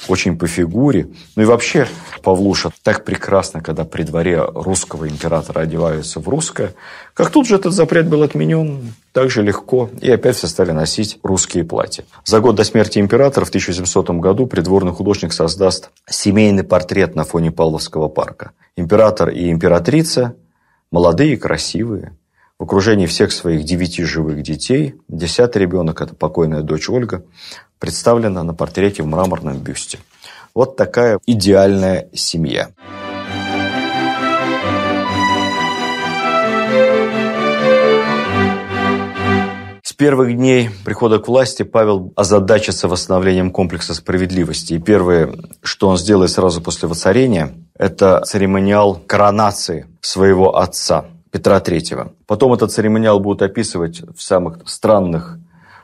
очень 0.07 0.37
по 0.37 0.47
фигуре. 0.47 1.07
Ну 1.35 1.43
и 1.43 1.45
вообще, 1.45 1.87
Павлуша 2.21 2.71
так 2.83 3.03
прекрасно, 3.05 3.61
когда 3.61 3.85
при 3.85 4.03
дворе 4.03 4.41
русского 4.41 5.07
императора 5.07 5.61
одеваются 5.61 6.19
в 6.19 6.27
русское. 6.27 6.73
Как 7.13 7.29
тут 7.29 7.47
же 7.47 7.55
этот 7.55 7.73
запрет 7.73 8.07
был 8.07 8.23
отменен, 8.23 8.93
так 9.11 9.29
же 9.29 9.41
легко, 9.41 9.89
и 10.01 10.09
опять 10.09 10.35
все 10.35 10.47
стали 10.47 10.71
носить 10.71 11.19
русские 11.23 11.63
платья. 11.63 12.05
За 12.25 12.39
год 12.39 12.55
до 12.55 12.63
смерти 12.63 12.99
императора 12.99 13.45
в 13.45 13.49
1700 13.49 14.09
году 14.11 14.47
придворный 14.47 14.93
художник 14.93 15.33
создаст 15.33 15.91
семейный 16.09 16.63
портрет 16.63 17.15
на 17.15 17.23
фоне 17.23 17.51
Павловского 17.51 18.07
парка. 18.07 18.51
Император 18.75 19.29
и 19.29 19.51
императрица 19.51 20.35
молодые 20.93 21.33
и 21.33 21.37
красивые, 21.37 22.15
в 22.59 22.63
окружении 22.63 23.07
всех 23.07 23.31
своих 23.31 23.63
девяти 23.63 24.03
живых 24.03 24.41
детей. 24.43 24.95
Десятый 25.07 25.61
ребенок– 25.61 26.01
это 26.01 26.15
покойная 26.15 26.61
дочь 26.61 26.89
Ольга, 26.89 27.23
представлена 27.79 28.43
на 28.43 28.53
портрете 28.53 29.03
в 29.03 29.07
мраморном 29.07 29.57
бюсте. 29.57 29.99
Вот 30.53 30.75
такая 30.77 31.19
идеальная 31.25 32.09
семья. 32.13 32.69
С 39.81 39.93
первых 39.95 40.35
дней 40.35 40.69
прихода 40.85 41.19
к 41.19 41.27
власти 41.27 41.63
Павел 41.63 42.13
озадачится 42.15 42.87
восстановлением 42.87 43.51
комплекса 43.51 43.93
справедливости. 43.93 44.73
И 44.75 44.79
первое, 44.79 45.33
что 45.61 45.87
он 45.87 45.97
сделает 45.97 46.31
сразу 46.31 46.61
после 46.61 46.87
воцарения, 46.87 47.53
это 47.77 48.21
церемониал 48.25 48.95
коронации 48.95 49.87
своего 50.01 50.57
отца 50.57 51.05
Петра 51.33 51.57
III. 51.57 52.11
Потом 52.27 52.53
этот 52.53 52.71
церемониал 52.71 53.19
будут 53.19 53.41
описывать 53.41 54.01
в 54.15 54.21
самых 54.21 54.59
странных 54.67 55.39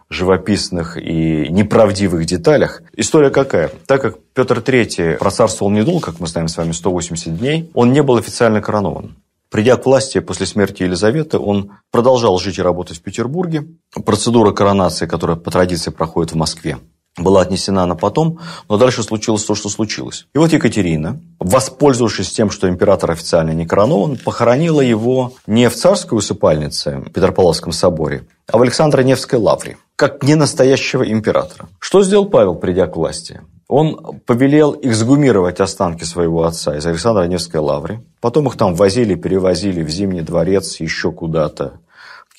живописных 0.08 0.96
и 0.96 1.50
неправдивых 1.50 2.26
деталях. 2.26 2.84
История 2.96 3.32
какая? 3.32 3.72
Так 3.88 4.02
как 4.02 4.20
Петр 4.36 4.60
III 4.60 5.18
процарствовал 5.18 5.72
недолго, 5.72 6.06
как 6.06 6.20
мы 6.20 6.28
знаем 6.28 6.50
с 6.50 6.58
вами, 6.58 6.72
180 6.72 7.38
дней, 7.40 7.72
он 7.74 7.92
не 7.92 8.04
был 8.04 8.18
официально 8.18 8.62
коронован. 8.62 9.18
Придя 9.50 9.76
к 9.78 9.88
власти 9.88 10.20
после 10.20 10.46
смерти 10.46 10.84
Елизаветы, 10.84 11.40
он 11.40 11.72
продолжал 11.90 12.38
жить 12.38 12.60
и 12.60 12.62
работать 12.62 12.98
в 12.98 13.02
Петербурге. 13.02 13.66
Процедура 14.06 14.52
коронации, 14.52 15.08
которая 15.08 15.36
по 15.36 15.50
традиции 15.50 15.90
проходит 15.90 16.32
в 16.32 16.36
Москве, 16.36 16.78
была 17.18 17.42
отнесена 17.42 17.86
на 17.86 17.96
потом, 17.96 18.40
но 18.68 18.78
дальше 18.78 19.04
случилось 19.04 19.44
то, 19.44 19.56
что 19.56 19.70
случилось. 19.70 20.28
И 20.34 20.38
вот 20.38 20.54
Екатерина, 20.54 21.20
воспользовавшись 21.40 22.32
тем, 22.32 22.50
что 22.50 22.70
император 22.70 23.12
официально 23.12 23.52
не 23.52 23.66
коронован, 23.66 24.18
похоронила 24.18 24.82
его 24.82 25.34
не 25.48 25.70
в 25.70 25.76
царской 25.76 26.18
усыпальнице 26.18 26.98
в 26.98 27.12
Петропавловском 27.12 27.72
соборе, 27.72 28.24
а 28.48 28.58
в 28.58 28.62
Александро-Невской 28.62 29.40
лавре, 29.40 29.78
как 29.96 30.24
не 30.24 30.36
настоящего 30.36 31.04
императора. 31.04 31.68
Что 31.80 32.04
сделал 32.04 32.26
Павел, 32.26 32.56
придя 32.56 32.88
к 32.88 32.96
власти? 32.96 33.42
Он 33.68 34.20
повелел 34.26 34.76
эксгумировать 34.82 35.60
останки 35.60 36.04
своего 36.04 36.44
отца 36.44 36.76
из 36.76 36.88
Александро-Невской 36.88 37.60
лавры. 37.60 38.04
Потом 38.20 38.48
их 38.48 38.58
там 38.58 38.74
возили, 38.74 39.14
перевозили 39.14 39.84
в 39.84 39.90
Зимний 39.90 40.22
дворец, 40.22 40.80
еще 40.80 41.12
куда-то 41.12 41.74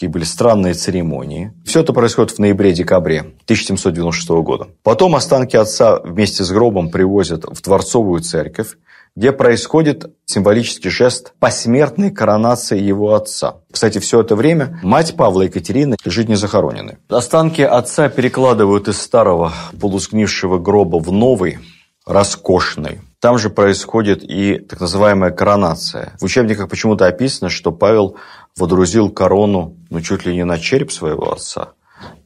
Такие 0.00 0.12
были 0.12 0.24
странные 0.24 0.72
церемонии. 0.72 1.52
Все 1.62 1.80
это 1.80 1.92
происходит 1.92 2.30
в 2.30 2.38
ноябре-декабре 2.38 3.18
1796 3.44 4.30
года. 4.30 4.68
Потом 4.82 5.14
останки 5.14 5.56
отца 5.56 6.00
вместе 6.00 6.42
с 6.42 6.50
гробом 6.50 6.88
привозят 6.88 7.44
в 7.44 7.60
Дворцовую 7.60 8.22
церковь, 8.22 8.78
где 9.14 9.30
происходит 9.30 10.10
символический 10.24 10.88
жест 10.88 11.34
посмертной 11.38 12.10
коронации 12.12 12.80
его 12.80 13.12
отца. 13.12 13.56
Кстати, 13.70 13.98
все 13.98 14.22
это 14.22 14.36
время 14.36 14.80
мать 14.82 15.16
Павла 15.16 15.42
Екатерины 15.42 15.96
лежит 16.02 16.30
незахороненной. 16.30 16.96
Останки 17.10 17.60
отца 17.60 18.08
перекладывают 18.08 18.88
из 18.88 18.98
старого 18.98 19.52
полусгнившего 19.78 20.58
гроба 20.58 20.96
в 20.96 21.12
новый, 21.12 21.58
роскошный. 22.06 23.00
Там 23.20 23.36
же 23.36 23.50
происходит 23.50 24.22
и 24.22 24.58
так 24.58 24.80
называемая 24.80 25.30
коронация. 25.30 26.14
В 26.18 26.24
учебниках 26.24 26.70
почему-то 26.70 27.06
описано, 27.06 27.50
что 27.50 27.70
Павел 27.70 28.16
водрузил 28.56 29.10
корону, 29.10 29.76
ну, 29.90 30.00
чуть 30.00 30.26
ли 30.26 30.34
не 30.34 30.44
на 30.44 30.58
череп 30.58 30.92
своего 30.92 31.32
отца, 31.32 31.70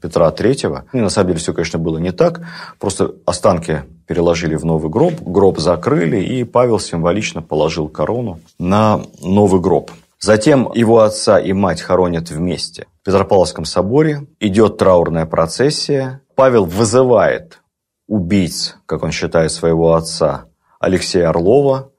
Петра 0.01 0.29
III. 0.29 0.85
И 0.93 0.99
на 0.99 1.09
самом 1.09 1.29
деле 1.29 1.41
все, 1.41 1.53
конечно, 1.53 1.79
было 1.79 1.99
не 1.99 2.12
так. 2.12 2.41
Просто 2.79 3.12
останки 3.27 3.83
переложили 4.07 4.55
в 4.55 4.64
новый 4.64 4.91
гроб, 4.91 5.14
гроб 5.20 5.59
закрыли, 5.59 6.20
и 6.20 6.45
Павел 6.45 6.79
символично 6.79 7.43
положил 7.43 7.89
корону 7.89 8.41
на 8.59 9.03
новый 9.22 9.61
гроб. 9.61 9.91
Затем 10.20 10.70
его 10.75 11.01
отца 11.01 11.39
и 11.39 11.53
мать 11.53 11.83
хоронят 11.83 12.31
вместе. 12.31 12.87
В 13.03 13.05
Петропавловском 13.05 13.64
соборе 13.64 14.27
идет 14.41 14.79
траурная 14.79 15.27
процессия. 15.27 16.22
Павел 16.35 16.64
вызывает 16.64 17.61
убийц, 18.07 18.77
как 18.87 19.03
он 19.03 19.12
считает, 19.12 19.53
своего 19.53 19.95
отца 19.95 20.47
Алексея 20.81 21.29
Орлова, 21.29 21.91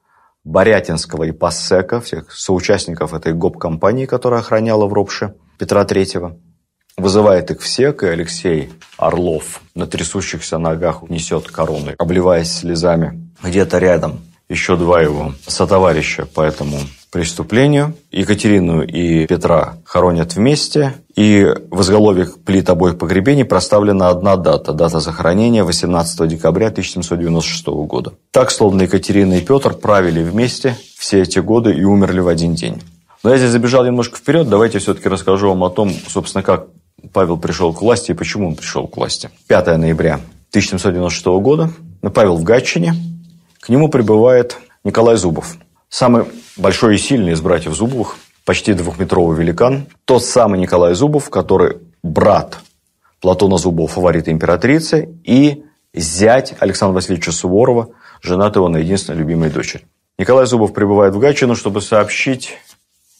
Борятинского 0.46 1.24
и 1.24 1.32
Пассека, 1.32 2.00
всех 2.00 2.30
соучастников 2.30 3.12
этой 3.14 3.34
ГОП-компании, 3.34 4.06
которая 4.06 4.40
охраняла 4.40 4.86
в 4.86 4.92
Ропше 4.92 5.34
Петра 5.58 5.82
III. 5.82 6.38
Вызывает 6.96 7.50
их 7.50 7.60
всех, 7.60 8.04
и 8.04 8.06
Алексей 8.06 8.72
Орлов 8.96 9.60
на 9.74 9.88
трясущихся 9.88 10.58
ногах 10.58 11.02
несет 11.08 11.50
корону, 11.50 11.92
обливаясь 11.98 12.52
слезами. 12.52 13.28
Где-то 13.42 13.78
рядом 13.78 14.20
еще 14.48 14.76
два 14.76 15.02
его 15.02 15.34
сотоварища 15.48 16.26
по 16.26 16.42
этому 16.42 16.78
преступлению. 17.10 17.94
Екатерину 18.10 18.82
и 18.82 19.26
Петра 19.26 19.74
хоронят 19.84 20.34
вместе, 20.34 20.94
и 21.14 21.46
в 21.70 21.80
изголовье 21.80 22.28
плит 22.44 22.68
обоих 22.68 22.98
погребений 22.98 23.44
проставлена 23.44 24.08
одна 24.08 24.36
дата. 24.36 24.72
Дата 24.72 25.00
захоронения 25.00 25.64
18 25.64 26.28
декабря 26.28 26.68
1796 26.68 27.66
года. 27.66 28.12
Так, 28.30 28.50
словно 28.50 28.82
Екатерина 28.82 29.34
и 29.34 29.40
Петр 29.40 29.74
правили 29.74 30.22
вместе 30.22 30.76
все 30.96 31.22
эти 31.22 31.38
годы 31.38 31.72
и 31.72 31.84
умерли 31.84 32.20
в 32.20 32.28
один 32.28 32.54
день. 32.54 32.82
Но 33.22 33.30
я 33.30 33.38
здесь 33.38 33.50
забежал 33.50 33.84
немножко 33.84 34.18
вперед. 34.18 34.48
Давайте 34.48 34.78
все-таки 34.78 35.08
расскажу 35.08 35.48
вам 35.48 35.64
о 35.64 35.70
том, 35.70 35.92
собственно, 36.08 36.42
как 36.42 36.66
Павел 37.12 37.36
пришел 37.36 37.72
к 37.72 37.82
власти 37.82 38.12
и 38.12 38.14
почему 38.14 38.48
он 38.48 38.54
пришел 38.54 38.86
к 38.86 38.96
власти. 38.96 39.30
5 39.48 39.78
ноября 39.78 40.20
1796 40.50 41.26
года. 41.26 41.70
Павел 42.14 42.36
в 42.36 42.44
Гатчине. 42.44 42.94
К 43.60 43.68
нему 43.68 43.88
прибывает 43.88 44.58
Николай 44.84 45.16
Зубов. 45.16 45.56
Самый 45.88 46.24
большой 46.56 46.96
и 46.96 46.98
сильный 46.98 47.32
из 47.32 47.40
братьев 47.40 47.74
Зубовых, 47.74 48.16
почти 48.44 48.74
двухметровый 48.74 49.38
великан. 49.38 49.86
Тот 50.04 50.24
самый 50.24 50.58
Николай 50.60 50.94
Зубов, 50.94 51.30
который 51.30 51.78
брат 52.02 52.58
Платона 53.20 53.58
Зубова, 53.58 53.88
фаворита 53.88 54.30
императрицы, 54.30 55.08
и 55.24 55.64
зять 55.94 56.54
Александра 56.58 56.94
Васильевича 56.94 57.32
Суворова, 57.32 57.90
женатого 58.22 58.68
на 58.68 58.78
единственной 58.78 59.18
любимой 59.18 59.50
дочери. 59.50 59.86
Николай 60.18 60.46
Зубов 60.46 60.72
прибывает 60.72 61.14
в 61.14 61.18
Гатчину, 61.18 61.56
чтобы 61.56 61.80
сообщить 61.80 62.58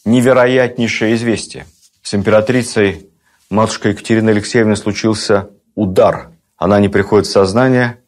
невероятнейшее 0.05 1.15
известие. 1.15 1.65
С 2.01 2.13
императрицей 2.13 3.09
матушкой 3.49 3.91
Екатериной 3.91 4.33
Алексеевной 4.33 4.77
случился 4.77 5.49
удар. 5.75 6.31
Она 6.57 6.79
не 6.79 6.89
приходит 6.89 7.27
в 7.27 7.31
сознание, 7.31 7.99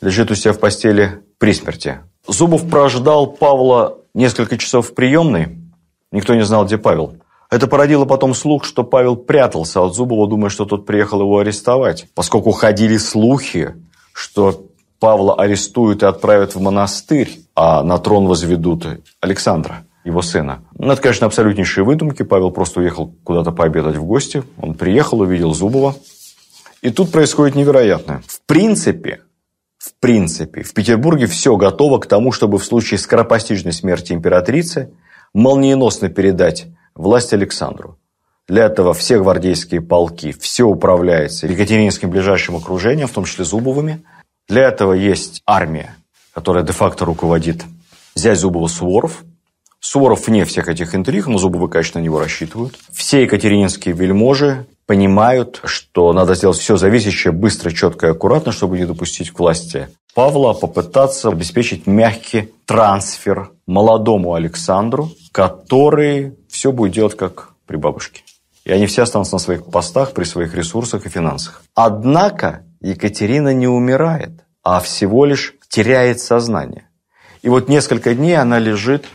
лежит 0.00 0.30
у 0.30 0.34
себя 0.34 0.52
в 0.52 0.58
постели 0.58 1.22
при 1.38 1.52
смерти. 1.52 2.00
Зубов 2.26 2.68
прождал 2.68 3.26
Павла 3.26 3.98
несколько 4.14 4.58
часов 4.58 4.88
в 4.90 4.94
приемной. 4.94 5.58
Никто 6.10 6.34
не 6.34 6.44
знал, 6.44 6.64
где 6.66 6.78
Павел. 6.78 7.14
Это 7.50 7.66
породило 7.66 8.04
потом 8.04 8.34
слух, 8.34 8.64
что 8.64 8.82
Павел 8.84 9.16
прятался 9.16 9.82
от 9.82 9.94
Зубова, 9.94 10.26
думая, 10.28 10.48
что 10.48 10.64
тот 10.64 10.86
приехал 10.86 11.20
его 11.20 11.38
арестовать. 11.38 12.06
Поскольку 12.14 12.52
ходили 12.52 12.96
слухи, 12.96 13.74
что 14.14 14.66
Павла 15.00 15.34
арестуют 15.34 16.02
и 16.02 16.06
отправят 16.06 16.54
в 16.54 16.60
монастырь, 16.60 17.40
а 17.54 17.82
на 17.82 17.98
трон 17.98 18.26
возведут 18.26 18.86
Александра, 19.20 19.84
его 20.04 20.22
сына. 20.22 20.62
Ну, 20.78 20.92
это, 20.92 21.02
конечно, 21.02 21.26
абсолютнейшие 21.26 21.84
выдумки. 21.84 22.22
Павел 22.22 22.50
просто 22.50 22.80
уехал 22.80 23.12
куда-то 23.24 23.52
пообедать 23.52 23.96
в 23.96 24.04
гости. 24.04 24.42
Он 24.56 24.74
приехал, 24.74 25.20
увидел 25.20 25.52
Зубова. 25.54 25.94
И 26.82 26.90
тут 26.90 27.12
происходит 27.12 27.54
невероятное. 27.54 28.22
В 28.26 28.40
принципе, 28.46 29.20
в 29.82 29.94
принципе, 29.98 30.62
в 30.62 30.74
Петербурге 30.74 31.26
все 31.26 31.56
готово 31.56 31.98
к 31.98 32.06
тому, 32.06 32.30
чтобы 32.30 32.58
в 32.58 32.64
случае 32.64 32.98
скоропостижной 32.98 33.72
смерти 33.72 34.12
императрицы 34.12 34.92
молниеносно 35.34 36.08
передать 36.08 36.66
власть 36.94 37.32
Александру. 37.32 37.98
Для 38.46 38.66
этого 38.66 38.94
все 38.94 39.18
гвардейские 39.18 39.80
полки, 39.80 40.30
все 40.30 40.62
управляется 40.62 41.48
Екатерининским 41.48 42.10
ближайшим 42.10 42.54
окружением, 42.54 43.08
в 43.08 43.12
том 43.12 43.24
числе 43.24 43.44
Зубовыми. 43.44 44.04
Для 44.46 44.68
этого 44.68 44.92
есть 44.92 45.42
армия, 45.46 45.96
которая 46.32 46.62
де-факто 46.62 47.04
руководит 47.04 47.64
зять 48.14 48.38
Зубова 48.38 48.68
Суворов. 48.68 49.24
Суворов 49.84 50.28
вне 50.28 50.44
всех 50.44 50.68
этих 50.68 50.94
интриг, 50.94 51.26
но 51.26 51.38
Зубовы, 51.38 51.68
конечно, 51.68 52.00
на 52.00 52.04
него 52.04 52.20
рассчитывают. 52.20 52.78
Все 52.92 53.22
екатерининские 53.22 53.96
вельможи 53.96 54.64
понимают, 54.86 55.60
что 55.64 56.12
надо 56.12 56.36
сделать 56.36 56.56
все 56.56 56.76
зависящее 56.76 57.32
быстро, 57.32 57.72
четко 57.72 58.06
и 58.06 58.10
аккуратно, 58.10 58.52
чтобы 58.52 58.78
не 58.78 58.86
допустить 58.86 59.32
к 59.32 59.40
власти 59.40 59.88
Павла, 60.14 60.52
попытаться 60.52 61.30
обеспечить 61.30 61.88
мягкий 61.88 62.52
трансфер 62.64 63.50
молодому 63.66 64.34
Александру, 64.34 65.10
который 65.32 66.36
все 66.48 66.70
будет 66.70 66.92
делать 66.92 67.16
как 67.16 67.54
при 67.66 67.76
бабушке. 67.76 68.22
И 68.64 68.70
они 68.70 68.86
все 68.86 69.02
останутся 69.02 69.34
на 69.34 69.40
своих 69.40 69.66
постах, 69.66 70.12
при 70.12 70.22
своих 70.22 70.54
ресурсах 70.54 71.06
и 71.06 71.08
финансах. 71.08 71.64
Однако 71.74 72.64
Екатерина 72.80 73.52
не 73.52 73.66
умирает, 73.66 74.30
а 74.62 74.78
всего 74.78 75.24
лишь 75.24 75.54
теряет 75.68 76.20
сознание. 76.20 76.88
И 77.42 77.48
вот 77.48 77.68
несколько 77.68 78.14
дней 78.14 78.36
она 78.36 78.60
лежит 78.60 79.06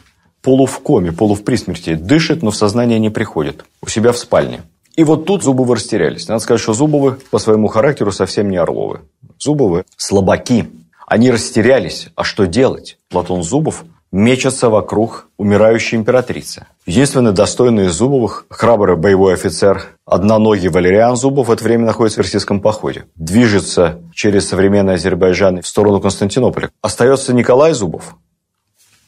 полу 0.48 0.66
в 0.66 0.80
коме, 0.80 1.12
полу 1.12 1.36
в 1.36 1.44
присмерти, 1.44 1.96
дышит, 1.96 2.42
но 2.42 2.52
в 2.52 2.56
сознание 2.56 3.00
не 3.00 3.10
приходит, 3.10 3.66
у 3.84 3.90
себя 3.90 4.14
в 4.14 4.18
спальне. 4.18 4.62
И 4.96 5.04
вот 5.04 5.26
тут 5.26 5.44
Зубовы 5.44 5.76
растерялись. 5.76 6.30
Надо 6.30 6.40
сказать, 6.40 6.62
что 6.62 6.72
Зубовы 6.72 7.18
по 7.32 7.38
своему 7.38 7.68
характеру 7.68 8.14
совсем 8.14 8.50
не 8.50 8.56
Орловы. 8.56 9.02
Зубовы– 9.38 9.84
слабаки. 9.98 10.70
Они 11.06 11.32
растерялись. 11.32 12.08
А 12.16 12.24
что 12.24 12.48
делать? 12.48 12.98
Платон 13.10 13.44
Зубов 13.44 13.84
мечется 14.14 14.70
вокруг 14.70 15.28
умирающей 15.36 15.98
императрицы. 15.98 16.66
Единственный 16.86 17.34
достойный 17.34 17.88
из 17.88 17.92
Зубовых, 17.92 18.46
храбрый 18.50 18.96
боевой 18.96 19.34
офицер, 19.34 19.98
одноногий 20.06 20.70
Валериан 20.70 21.18
Зубов 21.18 21.50
в 21.50 21.52
это 21.52 21.62
время 21.62 21.86
находится 21.86 22.22
в 22.22 22.24
Персидском 22.24 22.62
походе. 22.62 23.04
Движется 23.16 24.00
через 24.14 24.48
современный 24.48 24.94
Азербайджан 24.94 25.62
в 25.62 25.68
сторону 25.68 26.00
Константинополя. 26.00 26.70
Остается 26.82 27.34
Николай 27.34 27.74
Зубов. 27.74 28.16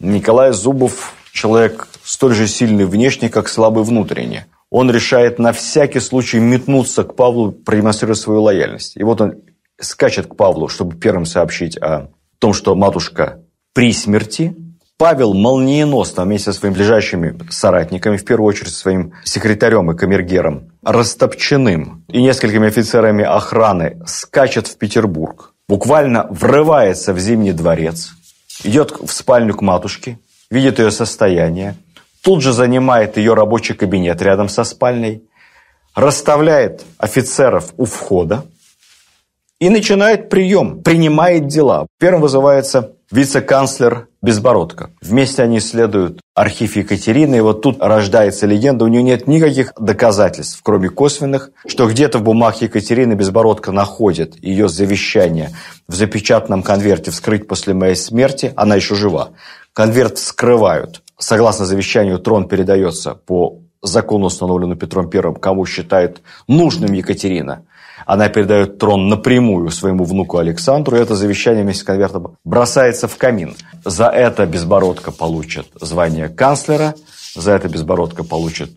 Николай 0.01 0.51
Зубов– 0.51 1.13
человек 1.31 1.87
столь 2.03 2.35
же 2.35 2.47
сильный 2.47 2.85
внешне, 2.85 3.29
как 3.29 3.49
слабый 3.49 3.83
внутренне 3.83 4.47
он 4.69 4.91
решает 4.91 5.39
на 5.39 5.51
всякий 5.51 5.99
случай 5.99 6.39
метнуться 6.39 7.03
к 7.03 7.15
Павлу, 7.15 7.51
продемонстрируя 7.51 8.15
свою 8.15 8.43
лояльность. 8.43 8.95
И 8.97 9.03
вот 9.03 9.21
он 9.21 9.35
скачет 9.79 10.27
к 10.27 10.35
Павлу, 10.35 10.67
чтобы 10.67 10.95
первым 10.95 11.25
сообщить 11.25 11.77
о 11.77 12.09
том, 12.37 12.53
что 12.53 12.75
матушка 12.75 13.39
при 13.73 13.93
смерти. 13.93 14.55
Павел 14.97 15.33
молниеносно 15.33 16.25
вместе 16.25 16.51
со 16.51 16.59
своими 16.59 16.75
ближайшими 16.75 17.39
соратниками, 17.49 18.17
в 18.17 18.25
первую 18.25 18.49
очередь 18.49 18.73
своим 18.73 19.13
секретарем 19.23 19.89
и 19.89 19.95
камергером, 19.95 20.73
растопченным 20.83 22.03
и 22.09 22.21
несколькими 22.21 22.67
офицерами 22.67 23.23
охраны, 23.23 24.01
скачет 24.05 24.67
в 24.67 24.77
Петербург. 24.77 25.53
Буквально 25.69 26.27
врывается 26.29 27.13
в 27.13 27.19
Зимний 27.19 27.53
дворец, 27.53 28.11
идет 28.65 28.91
в 28.91 29.09
спальню 29.11 29.53
к 29.53 29.61
матушке, 29.61 30.19
видит 30.49 30.79
ее 30.79 30.91
состояние, 30.91 31.75
тут 32.21 32.41
же 32.41 32.53
занимает 32.53 33.17
ее 33.17 33.33
рабочий 33.33 33.73
кабинет 33.73 34.21
рядом 34.21 34.49
со 34.49 34.63
спальней, 34.63 35.23
расставляет 35.95 36.83
офицеров 36.97 37.73
у 37.77 37.85
входа 37.85 38.45
и 39.59 39.69
начинает 39.69 40.29
прием, 40.29 40.81
принимает 40.81 41.47
дела. 41.47 41.87
Первым 41.99 42.21
вызывается 42.21 42.93
вице-канцлер 43.11 44.07
Безбородко. 44.21 44.91
Вместе 45.01 45.43
они 45.43 45.59
исследуют 45.59 46.19
архив 46.35 46.75
Екатерины, 46.75 47.37
и 47.37 47.41
вот 47.41 47.61
тут 47.61 47.81
рождается 47.81 48.45
легенда, 48.45 48.85
у 48.85 48.87
нее 48.87 49.01
нет 49.01 49.27
никаких 49.27 49.73
доказательств, 49.79 50.59
кроме 50.61 50.89
косвенных, 50.89 51.51
что 51.67 51.87
где-то 51.87 52.19
в 52.19 52.23
бумагах 52.23 52.61
Екатерины 52.61 53.13
Безбородко 53.13 53.71
находит 53.71 54.41
ее 54.43 54.67
завещание 54.67 55.51
в 55.87 55.95
запечатанном 55.95 56.63
конверте 56.63 57.11
«Вскрыть 57.11 57.47
после 57.47 57.73
моей 57.73 57.95
смерти», 57.95 58.53
она 58.55 58.75
еще 58.75 58.95
жива. 58.95 59.29
Конверт 59.73 60.17
вскрывают, 60.17 61.01
Согласно 61.19 61.65
завещанию, 61.65 62.17
трон 62.17 62.47
передается 62.47 63.13
по 63.13 63.59
закону, 63.81 64.27
установленному 64.27 64.79
Петром 64.79 65.09
I, 65.13 65.35
кому 65.35 65.65
считает 65.65 66.21
нужным 66.47 66.93
Екатерина. 66.93 67.65
она 68.05 68.29
передает 68.29 68.77
трон 68.77 69.09
напрямую 69.09 69.69
своему 69.69 70.05
внуку 70.05 70.37
Александру, 70.37 70.95
и 70.95 71.01
это 71.01 71.15
завещание 71.15 71.63
вместе 71.63 71.81
с 71.81 71.85
конвертом 71.85 72.37
бросается 72.45 73.09
в 73.09 73.17
камин. 73.17 73.55
За 73.83 74.07
это 74.07 74.45
Безбородко 74.45 75.11
получит 75.11 75.67
звание 75.79 76.29
канцлера, 76.29 76.95
за 77.35 77.51
это 77.51 77.67
Безбородко 77.67 78.23
получит 78.23 78.71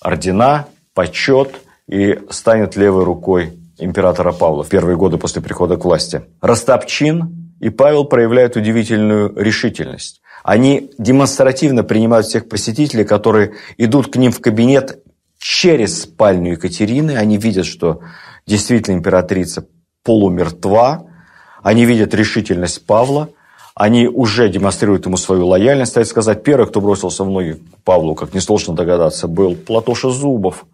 ордена, 0.00 0.66
почет 0.94 1.50
и 1.88 2.20
станет 2.30 2.76
левой 2.76 3.02
рукой 3.02 3.58
императора 3.78 4.30
Павла 4.30 4.62
в 4.62 4.68
первые 4.68 4.96
годы 4.96 5.18
после 5.18 5.42
прихода 5.42 5.76
к 5.76 5.84
власти. 5.84 6.22
Ростопчин 6.40 7.41
и 7.62 7.70
Павел 7.70 8.04
проявляют 8.04 8.56
удивительную 8.56 9.32
решительность. 9.36 10.20
Они 10.42 10.90
демонстративно 10.98 11.84
принимают 11.84 12.26
всех 12.26 12.48
посетителей, 12.48 13.04
которые 13.04 13.54
идут 13.78 14.12
к 14.12 14.16
ним 14.16 14.32
в 14.32 14.40
кабинет 14.40 15.00
через 15.38 16.02
спальню 16.02 16.52
Екатерины. 16.52 17.12
Они 17.12 17.38
видят, 17.38 17.64
что 17.64 18.00
действительно 18.48 18.96
императрица 18.96 19.64
полумертва. 20.02 21.06
Они 21.62 21.84
видят 21.84 22.14
решительность 22.14 22.84
Павла. 22.84 23.28
Они 23.76 24.08
уже 24.08 24.48
демонстрируют 24.48 25.06
ему 25.06 25.16
свою 25.16 25.46
лояльность. 25.46 25.92
Стоит 25.92 26.08
сказать, 26.08 26.42
первый, 26.42 26.66
кто 26.66 26.80
бросился 26.80 27.22
в 27.22 27.30
ноги 27.30 27.62
Павлу, 27.84 28.16
как 28.16 28.34
несложно 28.34 28.74
догадаться, 28.74 29.28
был 29.28 29.54
Платоша 29.54 30.10
Зубов. 30.10 30.64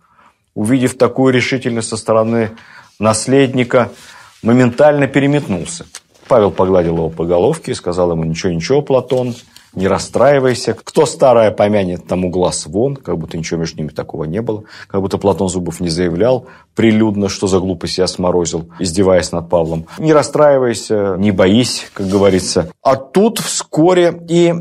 Увидев 0.55 0.97
такую 0.97 1.35
решительность 1.35 1.91
со 1.91 1.99
стороны 1.99 2.53
наследника, 2.99 3.91
моментально 4.43 5.07
переметнулся. 5.07 5.85
Павел 6.29 6.51
погладил 6.51 6.97
его 6.97 7.09
по 7.09 7.25
головке 7.25 7.73
и 7.73 7.75
сказал 7.75 8.13
ему, 8.13 8.25
ничего-ничего, 8.25 8.83
Платон, 8.83 9.35
не 9.75 9.89
расстраивайся. 9.89 10.75
Кто 10.75 11.07
старое 11.07 11.51
помянет, 11.51 12.07
тому 12.07 12.31
глаз 12.31 12.67
вон, 12.67 12.97
как 12.97 13.19
будто 13.19 13.37
ничего 13.37 13.61
между 13.61 13.79
ними 13.79 13.89
такого 13.89 14.25
не 14.25 14.43
было. 14.43 14.65
Как 14.87 15.01
будто 15.01 15.19
Платон 15.19 15.49
Зубов 15.49 15.81
не 15.81 15.89
заявлял 15.89 16.47
прилюдно, 16.75 17.29
что 17.29 17.47
за 17.47 17.59
глупость 17.59 17.99
я 17.99 18.07
сморозил, 18.07 18.69
издеваясь 18.79 19.33
над 19.33 19.49
Павлом. 19.49 19.87
Не 19.99 20.13
расстраивайся, 20.13 21.17
не 21.19 21.31
боись, 21.31 21.87
как 21.95 22.09
говорится. 22.09 22.71
А 22.83 22.97
тут 22.97 23.39
вскоре 23.39 24.23
и 24.29 24.55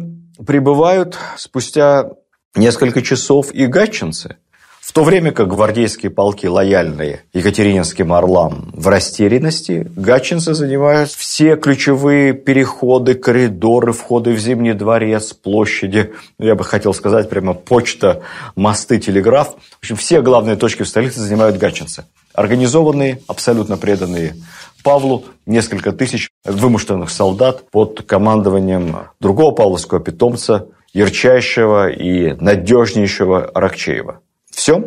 прибывают 0.45 1.17
спустя 1.37 2.11
несколько 2.55 3.01
часов 3.01 3.53
и 3.53 3.65
гатчинцы– 3.67 4.37
в 4.87 4.93
то 4.93 5.03
время 5.03 5.33
как 5.33 5.49
гвардейские 5.49 6.09
полки, 6.09 6.45
лояльные 6.45 7.23
Екатерининским 7.33 8.13
орлам, 8.13 8.71
в 8.73 8.87
растерянности, 8.87 9.91
гатчинцы 9.97 10.53
занимают 10.53 11.11
все 11.11 11.57
ключевые 11.57 12.31
переходы, 12.31 13.13
коридоры, 13.13 13.91
входы 13.91 14.31
в 14.31 14.39
Зимний 14.39 14.71
дворец, 14.71 15.33
площади, 15.33 16.13
я 16.39 16.55
бы 16.55 16.63
хотел 16.63 16.93
сказать 16.93 17.29
прямо 17.29 17.53
почта, 17.53 18.21
мосты, 18.55 18.97
телеграф. 18.97 19.55
В 19.71 19.79
общем, 19.79 19.97
все 19.97 20.21
главные 20.21 20.55
точки 20.55 20.83
в 20.83 20.87
столице 20.87 21.19
занимают 21.19 21.57
гатчинцы. 21.57 22.05
Организованные, 22.33 23.19
абсолютно 23.27 23.75
преданные 23.75 24.35
Павлу, 24.83 25.25
несколько 25.45 25.91
тысяч 25.91 26.29
вымышленных 26.45 27.09
солдат 27.09 27.69
под 27.71 28.03
командованием 28.03 28.99
другого 29.19 29.51
павловского 29.51 29.99
питомца, 29.99 30.67
ярчайшего 30.93 31.89
и 31.89 32.35
надежнейшего 32.39 33.51
Рокчеева. 33.53 34.21
Все. 34.57 34.79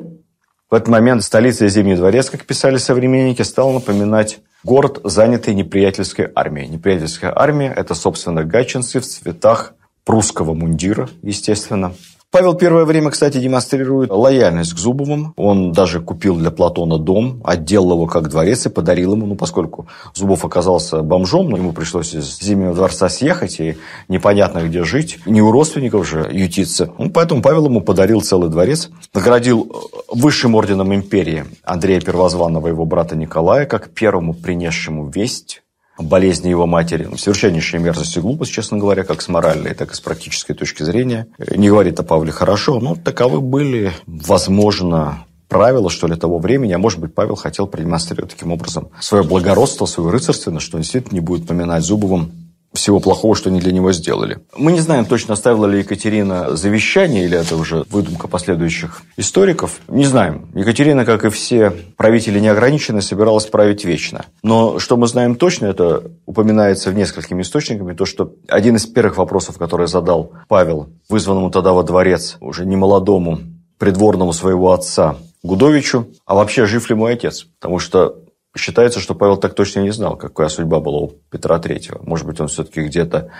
В 0.68 0.74
этот 0.74 0.88
момент 0.88 1.22
столица 1.22 1.68
Зимний 1.68 1.94
дворец, 1.94 2.28
как 2.28 2.44
писали 2.44 2.76
современники, 2.76 3.42
стала 3.42 3.72
напоминать 3.74 4.40
город, 4.64 5.00
занятый 5.04 5.54
неприятельской 5.54 6.28
армией. 6.34 6.66
Неприятельская 6.66 7.32
армия– 7.32 7.72
это, 7.76 7.94
собственно, 7.94 8.42
гатчинцы 8.42 8.98
в 8.98 9.06
цветах 9.06 9.74
прусского 10.04 10.54
мундира, 10.54 11.08
естественно. 11.22 11.94
Павел 12.32 12.54
первое 12.54 12.84
время, 12.84 13.10
кстати, 13.10 13.38
демонстрирует 13.38 14.10
лояльность 14.12 14.74
к 14.74 14.78
Зубовым. 14.78 15.34
Он 15.36 15.72
даже 15.72 16.00
купил 16.00 16.36
для 16.36 16.52
Платона 16.52 16.96
дом, 16.96 17.40
отделал 17.44 17.94
его 17.94 18.06
как 18.06 18.28
дворец 18.28 18.66
и 18.66 18.68
подарил 18.68 19.14
ему, 19.14 19.26
ну, 19.26 19.34
поскольку 19.34 19.88
Зубов 20.14 20.44
оказался 20.44 21.02
бомжом, 21.02 21.50
но 21.50 21.56
ему 21.56 21.72
пришлось 21.72 22.14
из 22.14 22.38
Зимнего 22.38 22.72
дворца 22.72 23.08
съехать 23.08 23.58
и 23.58 23.78
непонятно 24.06 24.60
где 24.60 24.84
жить, 24.84 25.18
не 25.26 25.42
у 25.42 25.50
родственников 25.50 26.08
же 26.08 26.28
ютиться. 26.30 26.92
Ну, 26.98 27.10
поэтому 27.10 27.42
Павел 27.42 27.64
ему 27.64 27.80
подарил 27.80 28.20
целый 28.20 28.48
дворец, 28.48 28.90
наградил 29.12 29.90
высшим 30.06 30.54
орденом 30.54 30.94
империи 30.94 31.46
Андрея 31.64 32.00
Первозванного, 32.00 32.68
его 32.68 32.84
брата 32.84 33.16
Николая, 33.16 33.66
как 33.66 33.90
первому 33.90 34.34
принесшему 34.34 35.08
весть 35.08 35.62
болезни 36.02 36.48
его 36.48 36.66
матери. 36.66 37.08
Совершеннейшая 37.16 37.80
мерзость 37.80 38.16
и 38.16 38.20
глупость, 38.20 38.52
честно 38.52 38.78
говоря, 38.78 39.04
как 39.04 39.22
с 39.22 39.28
моральной, 39.28 39.74
так 39.74 39.92
и 39.92 39.94
с 39.94 40.00
практической 40.00 40.54
точки 40.54 40.82
зрения. 40.82 41.26
Не 41.38 41.68
говорит 41.68 41.98
о 42.00 42.02
Павле 42.02 42.32
хорошо, 42.32 42.80
но 42.80 42.94
таковы 42.94 43.40
были, 43.40 43.92
возможно, 44.06 45.24
правила, 45.48 45.90
что 45.90 46.06
ли, 46.06 46.16
того 46.16 46.38
времени. 46.38 46.72
А 46.72 46.78
может 46.78 47.00
быть, 47.00 47.14
Павел 47.14 47.34
хотел 47.34 47.66
продемонстрировать 47.66 48.32
таким 48.32 48.52
образом 48.52 48.88
свое 49.00 49.24
благородство, 49.24 49.84
свою 49.84 50.10
рыцарственность, 50.10 50.64
что 50.64 50.76
он 50.76 50.82
действительно 50.82 51.14
не 51.14 51.20
будет 51.20 51.46
поминать 51.46 51.82
Зубовым 51.82 52.32
всего 52.72 53.00
плохого, 53.00 53.34
что 53.34 53.50
они 53.50 53.60
для 53.60 53.72
него 53.72 53.92
сделали. 53.92 54.38
Мы 54.56 54.72
не 54.72 54.80
знаем 54.80 55.04
точно, 55.04 55.34
оставила 55.34 55.66
ли 55.66 55.78
Екатерина 55.78 56.56
завещание, 56.56 57.24
или 57.24 57.36
это 57.36 57.56
уже 57.56 57.84
выдумка 57.90 58.28
последующих 58.28 59.02
историков. 59.16 59.80
Не 59.88 60.04
знаем. 60.04 60.48
Екатерина, 60.54 61.04
как 61.04 61.24
и 61.24 61.30
все 61.30 61.72
правители 61.96 62.38
неограниченные, 62.38 63.02
собиралась 63.02 63.46
править 63.46 63.84
вечно. 63.84 64.26
Но 64.42 64.78
что 64.78 64.96
мы 64.96 65.08
знаем 65.08 65.34
точно, 65.34 65.66
это 65.66 66.04
упоминается 66.26 66.90
в 66.90 66.94
несколькими 66.94 67.42
источниками, 67.42 67.94
то, 67.94 68.04
что 68.04 68.32
один 68.48 68.76
из 68.76 68.86
первых 68.86 69.16
вопросов, 69.16 69.58
который 69.58 69.88
задал 69.88 70.32
Павел, 70.48 70.90
вызванному 71.08 71.50
тогда 71.50 71.72
во 71.72 71.82
дворец, 71.82 72.36
уже 72.40 72.64
немолодому, 72.66 73.40
придворному 73.78 74.32
своего 74.32 74.72
отца, 74.72 75.16
Гудовичу, 75.42 76.08
а 76.26 76.34
вообще 76.34 76.66
жив 76.66 76.88
ли 76.90 76.94
мой 76.94 77.14
отец? 77.14 77.46
Потому 77.58 77.78
что 77.78 78.16
Считается, 78.56 78.98
что 78.98 79.14
Павел 79.14 79.36
так 79.36 79.54
точно 79.54 79.80
не 79.80 79.92
знал, 79.92 80.16
какая 80.16 80.48
судьба 80.48 80.80
была 80.80 80.98
у 80.98 81.08
Петра 81.30 81.58
III. 81.58 82.02
Может 82.04 82.26
быть, 82.26 82.40
он 82.40 82.48
все-таки 82.48 82.82
где-то 82.82 83.30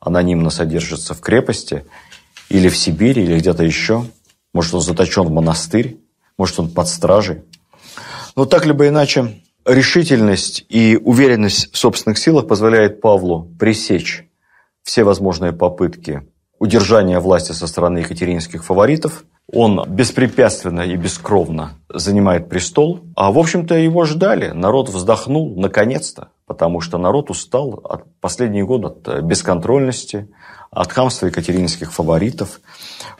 анонимно 0.00 0.50
содержится 0.50 1.14
в 1.14 1.20
крепости, 1.20 1.84
или 2.48 2.68
в 2.68 2.76
Сибири, 2.76 3.24
или 3.24 3.38
где-то 3.38 3.64
еще. 3.64 4.04
Может, 4.52 4.74
он 4.74 4.80
заточен 4.80 5.24
в 5.24 5.30
монастырь, 5.30 5.98
может, 6.38 6.58
он 6.58 6.70
под 6.70 6.88
стражей. 6.88 7.42
Но 8.34 8.44
так 8.44 8.66
либо 8.66 8.88
иначе, 8.88 9.40
решительность 9.64 10.64
и 10.68 10.98
уверенность 11.02 11.72
в 11.72 11.76
собственных 11.76 12.18
силах 12.18 12.46
позволяет 12.46 13.00
Павлу 13.00 13.48
пресечь 13.58 14.28
все 14.82 15.04
возможные 15.04 15.52
попытки 15.52 16.22
удержания 16.58 17.18
власти 17.18 17.52
со 17.52 17.66
стороны 17.66 17.98
екатеринских 17.98 18.64
фаворитов– 18.64 19.24
он 19.52 19.84
беспрепятственно 19.88 20.80
и 20.80 20.96
бескровно 20.96 21.72
занимает 21.88 22.48
престол. 22.48 23.00
А, 23.14 23.30
в 23.30 23.38
общем-то, 23.38 23.74
его 23.74 24.04
ждали. 24.04 24.50
Народ 24.50 24.88
вздохнул 24.88 25.54
наконец-то, 25.56 26.28
потому 26.46 26.80
что 26.80 26.98
народ 26.98 27.30
устал 27.30 27.80
от 27.84 28.04
последние 28.20 28.64
годы 28.64 28.88
от 28.88 29.22
бесконтрольности, 29.22 30.28
от 30.70 30.92
хамства 30.92 31.26
екатеринских 31.26 31.92
фаворитов, 31.92 32.60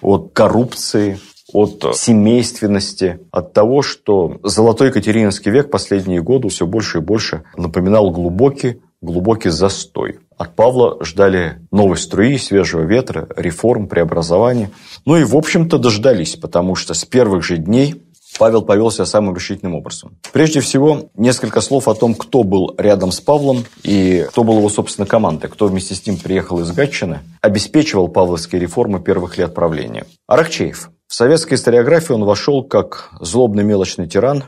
от 0.03 0.33
коррупции, 0.33 1.21
от 1.53 1.97
семейственности, 1.97 3.21
от 3.31 3.53
того, 3.53 3.83
что 3.83 4.39
золотой 4.43 4.89
Екатерининский 4.89 5.53
век 5.53 5.71
последние 5.71 6.21
годы 6.21 6.49
все 6.49 6.67
больше 6.67 6.99
и 6.99 7.01
больше 7.01 7.45
напоминал 7.57 8.11
глубокий, 8.11 8.83
глубокий 9.01 9.51
застой. 9.51 10.21
От 10.37 10.55
Павла 10.55 11.03
ждали 11.05 11.61
новой 11.71 11.97
струи, 11.97 12.37
свежего 12.39 12.83
ветра, 12.83 13.29
реформ, 13.37 13.89
преобразований. 13.89 14.69
Ну 15.05 15.17
и, 15.17 15.25
в 15.25 15.37
общем-то, 15.37 15.79
дождались, 15.79 16.37
потому 16.37 16.75
что 16.75 16.95
с 16.95 17.05
первых 17.05 17.43
же 17.43 17.57
дней 17.57 18.03
Павел 18.39 18.63
повел 18.63 18.91
себя 18.91 19.07
самым 19.07 19.35
решительным 19.35 19.75
образом. 19.75 20.17
Прежде 20.33 20.61
всего, 20.61 21.11
несколько 21.17 21.61
слов 21.61 21.89
о 21.89 21.95
том, 21.95 22.15
кто 22.15 22.43
был 22.43 22.75
рядом 22.77 23.13
с 23.13 23.21
Павлом 23.21 23.65
и 23.83 24.27
кто 24.29 24.45
был 24.45 24.59
его, 24.59 24.69
собственно, 24.69 25.07
командой, 25.07 25.49
кто 25.49 25.67
вместе 25.67 25.95
с 25.95 26.07
ним 26.07 26.19
приехал 26.19 26.61
из 26.61 26.71
Гатчины, 26.71 27.21
обеспечивал 27.41 28.09
павловские 28.09 28.61
реформы 28.61 29.01
первых 29.01 29.39
лет 29.39 29.55
правления. 29.55 30.07
Аракчеев. 30.27 30.91
В 31.09 31.15
советской 31.15 31.55
историографии 31.55 32.13
он 32.13 32.25
вошел 32.25 32.65
как 32.65 33.11
злобный 33.21 33.63
мелочный 33.63 34.09
тиран, 34.09 34.45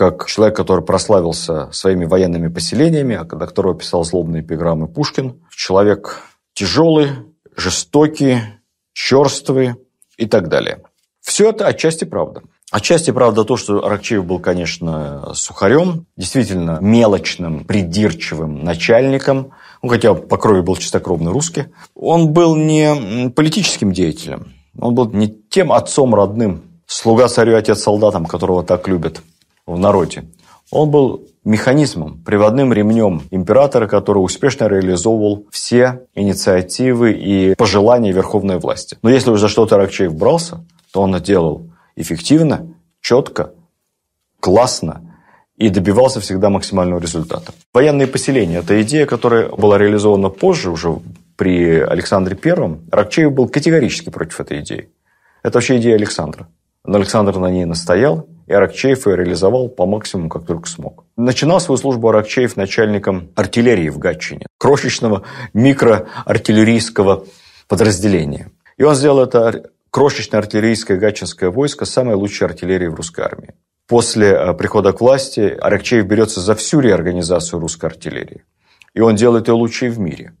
как 0.00 0.24
человек, 0.28 0.56
который 0.56 0.82
прославился 0.82 1.70
своими 1.72 2.06
военными 2.06 2.48
поселениями, 2.48 3.16
а 3.16 3.24
до 3.24 3.46
которого 3.46 3.74
писал 3.74 4.02
злобные 4.02 4.40
эпиграммы 4.40 4.88
Пушкин. 4.88 5.42
Человек 5.54 6.22
тяжелый, 6.54 7.08
жестокий, 7.54 8.38
черствый 8.94 9.74
и 10.16 10.24
так 10.24 10.48
далее. 10.48 10.80
Все 11.20 11.50
это 11.50 11.66
отчасти 11.66 12.06
правда. 12.06 12.40
Отчасти 12.70 13.10
правда 13.10 13.44
то, 13.44 13.58
что 13.58 13.84
Аракчеев 13.84 14.24
был, 14.24 14.38
конечно, 14.38 15.34
сухарем, 15.34 16.06
действительно 16.16 16.78
мелочным, 16.80 17.66
придирчивым 17.66 18.64
начальником, 18.64 19.52
ну, 19.82 19.90
хотя 19.90 20.14
по 20.14 20.38
крови 20.38 20.62
был 20.62 20.76
чистокровный 20.76 21.30
русский. 21.30 21.66
Он 21.94 22.28
был 22.28 22.56
не 22.56 23.28
политическим 23.36 23.92
деятелем, 23.92 24.54
он 24.78 24.94
был 24.94 25.10
не 25.10 25.28
тем 25.28 25.70
отцом 25.70 26.14
родным, 26.14 26.62
слуга 26.86 27.28
царю, 27.28 27.54
отец 27.54 27.82
солдатам, 27.82 28.24
которого 28.24 28.62
так 28.62 28.88
любят 28.88 29.20
в 29.74 29.78
народе. 29.78 30.24
Он 30.70 30.90
был 30.90 31.26
механизмом, 31.44 32.22
приводным 32.22 32.72
ремнем 32.72 33.22
императора, 33.30 33.88
который 33.88 34.18
успешно 34.18 34.66
реализовывал 34.66 35.46
все 35.50 36.02
инициативы 36.14 37.12
и 37.12 37.54
пожелания 37.56 38.12
верховной 38.12 38.58
власти. 38.58 38.96
Но 39.02 39.10
если 39.10 39.30
уже 39.30 39.42
за 39.42 39.48
что-то 39.48 39.76
Аракчеев 39.76 40.14
брался, 40.14 40.64
то 40.92 41.00
он 41.02 41.14
это 41.14 41.24
делал 41.24 41.70
эффективно, 41.96 42.74
четко, 43.00 43.52
классно 44.38 45.02
и 45.56 45.68
добивался 45.68 46.20
всегда 46.20 46.50
максимального 46.50 47.00
результата. 47.00 47.52
Военные 47.74 48.06
поселения– 48.06 48.58
это 48.60 48.80
идея, 48.82 49.06
которая 49.06 49.48
была 49.48 49.76
реализована 49.76 50.30
позже, 50.30 50.70
уже 50.70 50.98
при 51.36 51.80
Александре 51.80 52.36
Первом. 52.36 52.82
Рокчеев 52.90 53.32
был 53.32 53.48
категорически 53.48 54.10
против 54.10 54.40
этой 54.40 54.60
идеи. 54.60 54.90
Это 55.42 55.58
вообще 55.58 55.78
идея 55.78 55.96
Александра. 55.96 56.48
Но 56.84 56.96
Александр 56.96 57.38
на 57.38 57.50
ней 57.50 57.64
настоял, 57.66 58.26
и 58.50 58.52
Аракчеев 58.52 59.06
ее 59.06 59.14
реализовал 59.14 59.68
по 59.68 59.86
максимуму, 59.86 60.28
как 60.28 60.44
только 60.44 60.68
смог. 60.68 61.04
Начинал 61.16 61.60
свою 61.60 61.78
службу 61.78 62.08
Аракчеев 62.08 62.56
начальником 62.56 63.30
артиллерии 63.36 63.90
в 63.90 63.98
Гатчине, 63.98 64.46
крошечного 64.58 65.22
микроартиллерийского 65.54 67.26
подразделения. 67.68 68.50
И 68.76 68.82
он 68.82 68.96
сделал 68.96 69.20
это 69.20 69.70
крошечное 69.90 70.40
артиллерийское 70.40 70.98
гатчинское 70.98 71.48
войско 71.48 71.84
самой 71.84 72.16
лучшей 72.16 72.48
артиллерии 72.48 72.88
в 72.88 72.94
русской 72.96 73.20
армии. 73.20 73.54
После 73.86 74.30
э, 74.30 74.52
прихода 74.54 74.92
к 74.92 75.00
власти 75.00 75.56
Аракчеев 75.60 76.04
берется 76.06 76.40
за 76.40 76.56
всю 76.56 76.80
реорганизацию 76.80 77.60
русской 77.60 77.86
артиллерии. 77.86 78.42
И 78.94 79.00
он 79.00 79.14
делает 79.14 79.46
ее 79.46 79.54
лучшей 79.54 79.90
в 79.90 80.00
мире. 80.00 80.34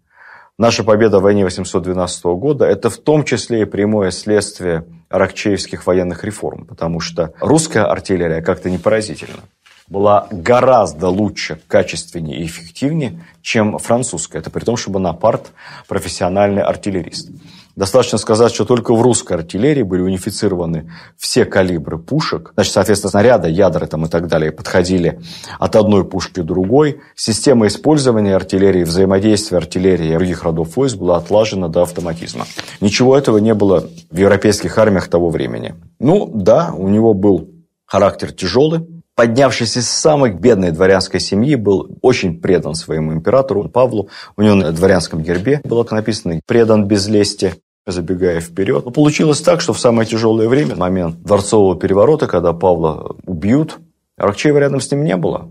Наша 0.58 0.82
победа 0.82 1.20
в 1.20 1.22
войне 1.22 1.44
812 1.44 2.24
года– 2.24 2.64
это 2.66 2.90
в 2.90 2.96
том 2.96 3.22
числе 3.22 3.62
и 3.62 3.66
прямое 3.66 4.10
следствие 4.10 4.84
аракчеевских 5.10 5.86
военных 5.86 6.24
реформ, 6.24 6.64
потому 6.64 7.00
что 7.00 7.34
русская 7.40 7.84
артиллерия 7.84 8.40
как-то 8.40 8.70
не 8.70 8.78
поразительно 8.78 9.40
была 9.88 10.28
гораздо 10.30 11.08
лучше, 11.08 11.60
качественнее 11.66 12.38
и 12.38 12.46
эффективнее, 12.46 13.24
чем 13.42 13.76
французская. 13.78 14.38
Это 14.38 14.48
при 14.48 14.64
том, 14.64 14.76
что 14.76 14.90
Бонапарт 14.90 15.50
профессиональный 15.88 16.62
артиллерист. 16.62 17.30
Достаточно 17.76 18.18
сказать, 18.18 18.52
что 18.52 18.64
только 18.64 18.94
в 18.94 19.02
русской 19.02 19.34
артиллерии 19.34 19.82
были 19.82 20.02
унифицированы 20.02 20.92
все 21.16 21.44
калибры 21.44 21.98
пушек. 21.98 22.52
Значит, 22.54 22.72
соответственно, 22.72 23.10
снаряды, 23.10 23.48
ядра 23.48 23.86
там 23.86 24.06
и 24.06 24.08
так 24.08 24.26
далее 24.26 24.52
подходили 24.52 25.20
от 25.58 25.76
одной 25.76 26.04
пушки 26.04 26.40
к 26.40 26.44
другой. 26.44 27.00
Система 27.14 27.66
использования 27.66 28.34
артиллерии, 28.34 28.84
взаимодействия 28.84 29.58
артиллерии 29.58 30.10
и 30.10 30.14
других 30.14 30.42
родов 30.42 30.76
войск 30.76 30.96
была 30.96 31.16
отлажена 31.16 31.68
до 31.68 31.82
автоматизма. 31.82 32.46
Ничего 32.80 33.16
этого 33.16 33.38
не 33.38 33.54
было 33.54 33.88
в 34.10 34.16
европейских 34.16 34.76
армиях 34.78 35.08
того 35.08 35.30
времени. 35.30 35.74
Ну, 35.98 36.30
да, 36.34 36.72
у 36.76 36.88
него 36.88 37.14
был 37.14 37.48
характер 37.86 38.32
тяжелый, 38.32 38.86
поднявшись 39.14 39.76
из 39.76 39.88
самой 39.88 40.32
бедной 40.32 40.70
дворянской 40.70 41.20
семьи, 41.20 41.54
был 41.54 41.98
очень 42.02 42.40
предан 42.40 42.74
своему 42.74 43.12
императору 43.12 43.68
Павлу. 43.68 44.08
У 44.36 44.42
него 44.42 44.54
на 44.54 44.72
дворянском 44.72 45.22
гербе 45.22 45.60
было 45.64 45.86
написано 45.90 46.40
«предан 46.46 46.86
без 46.86 47.08
лести» 47.08 47.54
забегая 47.86 48.40
вперед. 48.40 48.84
Но 48.84 48.90
получилось 48.90 49.40
так, 49.40 49.60
что 49.60 49.72
в 49.72 49.80
самое 49.80 50.08
тяжелое 50.08 50.48
время, 50.48 50.76
момент 50.76 51.22
дворцового 51.22 51.76
переворота, 51.76 52.26
когда 52.26 52.52
Павла 52.52 53.16
убьют, 53.26 53.78
Аракчеева 54.16 54.58
рядом 54.58 54.80
с 54.80 54.90
ним 54.90 55.04
не 55.04 55.16
было. 55.16 55.50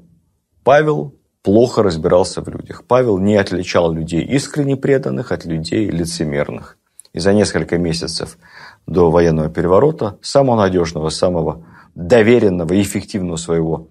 Павел 0.63 1.15
плохо 1.41 1.81
разбирался 1.81 2.41
в 2.41 2.47
людях. 2.47 2.83
Павел 2.87 3.17
не 3.17 3.35
отличал 3.35 3.91
людей 3.91 4.23
искренне 4.23 4.75
преданных 4.75 5.31
от 5.31 5.45
людей 5.45 5.89
лицемерных. 5.89 6.77
И 7.13 7.19
за 7.19 7.33
несколько 7.33 7.79
месяцев 7.79 8.37
до 8.85 9.09
военного 9.09 9.49
переворота 9.49 10.19
самого 10.21 10.57
надежного, 10.57 11.09
самого 11.09 11.65
доверенного 12.07 12.73
и 12.73 12.81
эффективного 12.81 13.35
своего 13.35 13.89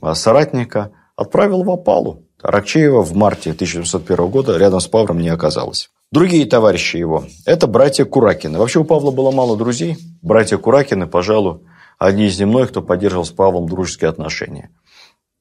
а, 0.00 0.14
соратника 0.14 0.92
отправил 1.16 1.64
в 1.64 1.70
опалу. 1.70 2.22
Аракчеева 2.42 3.02
в 3.02 3.14
марте 3.14 3.50
1701 3.50 4.28
года 4.28 4.56
рядом 4.56 4.80
с 4.80 4.86
Павлом 4.86 5.18
не 5.18 5.28
оказалось. 5.28 5.90
Другие 6.12 6.46
товарищи 6.46 6.96
его– 6.96 7.24
это 7.46 7.66
братья 7.66 8.04
Куракины. 8.04 8.58
Вообще 8.58 8.80
у 8.80 8.84
Павла 8.84 9.10
было 9.10 9.30
мало 9.30 9.56
друзей. 9.56 9.98
Братья 10.22 10.56
Куракины, 10.56 11.06
пожалуй, 11.06 11.60
одни 11.98 12.26
из 12.26 12.40
немногих, 12.40 12.70
кто 12.70 12.82
поддерживал 12.82 13.24
с 13.24 13.30
Павлом 13.30 13.68
дружеские 13.68 14.08
отношения. 14.08 14.70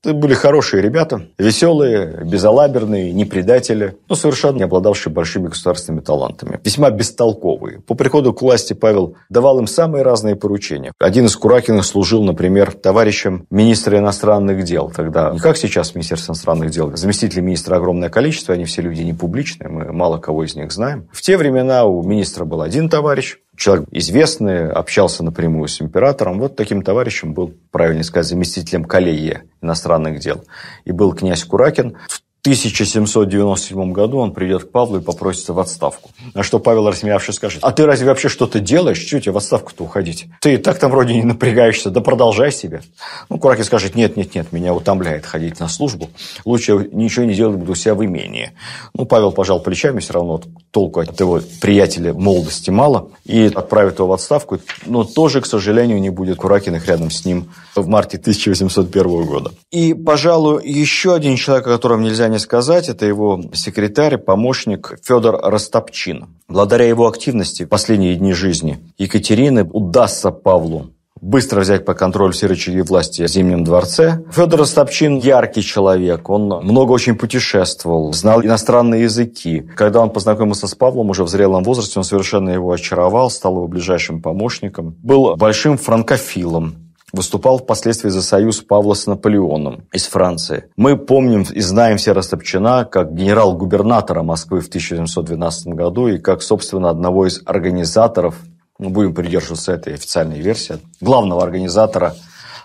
Это 0.01 0.13
были 0.13 0.33
хорошие 0.33 0.81
ребята, 0.81 1.27
веселые, 1.37 2.23
безалаберные, 2.23 3.11
не 3.11 3.25
предатели, 3.25 3.97
но 4.07 4.15
совершенно 4.15 4.55
не 4.57 4.63
обладавшие 4.63 5.11
большими 5.11 5.47
государственными 5.47 6.01
талантами. 6.01 6.61
Весьма 6.63 6.89
бестолковые. 6.89 7.81
По 7.81 7.95
приходу 7.95 8.33
к 8.33 8.41
власти 8.41 8.71
Павел 8.71 9.17
давал 9.27 9.59
им 9.59 9.67
самые 9.67 10.03
разные 10.03 10.37
поручения. 10.37 10.93
Один 10.99 11.25
из 11.25 11.35
Куракиных 11.35 11.83
служил, 11.83 12.23
например, 12.23 12.71
товарищем 12.71 13.45
министра 13.49 13.97
иностранных 13.97 14.63
дел. 14.63 14.89
Тогда 14.95 15.31
не 15.31 15.39
как 15.39 15.57
сейчас 15.57 15.93
Министерство 15.93 16.31
иностранных 16.31 16.71
дел. 16.71 16.95
Заместителей 16.95 17.41
министра 17.41 17.75
огромное 17.75 18.09
количество, 18.09 18.53
они 18.53 18.63
все 18.63 18.81
люди 18.81 19.01
не 19.01 19.13
публичные, 19.13 19.69
мы 19.69 19.91
мало 19.91 20.17
кого 20.17 20.45
из 20.45 20.55
них 20.55 20.71
знаем. 20.71 21.09
В 21.11 21.21
те 21.21 21.35
времена 21.35 21.83
у 21.83 22.03
министра 22.03 22.45
был 22.45 22.61
один 22.61 22.87
товарищ, 22.89 23.39
человек 23.59 23.87
известный, 23.91 24.71
общался 24.71 25.23
напрямую 25.23 25.67
с 25.67 25.81
императором. 25.81 26.39
Вот 26.39 26.55
таким 26.55 26.81
товарищем 26.81 27.33
был, 27.33 27.53
правильно 27.71 28.03
сказать, 28.03 28.27
заместителем 28.27 28.85
коллегии 28.85 29.41
иностранных 29.61 30.19
дел. 30.19 30.45
И 30.85 30.91
был 30.91 31.13
князь 31.13 31.43
Куракин. 31.43 31.97
В 32.07 32.21
1797 32.41 33.91
году 33.91 34.17
он 34.19 34.31
придет 34.33 34.63
к 34.63 34.71
Павлу 34.71 34.99
и 34.99 35.01
попросится 35.01 35.51
в 35.53 35.59
отставку. 35.59 36.11
На 36.33 36.41
что 36.41 36.59
Павел, 36.59 36.87
рассмеявшись, 36.87 37.35
скажет, 37.35 37.59
а 37.63 37.71
ты 37.71 37.85
разве 37.85 38.07
вообще 38.07 38.29
что-то 38.29 38.61
делаешь? 38.61 38.99
Чего 38.99 39.19
тебе 39.19 39.33
в 39.33 39.37
отставку-то 39.37 39.83
уходить? 39.83 40.27
Ты 40.39 40.57
так 40.57 40.79
там 40.79 40.89
вроде 40.91 41.15
не 41.15 41.23
напрягаешься, 41.23 41.89
да 41.89 41.99
продолжай 41.99 42.53
себе. 42.53 42.81
Ну, 43.27 43.39
Куракин 43.39 43.65
скажет, 43.65 43.95
нет, 43.95 44.15
нет, 44.15 44.35
нет, 44.35 44.53
меня 44.53 44.73
утомляет 44.73 45.25
ходить 45.25 45.59
на 45.59 45.67
службу. 45.67 46.11
Лучше 46.45 46.89
ничего 46.93 47.25
не 47.25 47.33
делать, 47.33 47.57
буду 47.57 47.73
у 47.73 47.75
себя 47.75 47.93
в 47.93 48.05
имении. 48.05 48.53
Ну, 48.93 49.05
Павел 49.05 49.33
пожал 49.33 49.59
плечами, 49.59 49.99
все 49.99 50.13
равно 50.13 50.41
толку 50.71 51.01
от 51.01 51.19
его 51.19 51.41
приятеля 51.59 52.13
молодости 52.13 52.69
мало, 52.69 53.09
и 53.25 53.51
отправит 53.53 53.99
его 53.99 54.07
в 54.07 54.13
отставку. 54.13 54.59
Но 54.85 55.03
тоже, 55.03 55.41
к 55.41 55.45
сожалению, 55.45 55.99
не 55.99 56.09
будет 56.09 56.37
Куракиных 56.37 56.87
рядом 56.87 57.11
с 57.11 57.25
ним 57.25 57.51
в 57.75 57.85
марте 57.85 58.17
1801 58.17 59.25
года. 59.25 59.51
И, 59.71 59.93
пожалуй, 59.93 60.65
еще 60.65 61.13
один 61.13 61.35
человек, 61.35 61.67
о 61.67 61.71
котором 61.71 62.01
нельзя 62.01 62.28
не 62.29 62.39
сказать, 62.39 62.89
это 62.89 63.05
его 63.05 63.41
секретарь, 63.53 64.17
помощник 64.17 64.97
Федор 65.03 65.39
Растопчин. 65.41 66.27
Благодаря 66.47 66.85
его 66.85 67.07
активности 67.07 67.63
в 67.63 67.69
последние 67.69 68.15
дни 68.15 68.33
жизни 68.33 68.79
Екатерины 68.97 69.63
удастся 69.63 70.31
Павлу 70.31 70.91
быстро 71.21 71.61
взять 71.61 71.85
по 71.85 71.93
контролю 71.93 72.31
все 72.31 72.47
рычаги 72.47 72.81
власти 72.81 73.23
в 73.23 73.27
Зимнем 73.27 73.63
дворце. 73.63 74.23
Федор 74.31 74.61
Растопчин 74.61 75.17
яркий 75.17 75.61
человек, 75.61 76.29
он 76.29 76.47
много 76.63 76.91
очень 76.91 77.15
путешествовал, 77.15 78.13
знал 78.13 78.41
иностранные 78.41 79.03
языки. 79.03 79.61
Когда 79.75 80.01
он 80.01 80.09
познакомился 80.11 80.67
с 80.67 80.75
Павлом 80.75 81.09
уже 81.09 81.23
в 81.23 81.29
зрелом 81.29 81.63
возрасте, 81.63 81.99
он 81.99 82.03
совершенно 82.03 82.49
его 82.49 82.71
очаровал, 82.71 83.29
стал 83.29 83.55
его 83.55 83.67
ближайшим 83.67 84.21
помощником. 84.21 84.95
Был 85.03 85.35
большим 85.35 85.77
франкофилом, 85.77 86.88
выступал 87.13 87.59
впоследствии 87.59 88.09
за 88.09 88.21
союз 88.21 88.61
Павла 88.61 88.93
с 88.93 89.07
Наполеоном 89.07 89.85
из 89.91 90.05
Франции. 90.07 90.65
Мы 90.75 90.97
помним 90.97 91.43
и 91.43 91.61
знаем 91.61 91.97
все 91.97 92.11
Растопчина 92.11 92.85
как 92.85 93.13
генерал-губернатора 93.13 94.23
Москвы 94.23 94.61
в 94.61 94.67
1712 94.67 95.67
году 95.67 96.07
и 96.07 96.17
как, 96.19 96.41
собственно, 96.41 96.89
одного 96.89 97.27
из 97.27 97.41
организаторов, 97.45 98.35
мы 98.77 98.89
будем 98.89 99.13
придерживаться 99.13 99.73
этой 99.73 99.93
официальной 99.93 100.39
версии, 100.39 100.77
главного 101.01 101.43
организатора 101.43 102.15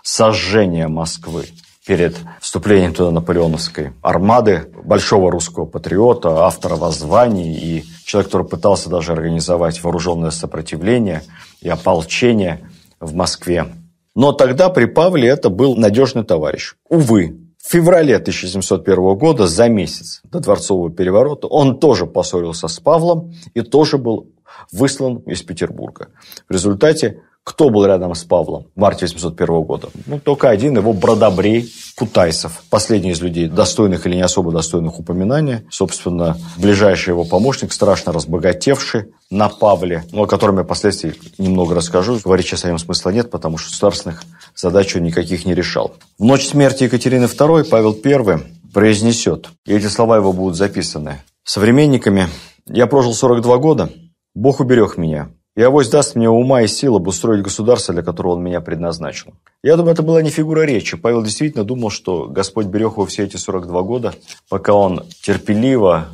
сожжения 0.01 0.87
Москвы 0.87 1.45
перед 1.85 2.15
вступлением 2.41 2.93
туда 2.93 3.11
наполеоновской 3.11 3.93
армады, 4.01 4.71
большого 4.83 5.31
русского 5.31 5.65
патриота, 5.65 6.45
автора 6.45 6.75
воззваний 6.75 7.53
и 7.53 7.85
человек, 8.05 8.27
который 8.31 8.47
пытался 8.47 8.89
даже 8.89 9.11
организовать 9.11 9.83
вооруженное 9.83 10.31
сопротивление 10.31 11.21
и 11.61 11.69
ополчение 11.69 12.67
в 12.99 13.13
Москве. 13.13 13.67
Но 14.15 14.31
тогда 14.31 14.69
при 14.69 14.85
Павле 14.85 15.27
это 15.27 15.49
был 15.49 15.75
надежный 15.75 16.23
товарищ. 16.23 16.75
Увы, 16.89 17.37
в 17.61 17.69
феврале 17.69 18.15
1701 18.15 19.17
года, 19.17 19.47
за 19.47 19.67
месяц 19.67 20.21
до 20.23 20.39
дворцового 20.39 20.89
переворота, 20.89 21.47
он 21.47 21.79
тоже 21.79 22.05
поссорился 22.05 22.67
с 22.67 22.79
Павлом 22.79 23.33
и 23.53 23.61
тоже 23.61 23.97
был 23.97 24.31
выслан 24.71 25.17
из 25.25 25.41
Петербурга. 25.41 26.07
В 26.47 26.53
результате 26.53 27.23
кто 27.45 27.69
был 27.69 27.85
рядом 27.85 28.13
с 28.15 28.23
Павлом 28.23 28.65
в 28.75 28.79
марте 28.79 29.05
801 29.05 29.61
года? 29.61 29.89
Ну, 30.07 30.19
только 30.19 30.49
один, 30.49 30.77
его 30.77 30.93
бродобрей 30.93 31.71
Кутайсов. 31.95 32.63
Последний 32.71 33.11
из 33.11 33.21
людей, 33.21 33.47
достойных 33.47 34.07
или 34.07 34.15
не 34.15 34.23
особо 34.23 34.51
достойных 34.51 34.99
упоминания. 34.99 35.63
Собственно, 35.69 36.37
ближайший 36.57 37.09
его 37.09 37.23
помощник, 37.23 37.71
страшно 37.71 38.11
разбогатевший 38.11 39.13
на 39.29 39.47
Павле, 39.47 40.03
ну, 40.11 40.23
о 40.23 40.27
котором 40.27 40.57
я 40.57 40.63
впоследствии 40.63 41.13
немного 41.37 41.75
расскажу. 41.75 42.19
Говорить 42.21 42.47
сейчас 42.47 42.65
о 42.65 42.67
нем 42.67 42.79
смысла 42.79 43.11
нет, 43.11 43.29
потому 43.29 43.59
что 43.59 43.69
государственных 43.69 44.23
задач 44.55 44.95
он 44.95 45.03
никаких 45.03 45.45
не 45.45 45.53
решал. 45.53 45.93
В 46.17 46.25
ночь 46.25 46.47
смерти 46.47 46.85
Екатерины 46.85 47.25
II 47.25 47.65
Павел 47.65 47.95
I 48.03 48.39
произнесет, 48.73 49.49
и 49.67 49.75
эти 49.75 49.85
слова 49.85 50.17
его 50.17 50.33
будут 50.33 50.57
записаны 50.57 51.21
современниками. 51.43 52.27
«Я 52.65 52.87
прожил 52.87 53.13
42 53.13 53.57
года, 53.59 53.91
Бог 54.33 54.59
уберег 54.59 54.97
меня. 54.97 55.29
И 55.55 55.61
авось 55.61 55.87
даст 55.87 56.15
мне 56.15 56.29
ума 56.29 56.63
и 56.63 56.67
сил 56.67 56.97
обустроить 56.97 57.41
государство, 57.41 57.93
для 57.93 58.03
которого 58.03 58.33
он 58.33 58.43
меня 58.43 58.59
предназначил. 58.59 59.33
Я 59.63 59.77
думаю, 59.77 59.93
это 59.93 60.03
была 60.03 60.21
не 60.21 60.29
фигура 60.29 60.61
речи. 60.61 60.97
Павел 60.97 61.23
действительно 61.23 61.63
думал, 61.63 61.89
что 61.89 62.27
Господь 62.27 62.65
берег 62.65 62.93
его 62.93 63.05
все 63.05 63.23
эти 63.23 63.37
42 63.37 63.81
года, 63.83 64.13
пока 64.49 64.73
он 64.73 65.03
терпеливо 65.21 66.09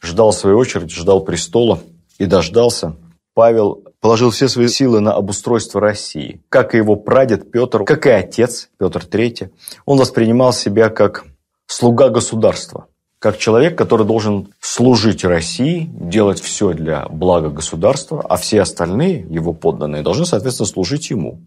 ждал 0.00 0.32
своей 0.32 0.54
очереди, 0.54 0.94
ждал 0.94 1.24
престола 1.24 1.80
и 2.18 2.26
дождался. 2.26 2.94
Павел 3.34 3.82
положил 4.00 4.30
все 4.30 4.48
свои 4.48 4.68
силы 4.68 5.00
на 5.00 5.14
обустройство 5.14 5.80
России. 5.80 6.40
Как 6.48 6.74
и 6.74 6.78
его 6.78 6.94
прадед 6.94 7.50
Петр, 7.50 7.84
как 7.84 8.06
и 8.06 8.10
отец 8.10 8.70
Петр 8.78 9.00
III, 9.00 9.50
он 9.86 9.98
воспринимал 9.98 10.52
себя 10.52 10.88
как 10.88 11.24
слуга 11.66 12.10
государства, 12.10 12.86
как 13.24 13.38
человек, 13.38 13.78
который 13.78 14.06
должен 14.06 14.52
служить 14.60 15.24
России, 15.24 15.88
делать 15.90 16.42
все 16.42 16.74
для 16.74 17.08
блага 17.08 17.48
государства, 17.48 18.20
а 18.20 18.36
все 18.36 18.60
остальные, 18.60 19.26
его 19.30 19.54
подданные, 19.54 20.02
должны, 20.02 20.26
соответственно, 20.26 20.66
служить 20.66 21.08
ему. 21.08 21.40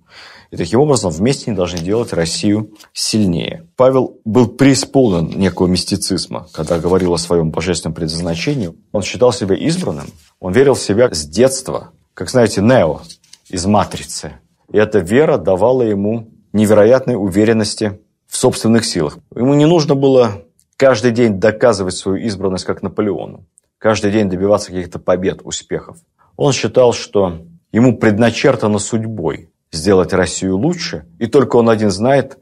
И 0.49 0.57
таким 0.57 0.79
образом 0.79 1.11
вместе 1.11 1.51
они 1.51 1.55
должны 1.55 1.77
делать 1.77 2.13
Россию 2.13 2.71
сильнее. 2.93 3.67
Павел 3.75 4.17
был 4.25 4.47
преисполнен 4.47 5.37
некого 5.37 5.67
мистицизма, 5.67 6.47
когда 6.51 6.79
говорил 6.79 7.13
о 7.13 7.19
своем 7.19 7.51
божественном 7.51 7.93
предназначении. 7.93 8.73
Он 8.91 9.03
считал 9.03 9.31
себя 9.31 9.55
избранным, 9.55 10.07
он 10.39 10.53
верил 10.53 10.73
в 10.73 10.81
себя 10.81 11.13
с 11.13 11.27
детства, 11.27 11.91
как 12.15 12.31
знаете, 12.31 12.61
Нео 12.61 13.01
из 13.49 13.67
«Матрицы». 13.67 14.31
И 14.73 14.77
эта 14.79 14.97
вера 14.97 15.37
давала 15.37 15.83
ему 15.83 16.27
невероятной 16.53 17.13
уверенности 17.13 17.99
в 18.27 18.35
собственных 18.35 18.83
силах. 18.83 19.19
Ему 19.35 19.53
не 19.53 19.67
нужно 19.67 19.93
было 19.93 20.41
каждый 20.77 21.11
день 21.11 21.39
доказывать 21.39 21.95
свою 21.95 22.19
избранность 22.19 22.65
как 22.65 22.83
Наполеону, 22.83 23.45
каждый 23.79 24.11
день 24.11 24.29
добиваться 24.29 24.71
каких-то 24.71 24.99
побед, 24.99 25.41
успехов. 25.43 25.97
Он 26.37 26.53
считал, 26.53 26.93
что 26.93 27.41
ему 27.71 27.97
предначертано 27.97 28.79
судьбой 28.79 29.49
сделать 29.71 30.13
Россию 30.13 30.57
лучше, 30.57 31.05
и 31.19 31.27
только 31.27 31.57
он 31.57 31.69
один 31.69 31.91
знает, 31.91 32.37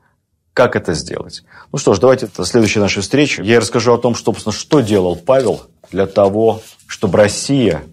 как 0.53 0.75
это 0.75 0.93
сделать. 0.93 1.43
Ну 1.71 1.77
что 1.77 1.93
ж, 1.93 1.99
давайте 1.99 2.27
до 2.27 2.45
следующей 2.45 2.79
нашей 2.79 3.01
встречи. 3.01 3.41
Я 3.41 3.59
расскажу 3.59 3.93
о 3.93 3.97
том, 3.97 4.15
что, 4.15 4.33
что 4.33 4.79
делал 4.81 5.15
Павел 5.15 5.63
для 5.91 6.05
того, 6.05 6.61
чтобы 6.87 7.17
Россия 7.17 7.83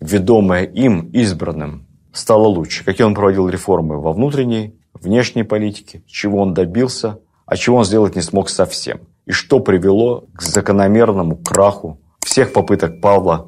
ведомая 0.00 0.64
им, 0.64 1.10
избранным, 1.12 1.86
стала 2.12 2.46
лучше. 2.46 2.84
Какие 2.84 3.06
он 3.06 3.14
проводил 3.14 3.48
реформы 3.48 4.00
во 4.00 4.12
внутренней, 4.12 4.74
внешней 4.94 5.44
политике, 5.44 6.02
чего 6.06 6.40
он 6.40 6.52
добился, 6.52 7.20
а 7.46 7.56
чего 7.56 7.78
он 7.78 7.84
сделать 7.84 8.16
не 8.16 8.22
смог 8.22 8.50
совсем. 8.50 9.00
И 9.30 9.32
что 9.32 9.60
привело 9.60 10.24
к 10.34 10.42
закономерному 10.42 11.36
краху 11.36 12.00
всех 12.18 12.52
попыток 12.52 13.00
Павла 13.00 13.46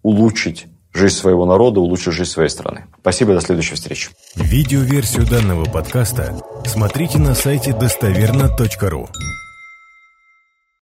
улучшить 0.00 0.66
жизнь 0.92 1.16
своего 1.16 1.44
народа, 1.44 1.80
улучшить 1.80 2.12
жизнь 2.12 2.30
своей 2.30 2.48
страны. 2.48 2.84
Спасибо, 3.00 3.34
до 3.34 3.40
следующей 3.40 3.74
встречи. 3.74 4.10
Видеоверсию 4.36 5.26
данного 5.26 5.64
подкаста 5.64 6.40
смотрите 6.66 7.18
на 7.18 7.34
сайте 7.34 7.72
достоверно.ру. 7.72 9.08